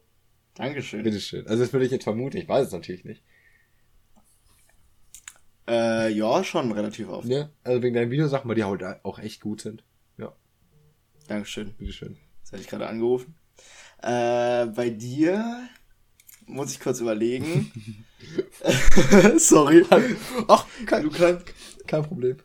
Dankeschön. 0.55 1.03
Bitteschön. 1.05 1.47
Also 1.47 1.63
das 1.63 1.73
würde 1.73 1.87
ich 1.87 1.93
jetzt 1.93 2.05
vermuten, 2.05 2.37
ich 2.37 2.49
weiß 2.49 2.67
es 2.67 2.73
natürlich 2.73 3.05
nicht. 3.05 3.23
Äh, 5.69 6.11
ja, 6.13 6.43
schon 6.43 6.73
relativ 6.73 7.09
oft. 7.09 7.29
Ja, 7.29 7.51
also 7.63 7.83
wegen 7.83 7.95
deinen 7.95 8.11
Videosachen, 8.11 8.49
weil 8.49 8.57
die 8.57 8.65
halt 8.65 8.83
auch 9.05 9.19
echt 9.19 9.41
gut 9.41 9.61
sind. 9.61 9.85
Ja, 10.17 10.35
Dankeschön. 11.29 11.75
bitteschön. 11.77 12.17
Das 12.43 12.53
hatte 12.53 12.63
ich 12.63 12.69
gerade 12.69 12.89
angerufen. 12.89 13.35
Äh, 14.03 14.67
bei 14.67 14.91
dir 14.91 15.69
muss 16.47 16.73
ich 16.73 16.81
kurz 16.81 17.01
überlegen. 17.01 17.71
Sorry. 19.39 19.85
Ach, 20.49 20.67
kein, 20.87 21.03
Du 21.03 21.11
kannst, 21.11 21.45
kein 21.87 22.03
Problem. 22.03 22.39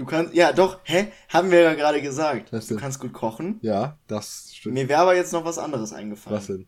Du 0.00 0.06
kannst, 0.06 0.34
ja 0.34 0.52
doch, 0.52 0.80
hä? 0.84 1.08
Haben 1.28 1.50
wir 1.50 1.60
ja 1.60 1.74
gerade 1.74 2.00
gesagt. 2.02 2.52
Was 2.52 2.66
Du 2.66 2.74
denn? 2.74 2.80
kannst 2.80 2.98
gut 2.98 3.12
kochen. 3.12 3.58
Ja, 3.62 3.98
das 4.08 4.50
stimmt. 4.54 4.74
Mir 4.74 4.88
wäre 4.88 5.02
aber 5.02 5.14
jetzt 5.14 5.32
noch 5.32 5.44
was 5.44 5.58
anderes 5.58 5.92
eingefallen. 5.92 6.38
Was 6.38 6.46
denn? 6.46 6.66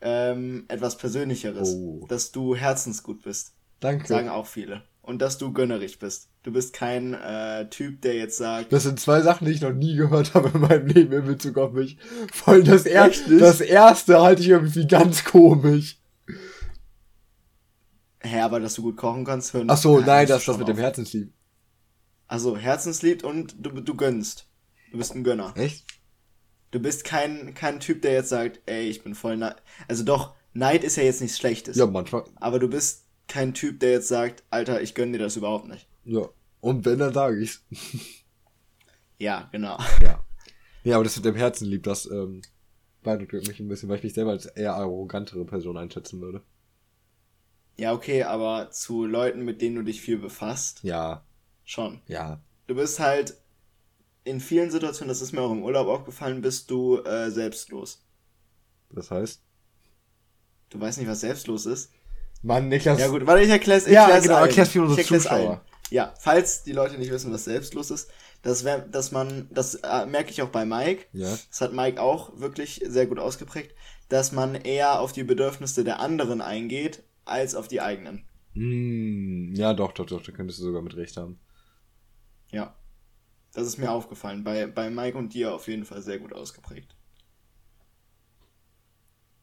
Ähm, 0.00 0.64
etwas 0.68 0.96
Persönlicheres. 0.96 1.74
Oh. 1.74 2.06
Dass 2.08 2.32
du 2.32 2.56
herzensgut 2.56 3.22
bist. 3.22 3.52
Danke. 3.80 4.06
Sagen 4.08 4.28
auch 4.30 4.46
viele. 4.46 4.82
Und 5.02 5.20
dass 5.20 5.36
du 5.38 5.52
gönnerig 5.52 5.98
bist. 5.98 6.28
Du 6.42 6.52
bist 6.52 6.72
kein 6.72 7.14
äh, 7.14 7.68
Typ, 7.68 8.02
der 8.02 8.14
jetzt 8.14 8.38
sagt, 8.38 8.72
Das 8.72 8.84
sind 8.84 8.98
zwei 9.00 9.20
Sachen, 9.20 9.46
die 9.46 9.52
ich 9.52 9.60
noch 9.60 9.72
nie 9.72 9.94
gehört 9.96 10.34
habe 10.34 10.50
in 10.54 10.60
meinem 10.60 10.86
Leben 10.86 11.12
in 11.12 11.24
Bezug 11.26 11.58
auf 11.58 11.72
mich. 11.72 11.98
Vor 12.32 12.54
allem 12.54 12.64
das, 12.64 12.86
er 12.86 13.08
nicht? 13.08 13.24
das 13.40 13.60
erste 13.60 14.20
halte 14.22 14.42
ich 14.42 14.48
irgendwie 14.48 14.86
ganz 14.86 15.24
komisch. 15.24 15.98
hä, 18.22 18.40
aber 18.40 18.60
dass 18.60 18.74
du 18.74 18.82
gut 18.82 18.96
kochen 18.96 19.24
kannst, 19.24 19.52
hören. 19.54 19.68
Ach 19.70 19.76
so, 19.76 19.98
nein, 20.00 20.26
das 20.26 20.28
das 20.28 20.38
ist 20.42 20.48
das 20.48 20.58
mit 20.58 20.68
dem 20.68 20.76
auf. 20.76 20.82
Herzenslieb. 20.82 21.32
Also 22.32 22.56
Herzenslied 22.56 23.24
und 23.24 23.54
du, 23.58 23.82
du 23.82 23.94
gönnst. 23.94 24.48
Du 24.90 24.96
bist 24.96 25.14
ein 25.14 25.22
Gönner. 25.22 25.52
Echt? 25.54 25.84
Du 26.70 26.80
bist 26.80 27.04
kein, 27.04 27.52
kein 27.52 27.78
Typ, 27.78 28.00
der 28.00 28.14
jetzt 28.14 28.30
sagt, 28.30 28.62
ey, 28.64 28.88
ich 28.88 29.04
bin 29.04 29.14
voll 29.14 29.36
neid. 29.36 29.56
Also 29.86 30.02
doch, 30.02 30.34
Neid 30.54 30.82
ist 30.82 30.96
ja 30.96 31.02
jetzt 31.02 31.20
nichts 31.20 31.36
Schlechtes. 31.36 31.76
Ja, 31.76 31.84
manchmal. 31.84 32.24
Aber 32.36 32.58
du 32.58 32.68
bist 32.68 33.04
kein 33.28 33.52
Typ, 33.52 33.80
der 33.80 33.90
jetzt 33.90 34.08
sagt, 34.08 34.44
Alter, 34.48 34.80
ich 34.80 34.94
gönn 34.94 35.12
dir 35.12 35.18
das 35.18 35.36
überhaupt 35.36 35.68
nicht. 35.68 35.86
Ja. 36.06 36.26
Und 36.62 36.86
wenn, 36.86 37.00
dann 37.00 37.12
sage 37.12 37.38
ich's. 37.38 37.64
Ja, 39.18 39.50
genau. 39.52 39.78
Ja. 40.00 40.24
Ja, 40.84 40.94
aber 40.96 41.04
das 41.04 41.16
mit 41.16 41.26
dem 41.26 41.36
Herzenlieb, 41.36 41.82
das 41.82 42.06
ähm, 42.06 42.40
beeindruckt 43.02 43.46
mich 43.46 43.60
ein 43.60 43.68
bisschen, 43.68 43.90
weil 43.90 43.98
ich 43.98 44.04
mich 44.04 44.14
selber 44.14 44.30
als 44.30 44.46
eher 44.46 44.74
arrogantere 44.74 45.44
Person 45.44 45.76
einschätzen 45.76 46.22
würde. 46.22 46.42
Ja, 47.78 47.92
okay, 47.92 48.22
aber 48.22 48.70
zu 48.70 49.04
Leuten, 49.04 49.44
mit 49.44 49.60
denen 49.60 49.76
du 49.76 49.82
dich 49.82 50.00
viel 50.00 50.18
befasst, 50.18 50.82
Ja, 50.82 51.24
schon. 51.72 52.00
ja. 52.06 52.40
Du 52.68 52.76
bist 52.76 53.00
halt 53.00 53.34
in 54.24 54.40
vielen 54.40 54.70
Situationen, 54.70 55.08
das 55.08 55.20
ist 55.20 55.32
mir 55.32 55.40
auch 55.42 55.50
im 55.50 55.62
Urlaub 55.64 55.88
aufgefallen, 55.88 56.40
bist 56.42 56.70
du 56.70 56.98
äh, 57.02 57.28
selbstlos. 57.30 58.02
Das 58.90 59.10
heißt. 59.10 59.42
Du 60.70 60.80
weißt 60.80 60.98
nicht, 60.98 61.08
was 61.08 61.20
selbstlos 61.20 61.66
ist? 61.66 61.90
Mann, 62.40 62.68
Niklas. 62.68 62.98
Ja 63.00 63.08
gut, 63.08 63.26
warte, 63.26 63.42
ich 63.42 63.50
erklär's, 63.50 63.86
ich 63.86 63.92
Ja, 63.92 64.02
erklär's 64.04 64.22
genau, 64.22 64.36
erklär's 64.38 64.68
für 64.70 64.82
unsere 64.82 65.02
Zuschauer. 65.02 65.32
allen. 65.50 65.60
Ja, 65.90 66.14
falls 66.18 66.62
die 66.62 66.72
Leute 66.72 66.96
nicht 66.98 67.10
wissen, 67.10 67.32
was 67.32 67.44
selbstlos 67.44 67.90
ist, 67.90 68.08
das 68.42 68.64
wär, 68.64 68.78
dass 68.78 69.10
man, 69.12 69.48
das 69.50 69.74
äh, 69.74 70.06
merke 70.06 70.30
ich 70.30 70.40
auch 70.40 70.48
bei 70.48 70.64
Mike, 70.64 71.04
Ja. 71.12 71.36
das 71.50 71.60
hat 71.60 71.72
Mike 71.74 72.00
auch 72.00 72.38
wirklich 72.40 72.82
sehr 72.86 73.06
gut 73.06 73.18
ausgeprägt, 73.18 73.74
dass 74.08 74.32
man 74.32 74.54
eher 74.54 75.00
auf 75.00 75.12
die 75.12 75.24
Bedürfnisse 75.24 75.84
der 75.84 76.00
anderen 76.00 76.40
eingeht, 76.40 77.02
als 77.24 77.54
auf 77.54 77.68
die 77.68 77.80
eigenen. 77.80 78.24
Hm, 78.54 79.52
ja, 79.54 79.74
doch, 79.74 79.92
doch, 79.92 80.06
doch, 80.06 80.22
da 80.22 80.32
könntest 80.32 80.60
du 80.60 80.64
sogar 80.64 80.80
mit 80.82 80.96
recht 80.96 81.16
haben. 81.16 81.38
Ja. 82.52 82.74
Das 83.54 83.66
ist 83.66 83.76
mir 83.78 83.90
aufgefallen. 83.90 84.44
Bei, 84.44 84.66
bei 84.66 84.88
Mike 84.88 85.18
und 85.18 85.34
dir 85.34 85.52
auf 85.54 85.68
jeden 85.68 85.84
Fall 85.84 86.00
sehr 86.00 86.18
gut 86.18 86.32
ausgeprägt. 86.32 86.94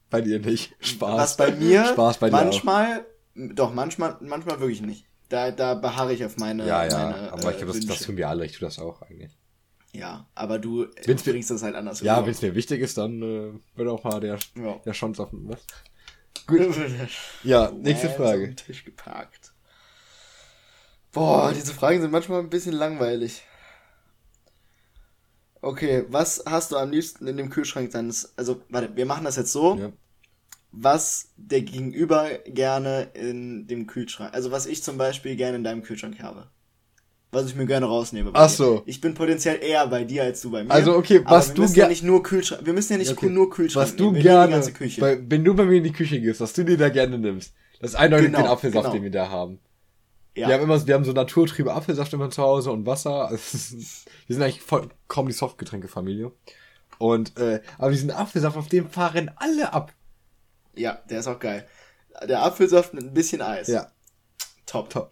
Bei 0.08 0.20
dir 0.20 0.40
nicht. 0.40 0.74
Spaß. 0.80 1.18
Was 1.18 1.36
bei 1.36 1.52
mir 1.52 1.84
Spaß 1.92 2.18
bei 2.18 2.28
dir 2.30 2.36
manchmal, 2.36 3.06
doch, 3.34 3.72
manchmal, 3.72 4.16
manchmal 4.20 4.58
wirklich 4.60 4.82
nicht. 4.82 5.06
Da, 5.28 5.52
da 5.52 5.74
beharre 5.74 6.12
ich 6.12 6.24
auf 6.24 6.36
meine, 6.38 6.64
auch. 6.64 6.66
Ja, 6.66 6.84
ja, 6.88 6.98
meine 7.10 7.32
aber 7.32 7.50
ich 7.50 7.56
äh, 7.62 7.64
glaube, 7.64 7.78
das, 7.78 7.86
das 7.86 8.00
tun 8.00 8.16
wir 8.16 8.28
alle. 8.28 8.44
Ich 8.46 8.52
tue 8.58 8.66
das 8.66 8.80
auch 8.80 9.02
eigentlich. 9.02 9.36
Ja, 9.92 10.28
aber 10.34 10.58
du 10.58 10.86
Wenn's 11.04 11.24
mir- 11.26 11.32
bringst 11.32 11.50
das 11.50 11.62
halt 11.62 11.74
anders 11.76 12.00
Ja, 12.00 12.24
wenn 12.24 12.30
es 12.32 12.42
mir 12.42 12.54
wichtig 12.54 12.80
ist, 12.80 12.98
dann 12.98 13.22
äh, 13.22 13.52
wird 13.76 13.88
auch 13.88 14.02
mal 14.02 14.20
der, 14.20 14.38
Ja. 14.56 14.78
der 14.84 14.92
Chance 14.92 15.22
auf 15.22 15.28
was. 15.32 15.60
Gut. 16.46 16.60
Ja, 17.44 17.70
nächste 17.70 18.08
Frage. 18.10 18.54
Tisch 18.56 18.84
geparkt. 18.84 19.39
Boah, 21.12 21.52
diese 21.52 21.74
Fragen 21.74 22.00
sind 22.00 22.10
manchmal 22.12 22.40
ein 22.40 22.50
bisschen 22.50 22.72
langweilig. 22.74 23.42
Okay, 25.62 26.04
was 26.08 26.42
hast 26.46 26.72
du 26.72 26.76
am 26.76 26.90
liebsten 26.90 27.26
in 27.26 27.36
dem 27.36 27.50
Kühlschrank 27.50 27.90
deines. 27.90 28.32
Also, 28.38 28.62
warte, 28.70 28.96
wir 28.96 29.04
machen 29.06 29.24
das 29.24 29.36
jetzt 29.36 29.52
so. 29.52 29.76
Ja. 29.76 29.92
Was 30.72 31.30
der 31.36 31.62
Gegenüber 31.62 32.28
gerne 32.46 33.08
in 33.14 33.66
dem 33.66 33.86
Kühlschrank. 33.86 34.32
Also, 34.32 34.52
was 34.52 34.66
ich 34.66 34.82
zum 34.82 34.96
Beispiel 34.96 35.36
gerne 35.36 35.56
in 35.56 35.64
deinem 35.64 35.82
Kühlschrank 35.82 36.22
habe. 36.22 36.46
Was 37.32 37.46
ich 37.46 37.54
mir 37.56 37.66
gerne 37.66 37.86
rausnehme. 37.86 38.32
bei 38.32 38.38
Ach 38.40 38.48
dir. 38.48 38.54
so. 38.56 38.82
Ich 38.86 39.00
bin 39.00 39.14
potenziell 39.14 39.62
eher 39.62 39.86
bei 39.88 40.04
dir 40.04 40.22
als 40.24 40.40
du 40.40 40.50
bei 40.50 40.64
mir. 40.64 40.70
Also, 40.70 40.96
okay, 40.96 41.20
was 41.24 41.48
wir 41.48 41.54
du 41.56 41.62
müssen 41.62 41.74
ger- 41.74 41.78
ja 41.82 41.88
nicht 41.88 42.02
nur 42.04 42.22
Kühlschrank. 42.22 42.64
Wir 42.64 42.72
müssen 42.72 42.92
ja 42.94 42.98
nicht 42.98 43.12
Okay. 43.12 43.28
nur 43.28 43.50
Kühlschrank 43.50 43.86
Was 43.88 43.96
du 43.96 44.04
nehmen. 44.04 44.14
Wir 44.16 44.22
gerne, 44.22 44.52
ganze 44.52 44.72
Küche. 44.72 45.00
Weil, 45.02 45.28
wenn 45.30 45.44
du 45.44 45.54
bei 45.54 45.64
mir 45.64 45.76
in 45.78 45.84
die 45.84 45.92
Küche 45.92 46.20
gehst, 46.20 46.40
was 46.40 46.52
du 46.54 46.64
dir 46.64 46.76
da 46.78 46.88
gerne 46.88 47.18
nimmst, 47.18 47.52
das 47.80 47.90
ist 47.90 47.96
eindeutig 47.96 48.26
Genau, 48.26 48.38
den 48.38 48.46
Apfelsaft, 48.46 48.84
genau. 48.84 48.94
den 48.94 49.02
wir 49.02 49.10
da 49.10 49.28
haben. 49.28 49.58
Ja. 50.36 50.48
Wir 50.48 50.54
haben 50.54 50.62
immer, 50.64 50.86
wir 50.86 50.94
haben 50.94 51.04
so 51.04 51.12
naturtriebe 51.12 51.72
Apfelsaft 51.74 52.12
immer 52.12 52.30
zu 52.30 52.42
Hause 52.42 52.70
und 52.72 52.86
Wasser. 52.86 53.28
Also, 53.30 53.56
ist- 53.56 54.06
wir 54.26 54.34
sind 54.36 54.42
eigentlich 54.42 54.62
voll, 54.62 54.88
kaum 55.08 55.26
die 55.26 55.32
Softgetränkefamilie. 55.32 56.32
Und, 56.98 57.36
äh, 57.38 57.62
aber 57.78 57.90
diesen 57.90 58.10
Apfelsaft, 58.10 58.56
auf 58.56 58.68
dem 58.68 58.88
fahren 58.90 59.30
alle 59.36 59.72
ab. 59.72 59.92
Ja, 60.74 61.00
der 61.08 61.20
ist 61.20 61.26
auch 61.28 61.38
geil. 61.38 61.66
Der 62.28 62.42
Apfelsaft 62.42 62.92
mit 62.94 63.02
ein 63.04 63.14
bisschen 63.14 63.40
Eis. 63.42 63.68
Ja, 63.68 63.90
Top. 64.66 64.90
top. 64.90 65.10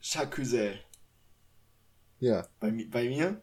Chacusel. 0.00 0.78
Ja. 2.20 2.46
Bei, 2.60 2.70
bei 2.90 3.08
mir? 3.08 3.40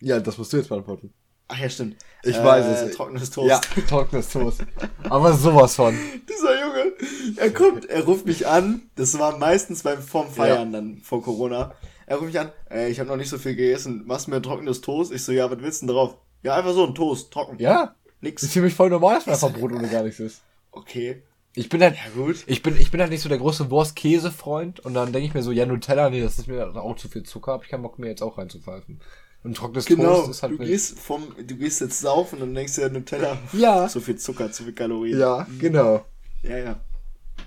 Ja, 0.00 0.20
das 0.20 0.38
musst 0.38 0.52
du 0.52 0.56
jetzt 0.58 0.68
beantworten. 0.68 1.12
Ach 1.48 1.58
ja, 1.58 1.68
stimmt. 1.68 1.96
Ich 2.22 2.36
Äh, 2.36 2.44
weiß 2.44 2.64
es. 2.82 2.96
Trockenes 2.96 3.30
Toast. 3.30 3.48
Ja, 3.50 3.60
trockenes 3.88 4.28
Toast. 4.30 4.64
Aber 5.08 5.32
sowas 5.34 5.74
von. 5.74 5.94
Dieser 6.28 6.60
Junge, 6.60 6.92
er 7.36 7.50
kommt, 7.52 7.84
er 7.90 8.04
ruft 8.04 8.26
mich 8.26 8.46
an. 8.46 8.82
Das 8.96 9.18
war 9.18 9.36
meistens 9.38 9.82
beim 9.82 10.00
vorm 10.00 10.30
Feiern 10.30 10.72
dann 10.72 10.98
vor 11.02 11.22
Corona. 11.22 11.74
Er 12.06 12.16
ruft 12.16 12.28
mich 12.28 12.38
an. 12.40 12.50
Ey, 12.70 12.90
ich 12.90 13.00
habe 13.00 13.08
noch 13.10 13.16
nicht 13.16 13.28
so 13.28 13.38
viel 13.38 13.54
gegessen. 13.54 14.04
Machst 14.06 14.26
du 14.26 14.30
mir 14.30 14.36
ein 14.38 14.42
trockenes 14.42 14.80
Toast? 14.80 15.12
Ich 15.12 15.24
so, 15.24 15.32
ja, 15.32 15.50
was 15.50 15.58
willst 15.60 15.82
du 15.82 15.86
denn 15.86 15.94
drauf? 15.94 16.16
Ja, 16.42 16.56
einfach 16.56 16.72
so 16.72 16.86
ein 16.86 16.94
Toast, 16.94 17.30
trocken. 17.32 17.58
Ja, 17.58 17.94
Nix. 18.20 18.42
ist 18.42 18.52
für 18.52 18.62
mich 18.62 18.74
voll 18.74 18.90
normal, 18.90 19.16
dass 19.16 19.26
man 19.26 19.34
einfach 19.34 19.52
Brot 19.52 19.72
ohne 19.72 19.88
gar 19.88 20.02
nichts 20.02 20.20
ist. 20.20 20.42
Okay. 20.70 21.22
Ich 21.54 21.68
bin 21.68 21.82
halt, 21.82 21.96
Ja, 21.96 22.10
gut. 22.14 22.42
ich 22.46 22.62
bin, 22.62 22.76
ich 22.80 22.90
bin 22.90 23.00
halt 23.00 23.10
nicht 23.10 23.20
so 23.20 23.28
der 23.28 23.36
große 23.38 23.70
Wurst-Käse-Freund 23.70 24.80
und 24.80 24.94
dann 24.94 25.12
denke 25.12 25.26
ich 25.28 25.34
mir 25.34 25.42
so, 25.42 25.52
ja, 25.52 25.66
Nutella, 25.66 26.08
nee, 26.08 26.22
das 26.22 26.38
ist 26.38 26.48
mir 26.48 26.66
auch 26.74 26.96
zu 26.96 27.08
viel 27.08 27.24
Zucker, 27.24 27.52
hab 27.52 27.62
ich 27.64 27.68
keinen 27.68 27.82
Bock 27.82 27.98
mir 27.98 28.08
jetzt 28.08 28.22
auch 28.22 28.38
reinzupfeifen. 28.38 29.00
Und 29.44 29.56
trockenes 29.56 29.86
Genau. 29.86 30.16
Toast 30.20 30.30
ist 30.30 30.42
halt 30.42 30.52
du 30.52 30.58
mit- 30.58 30.68
gehst 30.68 30.98
vom, 30.98 31.34
du 31.36 31.56
gehst 31.56 31.80
jetzt 31.80 32.00
saufen 32.00 32.42
und 32.42 32.54
denkst 32.54 32.74
dir 32.76 32.88
Nutella. 32.90 33.38
Ja. 33.52 33.88
So 33.88 34.00
viel 34.00 34.16
Zucker, 34.16 34.50
zu 34.52 34.62
viel 34.64 34.72
Kalorien. 34.72 35.18
Ja, 35.18 35.46
genau. 35.58 36.04
Ja, 36.42 36.58
ja. 36.58 36.80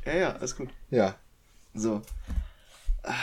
Ja, 0.05 0.13
ja, 0.15 0.35
alles 0.35 0.55
gut. 0.55 0.69
Ja. 0.89 1.15
So. 1.73 2.01
Ah. 3.03 3.13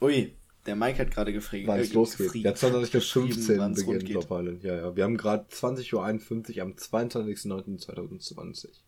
Ui. 0.00 0.34
Der 0.66 0.74
Mike 0.76 0.98
hat 0.98 1.10
gerade 1.12 1.32
gefragt. 1.32 1.62
Wann 1.66 1.78
es 1.78 1.92
losgeht. 1.92 2.26
gefriegt- 2.26 2.44
Der 2.44 2.54
20. 2.56 2.90
geschrieben, 2.90 3.32
15 3.32 3.58
wann's 3.60 3.78
rund 3.86 4.00
beginnt 4.00 4.06
geht. 4.06 4.16
Love 4.30 4.40
Island. 4.42 4.62
Ja, 4.64 4.74
ja. 4.76 4.96
Wir 4.96 5.04
haben 5.04 5.16
gerade 5.16 5.46
20.51 5.48 6.56
Uhr 6.56 6.62
am 6.62 6.72
22.09.2020. 6.72 8.80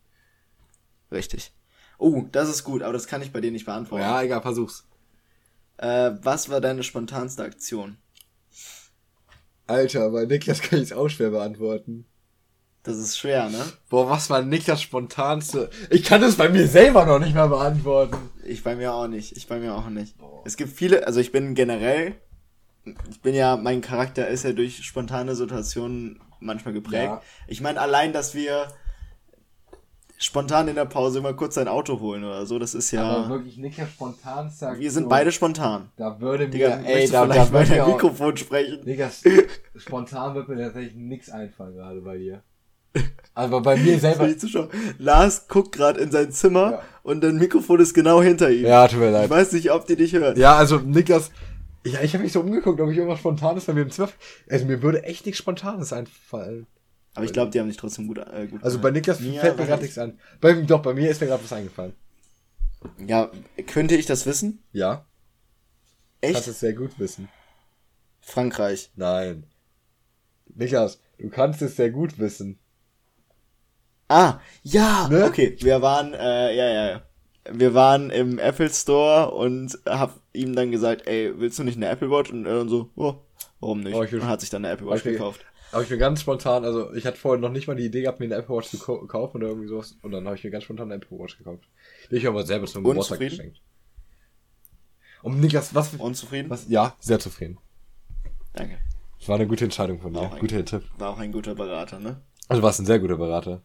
Richtig. 1.11 1.53
Oh, 1.97 2.25
das 2.31 2.49
ist 2.49 2.63
gut, 2.65 2.81
aber 2.83 2.91
das 2.93 3.07
kann 3.07 3.21
ich 3.21 3.31
bei 3.31 3.39
dir 3.41 3.51
nicht 3.51 3.65
beantworten. 3.65 4.03
Ja, 4.03 4.21
egal, 4.21 4.41
versuch's. 4.41 4.85
Äh, 5.79 6.11
was 6.21 6.49
war 6.49 6.59
deine 6.59 6.83
spontanste 6.83 7.43
Aktion? 7.43 7.97
Alter, 9.65 10.09
bei 10.09 10.25
Niklas 10.25 10.61
kann 10.61 10.79
ich 10.79 10.91
es 10.91 10.93
auch 10.93 11.07
schwer 11.07 11.29
beantworten. 11.29 12.05
Das 12.83 12.97
ist 12.97 13.17
schwer, 13.17 13.49
ne? 13.49 13.63
Boah, 13.89 14.09
was 14.09 14.29
war 14.29 14.41
Niklas 14.41 14.81
spontanste? 14.81 15.69
Ich 15.89 16.03
kann 16.03 16.21
das 16.21 16.35
bei 16.35 16.49
mir 16.49 16.67
selber 16.67 17.05
noch 17.05 17.19
nicht 17.19 17.35
mal 17.35 17.47
beantworten. 17.47 18.17
Ich 18.43 18.63
bei 18.63 18.75
mir 18.75 18.93
auch 18.93 19.07
nicht. 19.07 19.37
Ich 19.37 19.47
bei 19.47 19.59
mir 19.59 19.75
auch 19.75 19.89
nicht. 19.89 20.15
Es 20.43 20.57
gibt 20.57 20.73
viele, 20.73 21.05
also 21.07 21.19
ich 21.21 21.31
bin 21.31 21.55
generell, 21.55 22.15
ich 23.09 23.21
bin 23.21 23.35
ja, 23.35 23.55
mein 23.55 23.81
Charakter 23.81 24.27
ist 24.27 24.43
ja 24.43 24.51
durch 24.51 24.83
spontane 24.83 25.35
Situationen 25.35 26.21
manchmal 26.39 26.73
geprägt. 26.73 27.03
Ja. 27.03 27.21
Ich 27.47 27.61
meine, 27.61 27.79
allein, 27.79 28.11
dass 28.11 28.33
wir 28.33 28.67
spontan 30.19 30.67
in 30.67 30.75
der 30.75 30.85
Pause 30.85 31.21
mal 31.21 31.35
kurz 31.35 31.57
ein 31.57 31.67
Auto 31.67 31.99
holen 31.99 32.23
oder 32.23 32.45
so, 32.45 32.59
das 32.59 32.75
ist 32.75 32.91
ja. 32.91 33.03
Aber 33.03 33.29
wirklich 33.29 33.57
Niklas 33.57 33.89
spontanste 33.89 34.67
Aktion. 34.67 34.83
wir 34.83 34.91
sind 34.91 35.09
beide 35.09 35.31
spontan. 35.31 35.89
Da 35.97 36.19
würde 36.21 36.43
mir, 36.45 36.49
Digga, 36.51 36.79
ey, 36.85 37.07
da, 37.09 37.25
da 37.25 37.33
vielleicht 37.33 37.51
bei 37.53 37.63
dein 37.63 37.81
auch- 37.81 37.87
Mikrofon 37.87 38.37
sprechen. 38.37 38.79
Niklas, 38.83 39.23
spontan 39.77 40.35
wird 40.35 40.47
mir 40.49 40.57
tatsächlich 40.57 40.93
nix 40.95 41.29
einfallen 41.29 41.75
gerade 41.75 42.01
bei 42.01 42.17
dir. 42.17 42.43
Aber 43.33 43.61
bei 43.61 43.77
mir 43.77 43.97
selber. 43.99 44.27
Lars 44.97 45.47
guckt 45.47 45.71
gerade 45.71 46.01
in 46.01 46.11
sein 46.11 46.31
Zimmer 46.31 46.71
Ja. 46.71 46.81
und 47.03 47.21
dein 47.23 47.37
Mikrofon 47.37 47.79
ist 47.79 47.93
genau 47.93 48.21
hinter 48.21 48.49
ihm. 48.51 48.65
Ja, 48.65 48.87
tut 48.87 48.99
mir 48.99 49.07
Ich 49.07 49.13
leid. 49.13 49.29
weiß 49.29 49.53
nicht, 49.53 49.71
ob 49.71 49.85
die 49.87 49.95
dich 49.95 50.13
hören. 50.13 50.37
Ja, 50.37 50.55
also 50.57 50.77
Niklas, 50.79 51.31
ja, 51.85 52.01
ich 52.01 52.13
habe 52.13 52.23
mich 52.23 52.33
so 52.33 52.41
umgeguckt, 52.41 52.81
ob 52.81 52.89
ich 52.89 52.97
irgendwas 52.97 53.19
Spontanes 53.19 53.65
bei 53.65 53.73
mir 53.73 53.83
im 53.83 53.91
Zimmer. 53.91 54.09
Also 54.49 54.65
mir 54.65 54.81
würde 54.81 55.03
echt 55.03 55.25
nichts 55.25 55.39
Spontanes 55.39 55.93
einfallen. 55.93 56.67
Aber 57.15 57.25
ich 57.25 57.33
glaube, 57.33 57.51
die 57.51 57.59
haben 57.59 57.67
dich 57.67 57.77
trotzdem 57.77 58.07
gut, 58.07 58.19
äh, 58.19 58.47
gut 58.47 58.63
Also 58.63 58.79
bei. 58.79 58.91
Niklas 58.91 59.19
Mir 59.19 59.39
fällt 59.41 59.57
mir 59.57 59.65
gerade 59.65 59.81
nichts 59.81 59.97
an. 59.97 60.19
Bei, 60.39 60.53
doch, 60.53 60.81
bei 60.81 60.93
mir 60.93 61.09
ist 61.09 61.19
mir 61.21 61.27
gerade 61.27 61.43
was 61.43 61.51
eingefallen. 61.53 61.93
Ja, 63.05 63.29
könnte 63.67 63.95
ich 63.95 64.05
das 64.05 64.25
wissen? 64.25 64.63
Ja, 64.71 65.05
Echt? 66.21 66.33
kannst 66.35 66.47
es 66.47 66.59
sehr 66.59 66.73
gut 66.73 66.97
wissen. 66.99 67.27
Frankreich. 68.21 68.91
Nein. 68.95 69.45
Niklas, 70.53 70.99
du 71.17 71.29
kannst 71.29 71.61
es 71.61 71.75
sehr 71.75 71.89
gut 71.91 72.19
wissen. 72.19 72.59
Ah, 74.07 74.39
ja, 74.63 75.07
Ne? 75.09 75.25
okay. 75.25 75.55
Wir 75.59 75.81
waren, 75.81 76.13
äh, 76.13 76.55
ja, 76.55 76.67
ja, 76.67 76.89
ja. 76.89 77.01
Wir 77.51 77.73
waren 77.73 78.09
im 78.11 78.37
Apple 78.39 78.69
Store 78.69 79.31
und 79.31 79.77
hab 79.85 80.19
ihm 80.33 80.55
dann 80.55 80.71
gesagt, 80.71 81.07
ey, 81.07 81.33
willst 81.39 81.57
du 81.59 81.63
nicht 81.63 81.77
eine 81.77 81.89
Apple 81.89 82.09
Watch? 82.11 82.31
Und 82.31 82.45
er 82.45 82.57
dann 82.59 82.69
so, 82.69 82.89
oh, 82.95 83.15
warum 83.59 83.81
nicht? 83.81 83.95
Oh, 83.95 83.99
und 84.01 84.27
hat 84.27 84.41
sich 84.41 84.49
dann 84.49 84.65
eine 84.65 84.73
Apple 84.73 84.87
Watch 84.87 85.01
Okay. 85.01 85.13
gekauft. 85.13 85.45
Habe 85.71 85.83
ich 85.83 85.89
mir 85.89 85.97
ganz 85.97 86.21
spontan, 86.21 86.65
also 86.65 86.93
ich 86.93 87.05
hatte 87.05 87.17
vorher 87.17 87.39
noch 87.39 87.51
nicht 87.51 87.67
mal 87.67 87.75
die 87.75 87.85
Idee 87.85 88.01
gehabt, 88.01 88.19
mir 88.19 88.25
eine 88.25 88.35
Apple 88.35 88.55
Watch 88.55 88.69
zu 88.69 88.77
kaufen 88.79 89.37
oder 89.37 89.47
irgendwie 89.49 89.67
sowas. 89.67 89.97
Und 90.01 90.11
dann 90.11 90.25
habe 90.25 90.35
ich 90.35 90.43
mir 90.43 90.49
ganz 90.49 90.63
spontan 90.63 90.91
eine 90.91 90.95
Apple 91.03 91.17
Watch 91.19 91.37
gekauft. 91.37 91.63
Die 92.09 92.15
ich 92.15 92.27
aber 92.27 92.43
selber 92.45 92.65
zum 92.65 92.83
Und 92.83 92.91
Geburtstag 92.91 93.19
geschenkt. 93.19 93.61
Und 95.21 95.39
Niklas, 95.39 95.75
was, 95.75 95.93
Unzufrieden? 95.95 96.49
was? 96.49 96.67
Ja, 96.69 96.95
sehr 96.99 97.19
zufrieden. 97.19 97.57
Danke. 98.53 98.79
Das 99.19 99.27
war 99.27 99.35
eine 99.35 99.47
gute 99.47 99.65
Entscheidung 99.65 99.99
von 99.99 100.13
dir. 100.13 100.31
Ein- 100.33 100.39
Guter 100.39 100.63
Tipp. 100.65 100.83
War 100.97 101.11
auch 101.11 101.19
ein 101.19 101.31
guter 101.31 101.53
Berater, 101.53 101.99
ne? 101.99 102.21
Also 102.47 102.63
warst 102.63 102.79
ein 102.79 102.85
sehr 102.85 102.99
guter 102.99 103.17
Berater. 103.17 103.61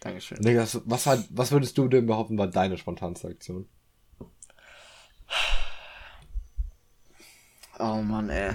Dankeschön. 0.00 0.38
Niklas, 0.40 0.80
was, 0.84 1.06
war, 1.06 1.18
was 1.30 1.50
würdest 1.52 1.76
du 1.76 1.88
denn 1.88 2.06
behaupten, 2.06 2.38
war 2.38 2.46
deine 2.46 2.78
spontanste 2.78 3.28
Aktion? 3.28 3.68
Oh 7.78 7.96
Mann, 8.02 8.30
ey. 8.30 8.52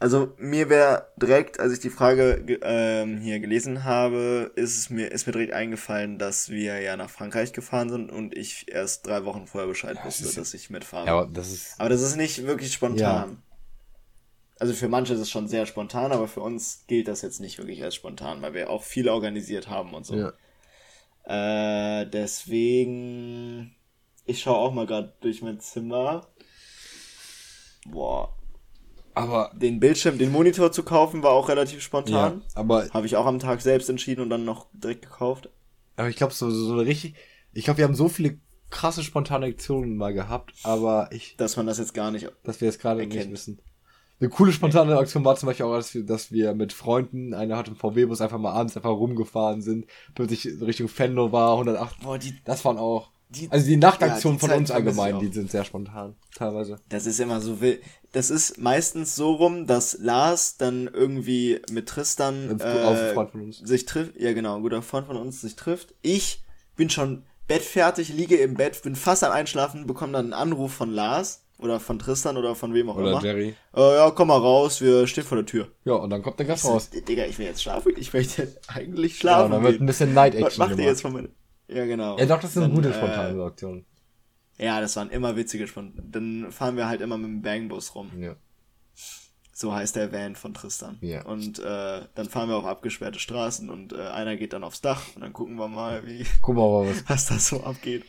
Also 0.00 0.32
mir 0.38 0.68
wäre 0.68 1.08
direkt, 1.16 1.58
als 1.58 1.72
ich 1.72 1.80
die 1.80 1.90
Frage 1.90 2.44
ge- 2.44 2.60
ähm, 2.62 3.18
hier 3.20 3.40
gelesen 3.40 3.82
habe, 3.82 4.52
ist 4.54 4.78
es 4.78 4.90
mir 4.90 5.10
ist 5.10 5.26
mir 5.26 5.32
direkt 5.32 5.52
eingefallen, 5.52 6.18
dass 6.18 6.50
wir 6.50 6.80
ja 6.80 6.96
nach 6.96 7.10
Frankreich 7.10 7.52
gefahren 7.52 7.90
sind 7.90 8.12
und 8.12 8.36
ich 8.36 8.66
erst 8.70 9.06
drei 9.08 9.24
Wochen 9.24 9.48
vorher 9.48 9.66
Bescheid 9.66 9.96
das 9.96 10.04
wusste, 10.04 10.26
ist- 10.28 10.38
dass 10.38 10.54
ich 10.54 10.70
mitfahre. 10.70 11.06
Ja, 11.08 11.18
aber 11.18 11.26
das 11.32 11.50
ist. 11.50 11.74
Aber 11.80 11.88
das 11.88 12.02
ist 12.02 12.14
nicht 12.16 12.46
wirklich 12.46 12.72
spontan. 12.72 13.42
Also 14.60 14.72
für 14.72 14.88
manche 14.88 15.14
ist 15.14 15.20
es 15.20 15.30
schon 15.30 15.48
sehr 15.48 15.66
spontan, 15.66 16.12
aber 16.12 16.28
für 16.28 16.40
uns 16.42 16.84
gilt 16.86 17.08
das 17.08 17.22
jetzt 17.22 17.40
nicht 17.40 17.58
wirklich 17.58 17.82
als 17.82 17.94
spontan, 17.96 18.40
weil 18.42 18.54
wir 18.54 18.70
auch 18.70 18.82
viel 18.84 19.08
organisiert 19.08 19.68
haben 19.68 19.94
und 19.94 20.06
so. 20.06 20.14
Ja. 20.16 22.02
Äh, 22.02 22.06
deswegen, 22.08 23.74
ich 24.26 24.40
schaue 24.40 24.58
auch 24.58 24.72
mal 24.72 24.86
gerade 24.86 25.12
durch 25.20 25.42
mein 25.42 25.60
Zimmer. 25.60 26.26
Boah, 27.86 28.36
Aber. 29.18 29.50
den 29.54 29.80
Bildschirm, 29.80 30.18
den 30.18 30.32
Monitor 30.32 30.72
zu 30.72 30.82
kaufen, 30.82 31.22
war 31.22 31.32
auch 31.32 31.48
relativ 31.48 31.76
Ja, 31.78 31.80
spontan. 31.82 32.42
aber, 32.54 32.88
Habe 32.90 33.06
ich 33.06 33.16
auch 33.16 33.26
am 33.26 33.38
Tag 33.38 33.60
selbst 33.60 33.88
entschieden 33.90 34.20
und 34.22 34.30
dann 34.30 34.44
noch 34.44 34.66
direkt 34.72 35.02
gekauft. 35.02 35.50
aber 35.96 36.08
ich 36.08 36.16
glaube, 36.16 36.32
so, 36.34 36.50
so 36.50 36.72
eine 36.72 36.86
richtig. 36.86 37.14
Ich 37.52 37.64
glaube, 37.64 37.78
wir 37.78 37.84
haben 37.84 37.94
so 37.94 38.08
viele 38.08 38.38
krasse 38.70 39.02
spontane 39.02 39.46
Aktionen 39.46 39.96
mal 39.96 40.12
gehabt, 40.12 40.52
aber 40.62 41.08
ich. 41.12 41.36
Dass 41.36 41.56
man 41.56 41.66
das 41.66 41.78
jetzt 41.78 41.94
gar 41.94 42.10
nicht. 42.10 42.30
dass 42.44 42.60
wir 42.60 42.68
es 42.68 42.78
gerade 42.78 43.06
nicht 43.06 43.30
wissen. 43.30 43.60
Eine 44.20 44.30
coole 44.30 44.52
spontane 44.52 44.98
Aktion 44.98 45.24
war 45.24 45.36
zum 45.36 45.46
Beispiel 45.46 45.64
auch, 45.66 45.76
dass 45.76 45.94
wir, 45.94 46.04
dass 46.04 46.32
wir 46.32 46.52
mit 46.54 46.72
Freunden, 46.72 47.34
einer 47.34 47.56
hat 47.56 47.68
im 47.68 47.76
VW-Bus 47.76 48.20
einfach 48.20 48.38
mal 48.38 48.50
abends 48.52 48.76
einfach 48.76 48.90
rumgefahren 48.90 49.62
sind, 49.62 49.86
plötzlich 50.16 50.60
Richtung 50.60 50.88
Fenlo 50.88 51.30
war, 51.30 51.52
108. 51.52 52.00
Boah, 52.02 52.18
die, 52.18 52.34
Das 52.44 52.64
waren 52.64 52.78
auch. 52.78 53.12
Die, 53.30 53.50
Also 53.50 53.66
die 53.66 53.76
Nachtaktionen 53.76 54.36
Ja, 54.38 54.40
von 54.40 54.48
Zeit 54.50 54.58
uns 54.58 54.70
allgemein, 54.70 55.18
die 55.20 55.28
sind 55.28 55.50
sehr 55.50 55.64
spontan, 55.64 56.16
teilweise. 56.34 56.80
Das 56.88 57.06
ist 57.06 57.20
immer 57.20 57.40
so 57.40 57.60
wild. 57.60 57.80
Das 58.12 58.30
ist 58.30 58.58
meistens 58.58 59.14
so 59.16 59.32
rum, 59.34 59.66
dass 59.66 59.98
Lars 60.00 60.56
dann 60.56 60.88
irgendwie 60.92 61.60
mit 61.70 61.88
Tristan 61.88 62.58
äh, 62.58 63.14
sich 63.52 63.84
trifft. 63.84 64.18
Ja, 64.18 64.32
genau, 64.32 64.56
ein 64.56 64.62
guter 64.62 64.80
Freund 64.82 65.06
von 65.06 65.16
uns 65.16 65.40
sich 65.42 65.56
trifft. 65.56 65.94
Ich 66.00 66.42
bin 66.76 66.88
schon 66.88 67.24
bettfertig, 67.48 68.10
liege 68.10 68.36
im 68.36 68.54
Bett, 68.54 68.82
bin 68.82 68.96
fast 68.96 69.24
am 69.24 69.32
Einschlafen, 69.32 69.86
bekomme 69.86 70.12
dann 70.14 70.26
einen 70.26 70.32
Anruf 70.32 70.72
von 70.72 70.90
Lars 70.90 71.44
oder 71.58 71.80
von 71.80 71.98
Tristan 71.98 72.36
oder 72.36 72.54
von 72.54 72.72
wem 72.72 72.88
auch 72.88 72.96
Oder 72.96 73.10
immer. 73.12 73.22
Jerry. 73.24 73.54
Äh, 73.74 73.80
ja, 73.96 74.10
komm 74.10 74.28
mal 74.28 74.38
raus, 74.38 74.80
wir 74.80 75.06
stehen 75.06 75.24
vor 75.24 75.36
der 75.36 75.46
Tür. 75.46 75.68
Ja, 75.84 75.94
und 75.94 76.10
dann 76.10 76.22
kommt 76.22 76.38
der 76.38 76.46
Gast 76.46 76.64
raus. 76.64 76.88
Digga, 76.90 77.24
ich 77.24 77.38
will 77.38 77.46
jetzt 77.46 77.62
schlafen. 77.62 77.92
Ich 77.96 78.12
möchte 78.12 78.54
eigentlich 78.68 79.14
Ja, 79.14 79.18
schlafen. 79.20 79.44
und 79.46 79.50
dann 79.52 79.62
wird 79.64 79.80
ein 79.80 79.86
bisschen 79.86 80.14
Night 80.14 80.34
Was 80.34 80.42
Action 80.42 80.68
macht 80.68 80.78
ihr 80.78 80.84
jetzt 80.84 81.02
von 81.02 81.12
mir? 81.12 81.28
Ja, 81.68 81.84
genau. 81.84 82.18
Ja, 82.18 82.26
doch, 82.26 82.40
das 82.40 82.54
sind 82.54 82.62
Dann, 82.62 82.74
gute 82.74 82.90
äh, 82.90 82.94
spontane 82.94 83.42
Aktionen. 83.42 83.84
Ja, 84.58 84.80
das 84.80 84.96
waren 84.96 85.10
immer 85.10 85.36
witzige 85.36 85.66
Spontan. 85.66 86.10
Dann 86.10 86.50
fahren 86.50 86.76
wir 86.76 86.88
halt 86.88 87.00
immer 87.00 87.16
mit 87.16 87.28
dem 87.28 87.42
Bangbus 87.42 87.94
rum. 87.94 88.10
Ja. 88.18 88.34
So 89.52 89.74
heißt 89.74 89.96
der 89.96 90.12
Van 90.12 90.36
von 90.36 90.54
Tristan. 90.54 90.98
Ja. 91.00 91.24
Und 91.24 91.58
äh, 91.58 92.02
dann 92.14 92.28
fahren 92.28 92.48
wir 92.48 92.56
auf 92.56 92.64
abgesperrte 92.64 93.18
Straßen 93.18 93.70
und 93.70 93.92
äh, 93.92 94.08
einer 94.08 94.36
geht 94.36 94.52
dann 94.52 94.64
aufs 94.64 94.80
Dach 94.80 95.02
und 95.14 95.22
dann 95.22 95.32
gucken 95.32 95.56
wir 95.56 95.68
mal, 95.68 96.06
wie 96.06 96.24
Guck 96.42 96.56
mal, 96.56 96.88
was. 96.88 97.08
was 97.08 97.26
da 97.26 97.38
so 97.38 97.62
abgeht. 97.64 98.04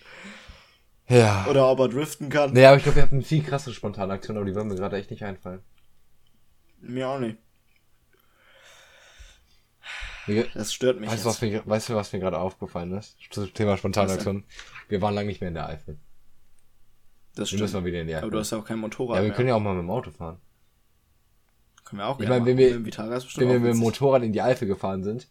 Ja. 1.08 1.48
Oder 1.50 1.70
ob 1.70 1.80
er 1.80 1.90
driften 1.90 2.30
kann. 2.30 2.54
Nee, 2.54 2.66
aber 2.66 2.78
ich 2.78 2.84
glaube, 2.84 2.98
wir 2.98 3.04
hatten 3.04 3.24
viel 3.24 3.44
krasse 3.44 3.74
spontane 3.74 4.14
Aktionen, 4.14 4.38
aber 4.38 4.46
die 4.46 4.56
würden 4.56 4.68
mir 4.68 4.76
gerade 4.76 4.98
echt 4.98 5.10
nicht 5.10 5.24
einfallen. 5.24 5.62
Mir 6.82 7.10
auch 7.10 7.20
nicht. 7.20 7.38
Das 10.54 10.74
stört 10.74 11.00
mich 11.00 11.10
Weißt 11.10 11.26
du, 11.26 11.30
jetzt. 11.30 11.42
was 11.42 11.50
mir, 11.50 11.64
weißt 11.66 11.90
du, 11.90 11.96
was 11.96 12.14
mir 12.14 12.20
gerade 12.20 12.40
aufgefallen 12.40 12.92
ist? 12.94 13.18
Zum 13.30 13.54
Thema? 13.54 13.74
Aktionen. 13.74 14.44
Wir 14.88 15.02
waren 15.02 15.14
lange 15.16 15.28
nicht 15.28 15.42
mehr 15.42 15.50
in 15.50 15.54
der 15.56 15.68
Eifel. 15.68 15.98
Das 17.36 17.40
Wir 17.44 17.46
stimmt. 17.48 17.62
müssen 17.62 17.74
mal 17.82 17.86
wieder 17.86 18.02
in 18.02 18.08
die 18.08 18.16
Eifel. 18.16 18.24
Aber 18.26 18.32
du 18.32 18.40
hast 18.40 18.52
ja 18.52 18.58
auch 18.58 18.66
kein 18.66 18.80
Motorrad 18.80 19.18
ja, 19.18 19.22
wir 19.22 19.28
mehr. 19.30 19.36
können 19.36 19.48
ja 19.50 19.56
auch 19.56 19.60
mal 19.60 19.74
mit 19.76 19.84
dem 19.84 19.90
Auto 19.92 20.12
fahren. 20.12 20.40
können 21.86 22.00
wir 22.02 22.08
auch 22.08 22.20
Ich 22.20 22.26
gerne 22.28 22.42
meine, 22.42 22.46
wenn 22.46 22.56
machen. 22.56 22.72
wir- 22.72 22.80
Mit 22.80 22.98
Wenn 23.38 23.50
wir 23.50 23.60
mit 23.60 23.74
dem. 23.74 23.78
Motorrad 23.80 24.24
in 24.24 24.34
die 24.34 24.42
Eifel 24.42 24.68
gefahren 24.68 25.04
sind, 25.04 25.28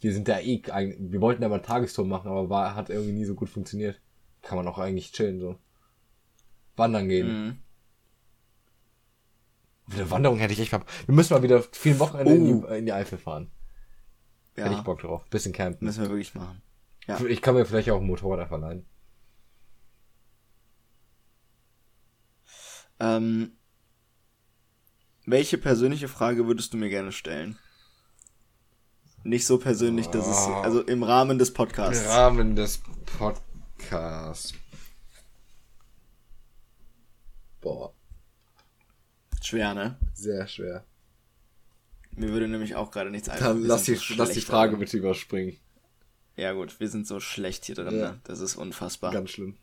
wir 0.00 0.12
sind 0.14 0.28
da 0.28 0.38
eh, 0.40 0.62
wir 0.98 1.20
wollten 1.20 1.42
da 1.42 1.48
mal 1.48 1.60
Tagestour 1.60 2.06
machen, 2.06 2.30
aber 2.30 2.48
war, 2.48 2.74
hat 2.74 2.88
irgendwie 2.90 3.12
nie 3.12 3.24
so 3.26 3.34
gut 3.34 3.48
funktioniert. 3.50 4.00
Kann 4.42 4.56
man 4.56 4.66
auch 4.66 4.78
eigentlich 4.78 5.12
chillen, 5.12 5.38
so. 5.40 5.58
Wandern 6.76 7.08
gehen. 7.08 7.26
Mhm. 7.46 7.58
Auf 9.88 9.94
eine 9.96 10.10
Wanderung 10.10 10.38
hätte 10.38 10.52
ich 10.52 10.60
echt 10.60 10.72
mal, 10.72 10.82
wir 11.06 11.14
müssen 11.14 11.34
mal 11.34 11.42
wieder 11.42 11.62
vielen 11.72 11.98
Wochenende 11.98 12.34
in, 12.34 12.64
Oh. 12.64 12.66
die, 12.68 12.78
in 12.78 12.86
die 12.86 12.92
Eifel 12.92 13.18
fahren. 13.18 13.50
Hätte 14.54 14.70
ich 14.70 14.76
Ja, 14.76 14.82
Bock 14.82 15.00
drauf. 15.00 15.24
Bisschen 15.30 15.52
campen. 15.52 15.84
müssen 15.86 16.02
wir 16.02 16.10
wirklich 16.10 16.34
machen. 16.34 16.60
Ja. 17.06 17.18
Ich 17.24 17.40
kann 17.42 17.54
mir 17.54 17.64
vielleicht 17.64 17.90
auch 17.90 18.00
ein 18.00 18.06
Motorrad 18.06 18.40
einfach 18.40 18.58
leihen. 18.58 18.84
Ähm, 22.98 23.52
welche 25.24 25.58
persönliche 25.58 26.08
Frage 26.08 26.46
würdest 26.46 26.72
du 26.72 26.76
mir 26.76 26.88
gerne 26.90 27.12
stellen? 27.12 27.58
Nicht 29.22 29.46
so 29.46 29.58
persönlich, 29.58 30.06
dass 30.08 30.26
es, 30.26 30.36
Ah. 30.48 30.62
also 30.62 30.82
im 30.82 31.02
Rahmen 31.02 31.38
des 31.38 31.52
Podcasts. 31.52 32.06
Rahmen 32.08 32.56
des 32.56 32.80
Podcasts. 33.18 34.54
Boah, 37.60 37.92
Schwer, 39.42 39.74
ne? 39.74 39.96
sehr 40.14 40.46
schwer. 40.46 40.84
Mir 42.20 42.32
würde 42.32 42.48
nämlich 42.48 42.74
auch 42.74 42.90
gerade 42.90 43.10
nichts 43.10 43.28
einfallen. 43.28 43.60
Dann 43.60 43.66
lass 43.66 43.84
die, 43.84 43.94
so 43.94 44.14
lass 44.14 44.30
die 44.32 44.40
Frage 44.42 44.72
darin. 44.72 44.80
bitte 44.84 44.98
überspringen. 44.98 45.56
Ja 46.36 46.52
gut, 46.52 46.78
wir 46.78 46.88
sind 46.88 47.06
so 47.06 47.18
schlecht 47.20 47.64
hier 47.64 47.74
drin, 47.74 47.98
Ja. 47.98 48.12
ne? 48.12 48.20
Das 48.24 48.40
ist 48.40 48.56
unfassbar. 48.56 49.12
Ganz 49.12 49.30
schlimm. 49.30 49.56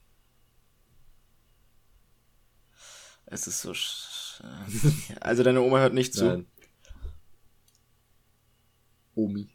Es 3.26 3.48
ist 3.48 3.62
so. 3.62 3.72
sch- 3.72 4.42
Also 5.22 5.44
deine 5.44 5.62
Oma 5.62 5.80
hört 5.80 5.94
nicht 5.94 6.14
zu. 6.14 6.26
Nein. 6.26 6.46
Omi. 9.16 9.50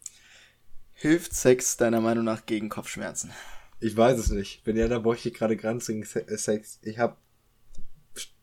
Hilft 0.93 1.35
Sex 1.35 1.77
deiner 1.77 2.01
Meinung 2.01 2.25
nach 2.25 2.47
gegen 2.47 2.69
Kopfschmerzen? 2.69 3.31
Ich 3.81 3.97
weiß 3.97 4.19
es 4.19 4.31
nicht. 4.31 4.61
Wenn 4.65 4.77
ja, 4.77 4.87
da 4.89 4.99
bräuchte 4.99 5.29
ich 5.29 5.35
gerade 5.35 5.57
granzigen 5.57 6.05
Se- 6.05 6.27
äh, 6.29 6.37
Sex. 6.37 6.79
Ich 6.83 6.99
hab, 6.99 7.21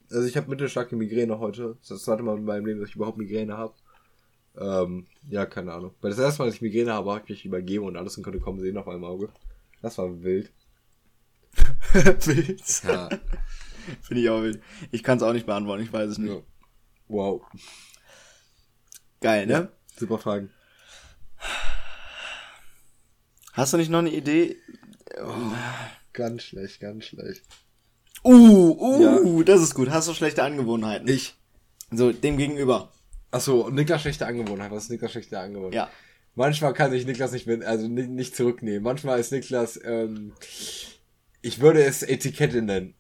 also 0.10 0.28
ich 0.28 0.36
habe 0.36 0.50
mittelstarke 0.50 0.96
Migräne 0.96 1.40
heute. 1.40 1.76
Das 1.80 1.84
ist 1.84 1.92
das 1.92 2.04
zweite 2.04 2.24
Mal 2.24 2.38
in 2.38 2.44
meinem 2.46 2.66
Leben, 2.66 2.80
dass 2.82 2.90
ich 2.90 2.96
überhaupt 2.96 3.18
Migräne 3.18 3.56
habe. 3.58 3.74
Ähm, 4.58 5.08
ja, 5.30 5.46
keine 5.46 5.74
Ahnung. 5.74 5.94
Weil 6.02 6.12
das 6.12 6.20
erste 6.20 6.42
Mal, 6.42 6.48
dass 6.48 6.56
ich 6.56 6.62
Migräne 6.62 6.94
habe, 6.94 7.12
habe 7.12 7.24
ich 7.24 7.30
mich 7.30 7.46
übergeben 7.46 7.86
und 7.86 7.98
alles 7.98 8.18
und 8.18 8.24
konnte 8.24 8.40
kommen 8.40 8.60
sehen 8.60 8.78
auf 8.78 8.86
meinem 8.86 9.04
Auge. 9.04 9.30
Das 9.82 9.98
war 9.98 10.24
wild. 10.24 10.52
wild. 11.94 12.84
Ja. 12.84 13.10
Finde 14.02 14.22
ich 14.22 14.30
auch 14.30 14.42
wild. 14.42 14.62
Ich 14.92 15.04
kann 15.04 15.18
es 15.18 15.24
auch 15.24 15.34
nicht 15.34 15.46
beantworten, 15.46 15.84
ich 15.84 15.94
weiß 15.94 16.12
es 16.12 16.18
nicht. 16.18 16.34
ja. 16.34 16.42
Wow. 17.08 17.42
Geil, 19.22 19.48
ne? 19.48 19.72
Super 19.98 20.18
Fragen. 20.18 20.52
Hast 23.54 23.74
du 23.74 23.78
nicht 23.78 23.90
noch 23.90 24.00
eine 24.00 24.12
Idee? 24.12 24.58
Ganz 26.14 26.44
schlecht, 26.44 26.80
ganz 26.80 27.06
schlecht. 27.06 27.44
Uh, 28.24 28.78
uh, 28.80 29.44
das 29.44 29.62
ist 29.62 29.76
gut. 29.76 29.90
Hast 29.90 30.08
du 30.08 30.14
schlechte 30.14 30.44
Angewohnheiten? 30.44 31.08
Ich. 31.08 31.36
So, 31.92 32.12
dem 32.12 32.38
gegenüber. 32.38 32.92
Achso, 33.32 33.62
und 33.62 33.76
Niklas 33.76 34.02
schlechte 34.02 34.26
Angewohnheit. 34.26 34.72
Was 34.72 34.84
ist 34.84 34.90
Niklas 34.92 35.12
schlechte 35.12 35.40
Angewohnheit? 35.40 35.74
Ja. 35.74 35.90
Manchmal 36.36 36.74
kann 36.74 36.92
sich 36.92 37.06
Niklas 37.06 37.32
nicht, 37.32 37.48
mit- 37.48 37.64
also 37.64 37.88
nicht, 37.88 38.10
nicht 38.10 38.36
zurücknehmen. 38.36 38.82
Manchmal 38.84 39.20
ist 39.20 39.32
Niklas, 39.32 39.80
ähm, 39.84 40.34
ich 41.42 41.60
würde 41.60 41.84
es 41.84 42.02
Etikette 42.04 42.62
nennen. 42.62 42.94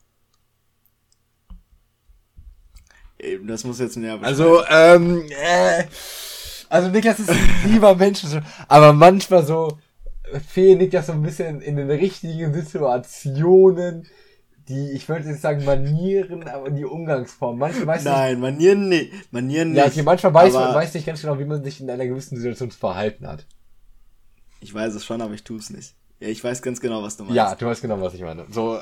Eben, 3.20 3.48
das 3.48 3.64
muss 3.64 3.80
jetzt 3.80 3.98
näher 3.98 4.18
Also, 4.22 4.64
ähm, 4.70 5.26
äh, 5.30 5.84
also 6.70 6.90
Niklas 6.90 7.20
ist 7.20 7.30
ein 7.30 7.50
lieber 7.66 7.96
Mensch, 7.96 8.22
aber 8.68 8.94
manchmal 8.94 9.46
so 9.46 9.78
fehlt 10.48 10.78
Niklas 10.80 11.08
so 11.08 11.14
ein 11.14 11.22
bisschen 11.24 11.62
in 11.62 11.76
den 11.76 11.90
richtigen 11.90 12.54
Situationen, 12.54 14.08
die, 14.70 14.92
ich 14.92 15.10
würde 15.10 15.28
jetzt 15.30 15.42
sagen 15.42 15.66
Manieren, 15.66 16.48
aber 16.48 16.70
die 16.70 16.86
Umgangsform. 16.86 17.58
Manchmal 17.58 17.88
weiß 17.88 18.04
Nein, 18.06 18.40
Manieren 18.40 18.88
nicht. 18.88 19.12
Manieren 19.34 19.70
nicht. 19.70 19.78
ja, 19.80 19.88
okay, 19.88 20.04
manchmal 20.04 20.34
weiß 20.34 20.54
man 20.54 20.74
weiß 20.76 20.94
nicht 20.94 21.06
ganz 21.06 21.22
genau, 21.22 21.38
wie 21.40 21.46
man 21.46 21.64
sich 21.64 21.82
in 21.82 21.90
einer 21.90 22.06
gewissen 22.08 22.38
Situation 22.38 22.72
zu 22.72 22.78
verhalten 22.78 23.28
hat. 23.28 23.46
Ich 24.62 24.74
weiß 24.74 24.94
es 24.94 25.04
schon, 25.06 25.22
aber 25.22 25.34
ich 25.34 25.44
tue 25.44 25.58
es 25.58 25.70
nicht. 25.70 25.96
Ja, 26.20 26.28
ich 26.28 26.44
weiß 26.44 26.62
ganz 26.62 26.80
genau, 26.82 27.02
was 27.02 27.18
du 27.18 27.24
meinst. 27.24 27.36
Ja, 27.36 27.56
du 27.56 27.66
weißt 27.66 27.82
genau, 27.82 28.00
was 28.02 28.14
ich 28.14 28.22
meine. 28.22 28.46
So, 28.52 28.80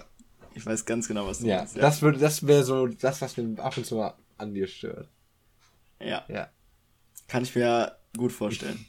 Ich 0.56 0.66
weiß 0.66 0.86
ganz 0.86 1.08
genau, 1.08 1.28
was 1.28 1.40
du 1.40 1.46
ja, 1.48 1.58
meinst. 1.60 1.78
das 1.78 2.02
würde, 2.02 2.18
das 2.20 2.46
wäre 2.46 2.64
so 2.64 2.88
das, 2.88 3.22
was 3.22 3.38
mir 3.38 3.58
ab 3.64 3.78
und 3.78 3.86
zu 3.86 3.96
mal 3.96 4.14
an 4.38 4.54
dir 4.54 4.68
stört. 4.68 5.08
ja. 6.00 6.24
Ja. 6.28 6.50
Kann 7.28 7.44
ich 7.44 7.56
mir 7.56 7.96
gut 8.18 8.32
vorstellen. 8.32 8.86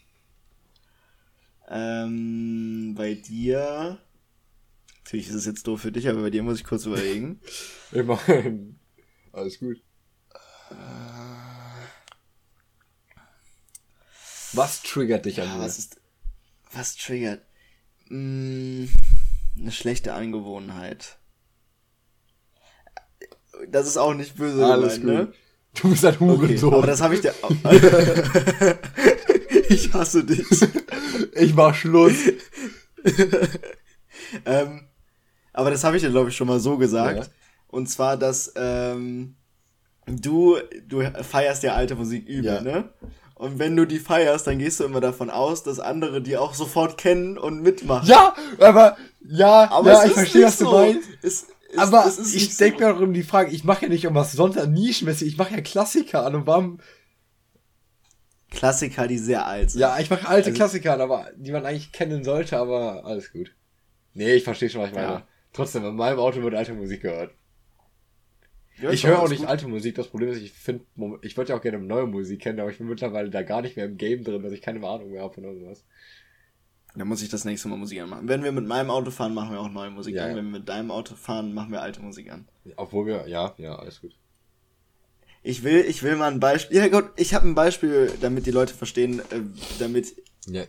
ähm, 1.69 2.95
bei 2.97 3.15
dir. 3.15 3.99
Natürlich 5.09 5.29
ist 5.31 5.37
es 5.37 5.47
jetzt 5.47 5.67
doof 5.67 5.81
für 5.81 5.91
dich, 5.91 6.07
aber 6.07 6.21
bei 6.21 6.29
dir 6.29 6.43
muss 6.43 6.59
ich 6.59 6.65
kurz 6.65 6.85
überlegen. 6.85 7.41
Immerhin. 7.93 8.79
Alles 9.33 9.59
gut. 9.59 9.83
Was 14.53 14.83
triggert 14.83 15.25
dich 15.25 15.41
an 15.41 15.57
mir? 15.57 15.65
was 15.65 15.79
ist. 15.79 15.99
Was 16.75 16.95
triggert? 16.95 17.41
Mm, 18.11 18.85
eine 19.59 19.73
schlechte 19.73 20.13
Angewohnheit. 20.13 21.17
Das 23.67 23.87
ist 23.87 23.97
auch 23.97 24.13
nicht 24.13 24.37
böse 24.37 24.67
Alles 24.67 25.01
gemeint, 25.01 25.29
gut. 25.29 25.37
Du 25.83 25.89
bist 25.89 26.05
ein 26.05 26.17
ne? 26.21 26.33
Okay, 26.35 26.43
Hurensohn. 26.43 26.75
aber 26.75 26.87
das 26.87 27.01
habe 27.01 27.15
ich 27.15 27.23
dir. 27.23 27.33
ich 29.71 29.91
hasse 29.95 30.23
dich. 30.25 30.47
ich 31.33 31.55
mach 31.55 31.75
Schluss. 31.75 32.19
ähm, 34.45 34.88
aber 35.59 35.71
das 35.71 35.83
habe 35.85 35.97
ich 35.97 36.03
dir, 36.03 36.11
glaube 36.11 36.31
ich, 36.31 36.37
schon 36.37 36.47
mal 36.49 36.61
so 36.61 36.77
gesagt. 36.79 37.19
Ja. 37.19 37.25
Und 37.67 37.89
zwar, 37.89 38.17
dass 38.17 38.53
ähm, 38.57 39.37
du, 40.07 40.57
du 40.87 41.03
feierst 41.23 41.63
ja 41.65 41.75
alte 41.75 41.95
Musik 41.97 42.27
übel, 42.29 42.45
Ja. 42.55 42.61
ne? 42.63 42.89
Und 43.35 43.59
wenn 43.61 43.77
du 43.77 43.85
die 43.87 43.99
feierst, 44.01 44.47
dann 44.49 44.59
gehst 44.59 44.81
du 44.81 44.85
immer 44.85 45.01
davon 45.01 45.31
aus, 45.31 45.63
dass 45.63 45.79
andere 45.79 46.21
die 46.23 46.37
auch 46.37 46.55
sofort 46.55 46.99
kennen 46.99 47.39
und 47.39 47.63
mitmachen. 47.63 48.09
Ja, 48.09 48.35
aber 48.59 48.97
ja, 49.29 49.71
aber 49.71 49.93
ja, 49.93 50.05
ich 50.07 50.13
verstehe, 50.13 50.45
was 50.47 50.59
du 50.59 50.65
so. 50.65 50.73
meinst. 50.73 51.09
Es, 51.23 51.47
es, 51.73 51.79
Aber 51.79 52.05
es 52.07 52.19
ist 52.19 52.35
ich 52.35 52.57
denke 52.57 52.79
so. 52.81 52.85
mir 52.87 52.97
auch 52.97 53.01
um 53.01 53.13
die 53.13 53.23
Frage, 53.23 53.51
ich 53.53 53.63
mache 53.63 53.83
ja 53.83 53.89
nicht 53.91 54.07
um 54.09 54.15
was 54.15 54.33
sonst 54.33 54.57
nischenmäßig, 54.67 55.29
ich 55.29 55.37
mache 55.37 55.55
ja 55.55 55.61
Klassiker 55.61 56.25
an 56.27 56.35
und 56.35 56.47
warum. 56.47 56.81
Klassiker, 58.51 59.07
die 59.07 59.19
sehr 59.19 59.47
alt 59.47 59.71
sind. 59.71 59.81
Ja, 59.83 59.99
ich 60.01 60.11
mache 60.11 60.27
alte 60.27 60.49
Also- 60.51 60.57
Klassiker 60.57 60.95
an, 60.95 61.01
aber 61.01 61.27
die 61.37 61.53
man 61.53 61.65
eigentlich 61.67 61.93
kennen 61.93 62.25
sollte, 62.25 62.57
aber 62.59 63.05
alles 63.05 63.31
gut. 63.33 63.55
Nee, 64.15 64.33
ich 64.35 64.45
verstehe 64.45 64.71
schon, 64.71 64.81
was 64.81 64.89
ich 64.89 64.95
meine. 64.95 65.07
Ja. 65.09 65.23
Trotzdem, 65.53 65.85
in 65.85 65.97
meinem 65.97 66.19
Auto 66.19 66.43
wird 66.43 66.55
alte 66.55 66.75
Musik 66.75 67.03
gehört. 67.03 67.33
Ja, 68.81 68.91
ich 68.91 69.05
höre 69.05 69.21
auch 69.21 69.29
nicht 69.29 69.41
gut. 69.41 69.49
alte 69.49 69.67
Musik. 69.67 69.97
Das 69.97 70.07
Problem 70.09 70.29
ist, 70.31 70.41
ich 70.41 70.53
finde, 70.53 70.85
ich 71.23 71.37
wollte 71.37 71.53
ja 71.53 71.59
auch 71.59 71.63
gerne 71.63 71.79
neue 71.79 72.07
Musik 72.07 72.41
kennen, 72.41 72.61
aber 72.61 72.71
ich 72.71 72.79
bin 72.79 72.87
mittlerweile 72.87 73.29
da 73.29 73.43
gar 73.43 73.61
nicht 73.63 73.77
mehr 73.77 73.87
im 73.87 73.97
Game 73.97 74.23
drin, 74.23 74.43
dass 74.43 74.53
ich 74.53 74.63
keine 74.63 74.87
Ahnung 74.87 75.11
mehr 75.11 75.23
habe 75.23 75.35
von 75.35 75.45
irgendwas. 75.45 75.85
Dann 76.95 77.09
muss 77.09 77.23
ich 77.23 77.29
das 77.29 77.45
nächste 77.45 77.69
Mal 77.69 77.77
Musik 77.77 78.01
anmachen. 78.01 78.29
Wenn 78.29 78.45
wir 78.45 78.53
mit 78.53 78.67
meinem 78.67 78.91
Auto 78.91 79.11
fahren, 79.11 79.35
machen 79.35 79.53
wir 79.53 79.61
auch 79.61 79.69
neue 79.69 79.91
Musik 79.91 80.15
Ja, 80.15 80.25
an. 80.25 80.31
ja. 80.31 80.37
Wenn 80.37 80.45
wir 80.47 80.59
mit 80.61 80.69
deinem 80.69 80.91
Auto 80.91 81.15
fahren, 81.17 81.53
machen 81.55 81.73
wir 81.73 81.83
alte 81.83 82.01
Musik 82.01 82.31
an. 82.31 82.47
Obwohl 82.77 83.07
wir, 83.07 83.29
ja, 83.29 83.55
ja, 83.59 83.77
alles 83.77 84.01
gut. 84.01 84.15
Ich 85.43 85.63
will, 85.65 85.85
ich 85.89 86.03
will 86.03 86.17
mal 86.17 86.31
ein 86.33 86.41
Beispiel. 86.41 86.77
Ja 86.77 86.89
Gott, 86.89 87.11
ich 87.17 87.35
habe 87.35 87.47
ein 87.47 87.55
Beispiel, 87.55 88.13
damit 88.21 88.47
die 88.47 88.51
Leute 88.51 88.75
verstehen, 88.75 89.21
äh, 89.31 89.41
damit, 89.79 90.15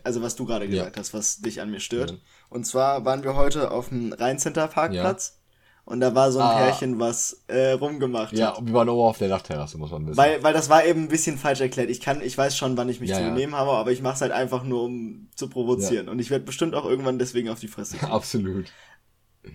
also 0.04 0.22
was 0.22 0.36
du 0.36 0.46
gerade 0.46 0.68
gesagt 0.68 0.96
hast, 0.96 1.14
was 1.14 1.40
dich 1.40 1.60
an 1.60 1.70
mir 1.70 1.80
stört. 1.80 2.18
Ja. 2.50 2.56
Und 2.56 2.64
zwar 2.66 3.04
waren 3.04 3.22
wir 3.24 3.34
heute 3.36 3.70
auf 3.70 3.88
dem 3.90 4.12
Rheincenter 4.12 4.66
Parkplatz 4.68 5.38
und 5.84 6.00
da 6.00 6.14
war 6.14 6.30
so 6.32 6.38
ein 6.40 6.46
Ah. 6.46 6.58
Pärchen, 6.58 6.98
was 7.00 7.42
äh, 7.48 7.72
rumgemacht 7.72 8.32
Ja, 8.32 8.48
hat. 8.48 8.58
und 8.58 8.66
wir 8.66 8.74
waren 8.74 8.88
oben 8.88 9.08
auf 9.08 9.18
der 9.18 9.28
Dachterrasse, 9.28 9.78
muss 9.78 9.90
man 9.90 10.06
wissen. 10.06 10.16
Weil, 10.16 10.42
weil 10.42 10.52
das 10.52 10.68
war 10.68 10.84
eben 10.84 11.02
ein 11.04 11.08
bisschen 11.08 11.38
falsch 11.38 11.60
erklärt. 11.60 11.90
Ich 11.90 12.00
kann, 12.00 12.20
ich 12.20 12.36
weiß 12.36 12.56
schon, 12.56 12.76
wann 12.76 12.88
ich 12.88 13.00
mich 13.00 13.10
Ja, 13.10 13.16
zu 13.16 13.22
ja. 13.22 13.28
benehmen 13.30 13.54
habe, 13.54 13.70
aber 13.72 13.90
ich 13.92 14.02
mache 14.02 14.14
es 14.14 14.20
halt 14.20 14.32
einfach 14.32 14.62
nur, 14.64 14.82
um 14.84 15.28
zu 15.36 15.48
provozieren. 15.48 16.08
Und 16.08 16.18
ich 16.18 16.30
werde 16.30 16.44
bestimmt 16.44 16.74
auch 16.74 16.84
irgendwann 16.84 17.18
deswegen 17.18 17.48
auf 17.48 17.60
die 17.60 17.68
Fresse 17.68 17.96
kriegen. 17.98 18.12
Absolut. 18.12 18.66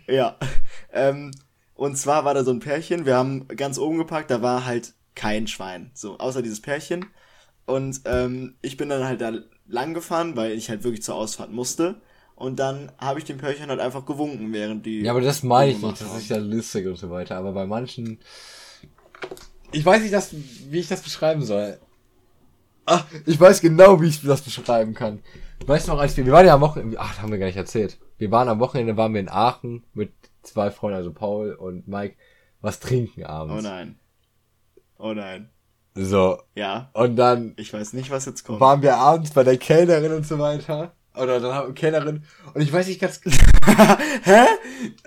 Ja. 0.07 0.37
Ähm, 0.91 1.31
und 1.73 1.97
zwar 1.97 2.23
war 2.23 2.33
da 2.33 2.45
so 2.45 2.51
ein 2.51 2.61
Pärchen, 2.61 3.05
wir 3.05 3.17
haben 3.17 3.49
ganz 3.49 3.77
oben 3.77 3.97
geparkt, 3.97 4.31
da 4.31 4.41
war 4.41 4.63
halt 4.65 4.93
kein 5.13 5.45
Schwein. 5.45 5.91
So, 5.93 6.17
außer 6.17 6.41
dieses 6.41 6.61
Pärchen. 6.61 7.05
Und 7.65 7.99
ähm, 8.05 8.55
ich 8.61 8.77
bin 8.77 8.87
dann 8.87 9.03
halt 9.03 9.19
da 9.19 9.33
lang 9.67 9.93
gefahren, 9.93 10.37
weil 10.37 10.51
ich 10.53 10.69
halt 10.69 10.83
wirklich 10.85 11.03
zur 11.03 11.15
Ausfahrt 11.15 11.51
musste. 11.51 11.99
Und 12.35 12.59
dann 12.59 12.91
habe 12.97 13.19
ich 13.19 13.25
dem 13.25 13.37
Pärchen 13.37 13.69
halt 13.69 13.79
einfach 13.79 14.05
gewunken, 14.05 14.51
während 14.51 14.85
die. 14.85 15.01
Ja, 15.01 15.11
aber 15.11 15.21
das 15.21 15.41
meine 15.43 15.71
ich 15.71 15.81
nicht, 15.81 16.01
das 16.01 16.17
ist 16.17 16.29
ja 16.29 16.37
lustig 16.37 16.85
und 16.85 16.97
so 16.97 17.09
weiter, 17.09 17.37
aber 17.37 17.53
bei 17.53 17.65
manchen. 17.65 18.19
Ich 19.71 19.85
weiß 19.85 20.01
nicht, 20.01 20.13
das, 20.13 20.33
wie 20.69 20.79
ich 20.79 20.87
das 20.87 21.01
beschreiben 21.01 21.43
soll. 21.43 21.79
Ach, 22.85 23.05
ich 23.25 23.39
weiß 23.39 23.61
genau, 23.61 24.01
wie 24.01 24.07
ich 24.07 24.21
das 24.21 24.41
beschreiben 24.41 24.93
kann. 24.93 25.23
Weißt 25.65 25.87
du 25.87 25.93
noch, 25.93 25.99
als 25.99 26.15
wir, 26.17 26.25
wir 26.25 26.33
waren 26.33 26.45
ja 26.45 26.53
am 26.53 26.61
Wochenende, 26.61 26.99
ach, 26.99 27.21
haben 27.21 27.31
wir 27.31 27.39
gar 27.39 27.47
nicht 27.47 27.55
erzählt. 27.57 27.97
Wir 28.17 28.29
waren 28.31 28.47
am 28.49 28.59
Wochenende, 28.59 28.95
waren 28.97 29.13
wir 29.13 29.21
in 29.21 29.29
Aachen 29.29 29.83
mit 29.93 30.11
zwei 30.43 30.69
Freunden, 30.71 30.97
also 30.97 31.11
Paul 31.11 31.53
und 31.53 31.87
Mike, 31.87 32.15
was 32.61 32.79
trinken 32.79 33.23
Oh 33.23 33.29
abends. 33.29 33.63
nein. 33.63 33.97
Oh 34.97 35.13
nein. 35.13 35.49
So, 35.95 36.37
Ja, 36.55 36.89
und 36.93 37.15
dann 37.15 37.53
ich 37.57 37.73
weiß 37.73 37.93
nicht, 37.93 38.11
was 38.11 38.25
jetzt 38.25 38.43
kommt. 38.43 38.59
waren 38.59 38.81
wir 38.81 38.97
abends 38.97 39.31
bei 39.31 39.43
der 39.43 39.57
Kellnerin 39.57 40.11
und 40.11 40.27
so 40.27 40.37
weiter. 40.37 40.93
Oder 41.17 41.39
dann 41.39 41.53
haben 41.53 41.73
Kellnerin, 41.75 42.23
und 42.53 42.61
ich 42.61 42.71
weiß 42.71 42.87
nicht 42.87 42.99
ganz, 43.01 43.19
Hä? 44.23 44.45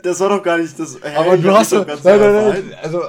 Das 0.02 0.20
war 0.20 0.28
doch 0.30 0.42
gar 0.42 0.58
nicht 0.58 0.78
das. 0.78 0.98
Hä? 1.02 1.14
aber 1.16 1.34
Ich 1.36 1.42
du 1.42 1.50
hast 1.52 1.72
doch 1.72 1.86
ganz 1.86 2.02
nein, 2.04 2.18
nein, 2.20 2.34
nein, 2.48 2.74
also, 2.82 3.02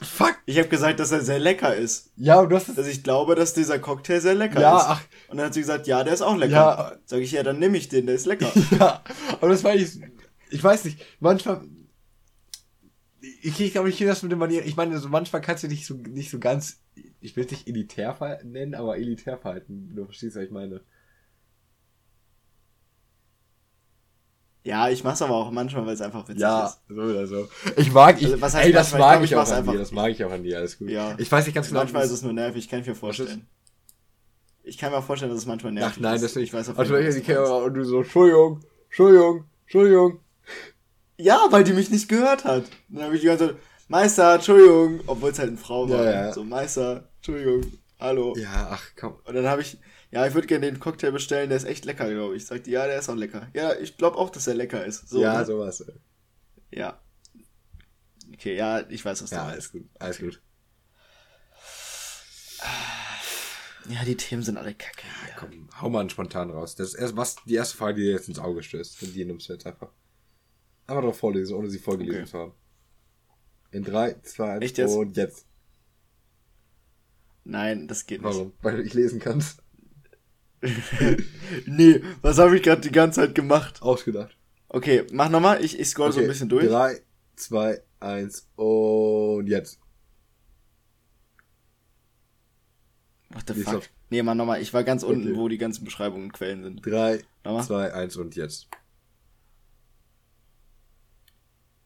fuck, 0.00 0.36
Ich 0.46 0.58
habe 0.58 0.68
gesagt, 0.68 1.00
dass 1.00 1.12
er 1.12 1.20
sehr 1.20 1.38
lecker 1.38 1.74
ist. 1.74 2.10
ja, 2.16 2.40
und 2.40 2.48
du 2.50 2.56
hast 2.56 2.68
es 2.68 2.76
Dass 2.76 2.86
ich 2.86 3.02
glaube, 3.02 3.34
dass 3.34 3.52
dieser 3.54 3.78
Cocktail 3.78 4.20
sehr 4.20 4.34
lecker 4.34 4.60
Ja, 4.60 4.78
ist. 4.78 4.84
ach. 4.88 5.02
Und 5.28 5.36
dann 5.38 5.46
hat 5.46 5.54
sie 5.54 5.60
gesagt, 5.60 5.86
ja, 5.86 6.02
der 6.04 6.14
ist 6.14 6.22
auch 6.22 6.36
lecker. 6.36 6.52
Ja. 6.52 6.92
Sag 7.04 7.20
ich, 7.20 7.32
ja, 7.32 7.42
dann 7.42 7.58
nehme 7.58 7.76
ich 7.76 7.88
den, 7.88 8.06
der 8.06 8.14
ist 8.14 8.26
lecker. 8.26 8.50
Ja, 8.78 9.02
aber 9.40 9.48
das 9.50 9.62
war 9.64 9.74
ich, 9.74 10.00
ich 10.50 10.62
weiß 10.64 10.84
nicht, 10.84 11.04
manchmal, 11.20 11.60
ich 13.42 13.54
kriege 13.54 13.70
glaube 13.70 13.88
ich 13.90 13.98
das 13.98 14.22
mit 14.22 14.32
den 14.32 14.38
Manieren, 14.38 14.66
ich 14.66 14.76
meine, 14.76 14.98
so 14.98 15.08
manchmal 15.08 15.42
kannst 15.42 15.62
du 15.64 15.68
dich 15.68 15.86
so, 15.86 15.94
nicht 15.94 16.30
so 16.30 16.38
ganz, 16.38 16.80
ich 17.20 17.36
will 17.36 17.44
es 17.44 17.50
nicht 17.50 17.68
elitär 17.68 18.16
nennen, 18.44 18.74
aber 18.74 18.96
elitär 18.96 19.36
verhalten, 19.38 19.92
du 19.94 20.04
verstehst, 20.06 20.36
was 20.36 20.44
ich 20.44 20.50
meine. 20.50 20.80
Ja, 24.62 24.88
ich 24.90 25.02
mach's 25.04 25.22
aber 25.22 25.34
auch 25.34 25.50
manchmal, 25.50 25.86
weil 25.86 25.94
es 25.94 26.00
einfach 26.00 26.28
witzig 26.28 26.42
Ja, 26.42 26.66
ist. 26.66 26.80
so 26.88 27.00
oder 27.00 27.26
so. 27.26 27.48
Ich 27.76 27.92
mag, 27.92 28.20
ich, 28.20 28.26
Also, 28.26 28.40
was 28.40 28.54
heißt 28.54 28.66
ey, 28.66 28.72
das? 28.72 28.92
Ich 28.92 28.98
mag 28.98 29.18
ich, 29.22 29.30
ich 29.30 29.36
auch 29.36 29.46
an 29.46 29.52
einfach. 29.52 29.72
dir, 29.72 29.78
das 29.78 29.92
mag 29.92 30.10
ich 30.10 30.24
auch 30.24 30.30
an 30.30 30.42
dir, 30.42 30.58
alles 30.58 30.78
gut. 30.78 30.90
Ja. 30.90 31.14
Ich 31.18 31.30
weiß 31.30 31.46
nicht 31.46 31.54
ganz 31.54 31.68
genau, 31.68 31.80
Manchmal 31.80 32.04
ist 32.04 32.10
es 32.10 32.22
nur 32.22 32.32
nervig, 32.32 32.64
ich 32.64 32.68
kann 32.70 32.84
mir 32.84 32.94
vorstellen. 32.94 33.46
Ich 34.62 34.76
kann 34.78 34.92
mir 34.92 35.02
vorstellen, 35.02 35.30
dass 35.32 35.40
es 35.40 35.46
manchmal 35.46 35.72
nervig 35.72 35.94
Ach 35.96 36.00
nein, 36.00 36.16
ist. 36.16 36.22
das 36.22 36.36
ich 36.36 36.52
weiß 36.52 36.68
auf 36.70 36.78
also, 36.78 36.96
jeden 36.96 37.10
Fall, 37.10 37.20
die. 37.20 37.26
Kamera 37.26 37.56
und 37.64 37.74
du 37.74 37.84
so, 37.84 37.98
Entschuldigung, 38.02 38.60
Entschuldigung, 38.88 39.44
Entschuldigung. 39.62 40.20
Ja, 41.16 41.46
weil 41.50 41.64
die 41.64 41.72
mich 41.72 41.90
nicht 41.90 42.08
gehört 42.08 42.44
hat. 42.44 42.64
Dann 42.88 43.04
habe 43.04 43.14
ich 43.14 43.20
die 43.22 43.26
ganze 43.26 43.48
Zeit, 43.48 43.56
Meister, 43.88 44.34
Entschuldigung, 44.34 45.00
obwohl 45.06 45.30
es 45.30 45.38
halt 45.38 45.48
eine 45.48 45.58
Frau 45.58 45.88
war. 45.88 46.04
Ja, 46.04 46.10
ja. 46.26 46.32
So, 46.32 46.44
Meister, 46.44 47.08
Entschuldigung, 47.16 47.72
hallo. 47.98 48.34
Ja, 48.36 48.68
ach 48.70 48.84
komm. 48.98 49.14
Und 49.24 49.34
dann 49.34 49.46
habe 49.46 49.62
ich, 49.62 49.78
ja, 50.10 50.26
ich 50.26 50.34
würde 50.34 50.46
gerne 50.46 50.66
den 50.70 50.80
Cocktail 50.80 51.12
bestellen, 51.12 51.48
der 51.50 51.56
ist 51.58 51.64
echt 51.64 51.84
lecker, 51.84 52.10
glaube 52.10 52.36
ich. 52.36 52.46
Sagt 52.46 52.66
die, 52.66 52.72
ja, 52.72 52.86
der 52.86 52.98
ist 52.98 53.08
auch 53.08 53.14
lecker. 53.14 53.48
Ja, 53.54 53.74
ich 53.74 53.96
glaube 53.96 54.16
auch, 54.18 54.30
dass 54.30 54.46
er 54.46 54.54
lecker 54.54 54.84
ist. 54.84 55.08
So, 55.08 55.20
ja, 55.22 55.38
ne? 55.38 55.44
sowas. 55.46 55.80
ey. 55.82 55.94
Ja. 56.72 57.00
Okay, 58.32 58.56
ja, 58.56 58.88
ich 58.88 59.04
weiß, 59.04 59.22
was 59.22 59.30
du 59.30 59.36
Ja, 59.36 59.42
meinst. 59.44 59.54
alles 59.54 59.72
gut. 59.72 59.88
Alles 59.98 60.18
gut. 60.18 60.42
Ja, 63.88 64.04
die 64.04 64.16
Themen 64.16 64.42
sind 64.42 64.56
alle 64.56 64.74
kacke. 64.74 65.02
Ja, 65.28 65.34
Komm, 65.36 65.68
hau 65.80 65.88
mal 65.88 66.00
einen 66.00 66.10
spontan 66.10 66.50
raus. 66.50 66.74
Das 66.76 66.88
ist 66.88 66.94
erst, 66.94 67.16
was 67.16 67.36
die 67.46 67.54
erste 67.54 67.76
Frage, 67.76 67.96
die 67.96 68.02
dir 68.06 68.12
jetzt 68.12 68.28
ins 68.28 68.38
Auge 68.38 68.62
stößt. 68.62 69.02
Und 69.02 69.14
die 69.14 69.24
nimmst 69.24 69.48
du 69.48 69.54
jetzt 69.54 69.66
einfach. 69.66 69.90
Einfach 70.86 71.02
drauf 71.02 71.18
vorlesen, 71.18 71.56
ohne 71.56 71.70
sie 71.70 71.78
vorgelesen 71.78 72.22
Okay. 72.22 72.30
zu 72.30 72.38
haben. 72.38 72.52
In 73.72 73.84
3, 73.84 74.20
2, 74.22 74.50
1 74.54 74.64
Echt 74.64 74.78
jetzt? 74.78 74.94
und 74.94 75.16
jetzt. 75.16 75.46
Nein, 77.44 77.88
das 77.88 78.06
geht 78.06 78.20
nicht. 78.22 78.32
Warum? 78.34 78.52
Weil 78.60 78.76
du 78.76 78.82
nicht 78.82 78.94
lesen 78.94 79.18
kannst. 79.18 79.59
nee, 81.66 82.02
was 82.22 82.38
habe 82.38 82.56
ich 82.56 82.62
gerade 82.62 82.82
die 82.82 82.92
ganze 82.92 83.20
Zeit 83.20 83.34
gemacht? 83.34 83.80
Ausgedacht. 83.82 84.36
Okay, 84.68 85.04
mach 85.12 85.28
nochmal, 85.30 85.64
ich, 85.64 85.78
ich 85.78 85.88
scroll 85.88 86.12
so 86.12 86.20
ein 86.20 86.26
bisschen 86.26 86.48
durch. 86.48 86.66
3, 86.66 87.00
2, 87.36 87.82
1 88.00 88.48
und 88.56 89.46
jetzt. 89.48 89.80
What 93.30 93.44
the 93.48 93.54
fuck? 93.62 93.82
Nee, 94.10 94.22
mach 94.22 94.34
nochmal, 94.34 94.60
ich 94.60 94.74
war 94.74 94.84
ganz 94.84 95.02
unten, 95.02 95.28
Okay. 95.28 95.38
wo 95.38 95.48
die 95.48 95.58
ganzen 95.58 95.84
Beschreibungen 95.84 96.24
und 96.24 96.32
Quellen 96.32 96.62
sind. 96.62 96.84
3, 96.84 97.22
Nochmal? 97.44 97.64
2, 97.64 97.94
1 97.94 98.16
und 98.16 98.36
jetzt. 98.36 98.68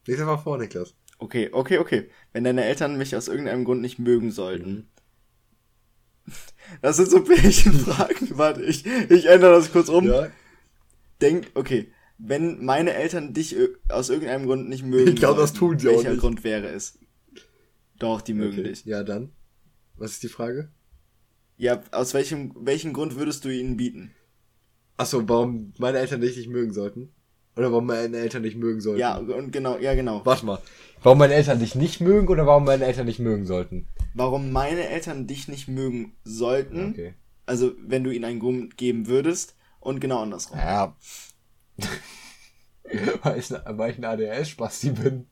Lies 0.07 0.19
einfach 0.19 0.43
vor, 0.43 0.57
Niklas. 0.57 0.95
Okay, 1.17 1.49
okay, 1.51 1.77
okay. 1.77 2.09
Wenn 2.33 2.43
deine 2.43 2.65
Eltern 2.65 2.97
mich 2.97 3.15
aus 3.15 3.27
irgendeinem 3.27 3.63
Grund 3.63 3.81
nicht 3.81 3.99
mögen 3.99 4.31
sollten. 4.31 4.69
Mhm. 4.69 4.87
Das 6.81 6.97
sind 6.97 7.09
so 7.09 7.23
Pärchenfragen. 7.23 8.29
Warte, 8.37 8.63
ich, 8.63 8.85
ich 8.85 9.25
ändere 9.25 9.53
das 9.53 9.71
kurz 9.71 9.89
um. 9.89 10.05
Ja? 10.07 10.29
Denk, 11.21 11.51
okay. 11.53 11.91
Wenn 12.17 12.63
meine 12.63 12.93
Eltern 12.93 13.33
dich 13.33 13.55
aus 13.89 14.09
irgendeinem 14.09 14.45
Grund 14.45 14.69
nicht 14.69 14.85
mögen 14.85 15.09
Ich 15.09 15.15
glaub, 15.15 15.37
das 15.37 15.53
tun 15.53 15.77
sie 15.79 15.89
auch 15.89 15.93
welcher 15.97 16.11
nicht. 16.11 16.21
Grund 16.21 16.43
wäre 16.43 16.67
es? 16.69 16.97
Doch, 17.99 18.21
die 18.21 18.33
mögen 18.33 18.59
Okay. 18.59 18.63
dich. 18.69 18.85
Ja, 18.85 19.03
dann. 19.03 19.31
Was 19.97 20.11
ist 20.11 20.23
die 20.23 20.29
Frage? 20.29 20.69
Ja, 21.57 21.81
aus 21.91 22.13
welchem, 22.13 22.53
welchen 22.59 22.93
Grund 22.93 23.15
würdest 23.17 23.45
du 23.45 23.49
ihnen 23.49 23.77
bieten? 23.77 24.11
Achso, 24.97 25.27
warum 25.27 25.73
meine 25.77 25.99
Eltern 25.99 26.21
dich 26.21 26.37
nicht 26.37 26.49
mögen 26.49 26.73
sollten? 26.73 27.13
Oder 27.57 27.71
warum 27.71 27.85
meine 27.85 28.17
Eltern 28.17 28.43
dich 28.43 28.55
mögen 28.55 28.81
sollten? 28.81 28.99
Ja, 28.99 29.17
und 29.17 29.51
genau, 29.51 29.77
ja, 29.77 29.93
genau. 29.93 30.21
Warte 30.25 30.45
mal. 30.45 30.59
Warum 31.03 31.19
meine 31.19 31.33
Eltern 31.33 31.59
dich 31.59 31.75
nicht 31.75 32.01
mögen 32.01 32.27
oder 32.27 32.45
warum 32.45 32.65
meine 32.65 32.85
Eltern 32.85 33.05
dich 33.07 33.19
mögen 33.19 33.45
sollten? 33.45 33.87
Warum 34.15 34.51
meine 34.51 34.87
Eltern 34.87 35.27
dich 35.27 35.47
nicht 35.49 35.67
mögen 35.67 36.15
sollten, 36.23 36.91
Okay. 36.91 37.13
also 37.45 37.73
wenn 37.79 38.03
du 38.05 38.11
ihnen 38.11 38.23
einen 38.25 38.39
Grund 38.39 38.77
geben 38.77 39.07
würdest, 39.07 39.55
und 39.81 39.99
genau 39.99 40.21
andersrum. 40.23 40.57
Ja. 40.57 40.95
weil, 43.21 43.37
ich, 43.39 43.51
weil 43.51 43.91
ich 43.91 43.97
ein 43.99 44.05
ADHS-Spasti 44.05 44.91
bin. 44.91 45.27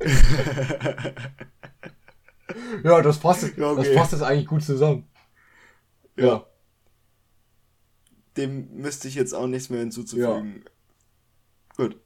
ja, 2.84 3.02
das 3.02 3.18
passt, 3.18 3.56
Ja, 3.58 3.72
okay. 3.72 3.82
das 3.84 3.94
passt 3.94 4.12
jetzt 4.12 4.22
eigentlich 4.22 4.46
gut 4.46 4.62
zusammen. 4.62 5.06
Ja. 6.16 6.46
Dem 8.36 8.68
müsste 8.76 9.08
ich 9.08 9.14
jetzt 9.16 9.34
auch 9.34 9.46
nichts 9.46 9.70
mehr 9.70 9.80
hinzuzufügen. 9.80 10.64
Gut. 11.76 12.00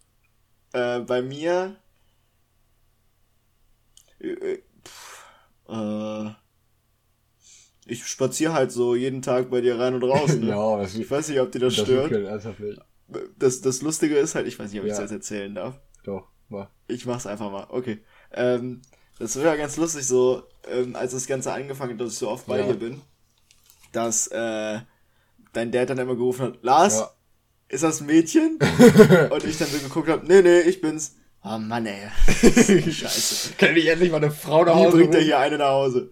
Äh, 0.72 1.00
bei 1.00 1.22
mir. 1.22 1.76
Äh, 5.68 6.30
ich 7.86 8.06
spaziere 8.06 8.52
halt 8.52 8.70
so 8.72 8.94
jeden 8.94 9.22
Tag 9.22 9.50
bei 9.50 9.60
dir 9.60 9.78
rein 9.78 9.94
und 9.94 10.04
raus. 10.04 10.30
Ne? 10.36 10.48
ja, 10.48 10.76
das, 10.78 10.94
Ich 10.94 11.10
weiß 11.10 11.28
nicht, 11.28 11.40
ob 11.40 11.50
dir 11.52 11.60
das, 11.60 11.76
das 11.76 11.84
stört. 11.84 12.10
nicht. 12.60 12.78
Das, 13.38 13.60
das 13.62 13.80
Lustige 13.82 14.16
ist 14.16 14.34
halt, 14.34 14.46
ich 14.46 14.58
weiß 14.58 14.70
nicht, 14.70 14.80
ob 14.80 14.86
ich 14.86 14.92
Ja. 14.92 15.00
das 15.00 15.10
jetzt 15.10 15.30
erzählen 15.30 15.54
darf. 15.54 15.80
Doch, 16.04 16.28
mal. 16.48 16.68
Ich 16.86 17.06
mach's 17.06 17.26
einfach 17.26 17.50
mal. 17.50 17.66
Okay. 17.70 18.02
Ähm, 18.32 18.82
das 19.18 19.36
war 19.36 19.44
ja 19.44 19.56
ganz 19.56 19.76
lustig, 19.78 20.06
so, 20.06 20.42
ähm, 20.70 20.94
als 20.94 21.12
das 21.12 21.26
Ganze 21.26 21.52
angefangen 21.52 21.92
hat, 21.94 22.00
dass 22.00 22.12
ich 22.12 22.18
so 22.18 22.28
oft 22.28 22.46
bei 22.46 22.60
Ja. 22.60 22.66
dir 22.66 22.74
bin, 22.74 23.00
dass 23.92 24.26
äh, 24.28 24.80
dein 25.54 25.72
Dad 25.72 25.88
dann 25.90 25.98
immer 25.98 26.14
gerufen 26.16 26.42
hat, 26.46 26.58
Lars, 26.62 26.98
Ja. 26.98 27.10
ist 27.68 27.82
das 27.82 28.00
ein 28.02 28.06
Mädchen? 28.06 28.58
Und 29.30 29.44
ich 29.44 29.56
dann 29.58 29.68
so 29.68 29.78
geguckt 29.78 30.08
habe, 30.08 30.26
nee, 30.26 30.42
nee, 30.42 30.60
ich 30.60 30.80
bin's. 30.82 31.16
Oh 31.42 31.58
Mann, 31.58 31.86
ey. 31.86 32.08
Scheiße. 32.92 33.54
Kann 33.54 33.76
ich 33.76 33.86
endlich 33.86 34.10
mal 34.10 34.16
eine 34.18 34.30
Frau 34.30 34.64
nach 34.64 34.74
Wie 34.74 34.78
Hause 34.86 34.96
bringt 34.98 35.14
er 35.14 35.20
hier 35.20 35.38
eine 35.38 35.56
nach 35.58 35.70
Hause? 35.70 36.10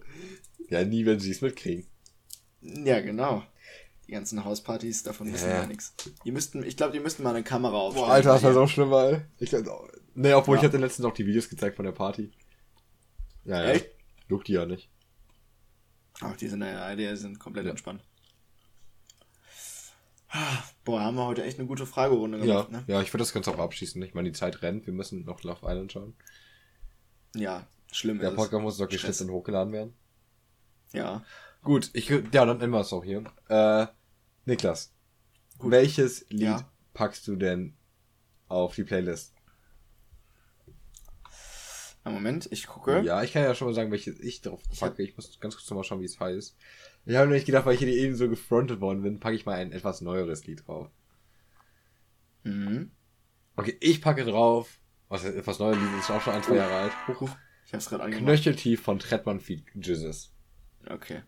Ja, 0.69 0.83
nie, 0.83 1.05
wenn 1.05 1.19
sie 1.19 1.31
es 1.31 1.41
mitkriegen. 1.41 1.85
Ja, 2.61 3.01
genau. 3.01 3.43
Die 4.07 4.13
ganzen 4.13 4.43
Hauspartys, 4.45 5.03
davon 5.03 5.31
wissen 5.33 5.47
wir 5.47 5.55
Ja. 5.55 5.61
ja 5.61 5.67
nichts. 5.67 5.93
Die 6.25 6.31
müssten, 6.31 6.63
ich 6.63 6.77
glaube, 6.77 6.93
die 6.93 6.99
müssten 7.01 7.23
mal 7.23 7.31
eine 7.35 7.43
Kamera 7.43 7.75
aufstellen. 7.75 8.07
Boah, 8.07 8.13
Alter, 8.13 8.33
das 8.33 8.43
war 8.43 8.49
Ja. 8.51 8.53
so 8.55 8.67
schlimm, 8.67 8.91
ey. 8.93 9.21
Ich 9.39 9.49
glaub, 9.49 9.67
auch- 9.67 9.89
nee, 10.15 10.33
obwohl 10.33 10.55
Ja. 10.55 10.61
ich 10.61 10.67
hatte 10.67 10.77
letztens 10.77 11.05
auch 11.05 11.13
die 11.13 11.25
Videos 11.27 11.49
gezeigt 11.49 11.75
von 11.75 11.85
der 11.85 11.91
Party. 11.91 12.31
Ja, 13.43 13.63
ja. 13.63 13.69
Echt? 13.71 13.87
Juckt 14.29 14.47
die 14.47 14.53
ja 14.53 14.65
nicht. 14.65 14.89
Ach, 16.21 16.35
die 16.37 16.47
sind, 16.47 16.61
ja, 16.61 16.95
die 16.95 17.15
sind 17.17 17.37
komplett 17.39 17.65
Ja. 17.65 17.71
entspannt. 17.71 18.01
Ah, 20.29 20.63
Boah, 20.83 21.01
haben 21.01 21.15
wir 21.15 21.25
heute 21.25 21.43
echt 21.43 21.57
eine 21.57 21.67
gute 21.67 21.85
Fragerunde 21.85 22.37
Ja, 22.39 22.45
gemacht, 22.63 22.71
ne? 22.71 22.83
ja, 22.87 23.01
ich 23.01 23.13
würde 23.13 23.21
das 23.21 23.33
Ganze 23.33 23.51
auch 23.51 23.59
abschließen. 23.59 24.01
Ich 24.03 24.13
meine, 24.13 24.29
die 24.29 24.37
Zeit 24.37 24.61
rennt. 24.61 24.85
Wir 24.85 24.93
müssen 24.93 25.23
noch 25.25 25.41
Love 25.43 25.65
Island 25.65 25.91
schauen. 25.93 26.15
Ja, 27.35 27.65
schlimm 27.91 28.19
Der 28.19 28.31
Podcast 28.31 28.61
muss 28.61 28.77
noch 28.79 28.87
Stress. 28.87 29.01
geschnitten 29.01 29.29
und 29.29 29.35
hochgeladen 29.37 29.71
werden. 29.73 29.93
Ja. 30.91 31.23
Gut, 31.63 31.89
ich, 31.93 32.09
ja, 32.09 32.19
dann 32.45 32.57
nennen 32.57 32.71
wir 32.73 32.81
es 32.81 32.91
auch 32.93 33.03
hier. 33.03 33.23
Äh, 33.49 33.87
Niklas, 34.45 34.93
welches 35.59 36.25
Lied 36.29 36.41
Ja. 36.41 36.71
packst 36.93 37.27
du 37.27 37.35
denn 37.35 37.75
auf 38.47 38.75
die 38.75 38.83
Playlist? 38.83 39.33
Einen 42.03 42.15
Moment, 42.15 42.47
ich 42.51 42.67
gucke. 42.67 43.01
Ja, 43.01 43.21
ich 43.23 43.33
kann 43.33 43.43
ja 43.43 43.53
schon 43.53 43.67
mal 43.67 43.73
sagen, 43.73 43.91
welches 43.91 44.19
ich 44.19 44.41
drauf 44.41 44.61
Ich 44.71 44.81
hab- 44.81 44.91
packe. 44.91 45.03
Ich 45.03 45.15
muss 45.17 45.37
ganz 45.41 45.55
kurz 45.55 45.69
noch 45.69 45.77
mal 45.77 45.83
schauen, 45.83 45.99
wie 45.99 46.05
es 46.05 46.19
heißt. 46.19 46.55
Ich 47.07 47.15
habe 47.15 47.27
nämlich 47.27 47.45
gedacht, 47.45 47.65
weil 47.65 47.75
ich 47.75 47.79
hier 47.79 47.87
eben 47.87 48.17
so 48.17 48.27
gefrontet 48.27 48.81
worden 48.81 49.01
bin, 49.01 49.21
packe 49.21 49.37
ich 49.37 49.45
mal 49.45 49.53
ein 49.53 49.71
etwas 49.71 50.01
neueres 50.01 50.45
Lied 50.45 50.67
drauf. 50.67 50.89
Mhm. 52.43 52.91
Okay, 53.55 53.77
ich 53.79 54.01
packe 54.01 54.25
drauf, 54.25 54.81
was 55.07 55.23
ist 55.23 55.35
etwas 55.35 55.59
neues 55.59 55.77
Lied 55.77 55.99
ist 55.99 56.11
auch 56.11 56.21
schon 56.21 56.33
ein, 56.33 56.43
zwei 56.43 56.57
Jahre 56.57 56.73
alt. 56.73 56.91
Huch. 57.07 57.29
Ich 57.65 57.73
hab's 57.73 57.87
gerade 57.87 58.03
angemacht. 58.03 58.25
Knöcheltief 58.25 58.81
von 58.81 58.99
Trettmann 58.99 59.39
Feed 59.39 59.63
Jesus. 59.73 60.33
Okay. 60.89 61.21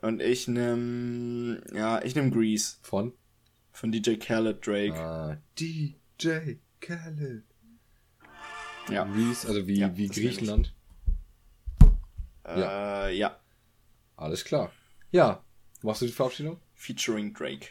Und 0.00 0.22
ich 0.22 0.48
nehm, 0.48 1.60
ja, 1.74 2.02
ich 2.02 2.14
nehm 2.14 2.30
Grease 2.30 2.76
Von? 2.80 3.12
von 3.70 3.92
DJ 3.92 4.14
Khaled 4.14 4.66
Drake. 4.66 4.94
Ah, 4.94 5.36
DJ 5.58 6.56
Khaled. 6.80 7.44
Ja. 8.88 9.04
Greece, 9.04 9.44
also 9.44 9.66
wie, 9.66 9.78
Ja, 9.78 9.94
wie 9.94 10.08
das 10.08 10.16
Griechenland. 12.46 13.08
Äh, 13.10 13.12
ja. 13.16 13.40
Alles 14.16 14.44
klar. 14.44 14.72
Ja, 15.10 15.42
machst 15.82 16.02
du 16.02 16.06
die 16.06 16.12
Verabschiedung? 16.12 16.60
Featuring 16.74 17.34
Drake. 17.34 17.68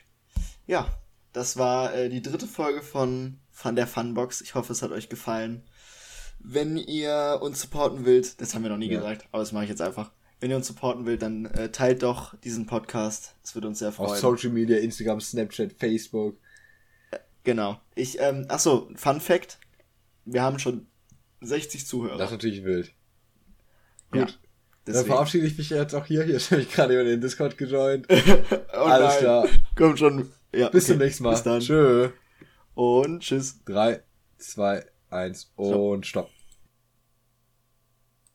Ja, 0.67 0.87
das 1.33 1.57
war 1.57 1.93
äh, 1.93 2.09
die 2.09 2.21
dritte 2.21 2.47
Folge 2.47 2.81
von, 2.81 3.39
von 3.51 3.75
der 3.75 3.87
Funbox. 3.87 4.41
Ich 4.41 4.55
hoffe, 4.55 4.71
es 4.73 4.81
hat 4.81 4.91
euch 4.91 5.09
gefallen. 5.09 5.63
Wenn 6.39 6.77
ihr 6.77 7.39
uns 7.41 7.61
supporten 7.61 8.05
wollt, 8.05 8.39
das 8.41 8.53
haben 8.53 8.63
wir 8.63 8.69
noch 8.69 8.77
nie 8.77 8.89
Ja. 8.89 8.99
gesagt, 8.99 9.27
aber 9.31 9.39
das 9.41 9.51
mache 9.51 9.63
ich 9.63 9.69
jetzt 9.69 9.81
einfach. 9.81 10.11
Wenn 10.39 10.51
ihr 10.51 10.57
uns 10.57 10.67
supporten 10.67 11.05
wollt, 11.05 11.21
dann 11.21 11.45
äh, 11.45 11.71
teilt 11.71 12.03
doch 12.03 12.37
diesen 12.39 12.65
Podcast. 12.67 13.35
Das 13.41 13.55
würde 13.55 13.67
uns 13.67 13.79
sehr 13.79 13.89
Auf 13.89 13.95
freuen. 13.95 14.19
Social 14.19 14.49
Media, 14.51 14.77
Instagram, 14.77 15.21
Snapchat, 15.21 15.73
Facebook. 15.73 16.37
Genau. 17.43 17.79
Ich, 17.95 18.19
ähm, 18.19 18.45
ach 18.49 18.59
so, 18.59 18.91
Fun 18.95 19.21
Fact. 19.21 19.59
Wir 20.25 20.41
haben 20.41 20.59
schon 20.59 20.87
60 21.41 21.87
Zuhörer. 21.87 22.17
Das 22.17 22.29
ist 22.29 22.33
natürlich 22.33 22.63
wild. 22.63 22.91
Ja, 24.13 24.27
Gut. 24.85 24.93
Dann 24.93 25.01
deswegen. 25.01 25.13
verabschiede 25.13 25.47
ich 25.47 25.57
mich 25.57 25.69
jetzt 25.71 25.95
auch 25.95 26.05
hier. 26.05 26.23
Hier 26.23 26.39
habe 26.39 26.61
ich 26.61 26.71
gerade 26.71 26.93
über 26.93 27.03
den 27.03 27.19
Discord 27.21 27.57
gejoint. 27.57 28.07
Oh 28.73 28.77
Alles 28.87 29.13
nein. 29.13 29.19
klar. 29.19 29.47
Kommt 29.75 29.99
schon. 29.99 30.31
Ja, 30.53 30.69
Bis 30.69 30.83
okay. 30.83 30.93
zum 30.93 30.97
nächsten 30.99 31.23
Mal. 31.23 31.31
Bis 31.31 31.43
dann. 31.43 31.59
Tschö. 31.61 32.09
Und 32.75 33.21
tschüss. 33.21 33.63
3, 33.65 34.01
2, 34.37 34.85
1 35.09 35.53
und 35.55 36.05
stopp. 36.05 36.29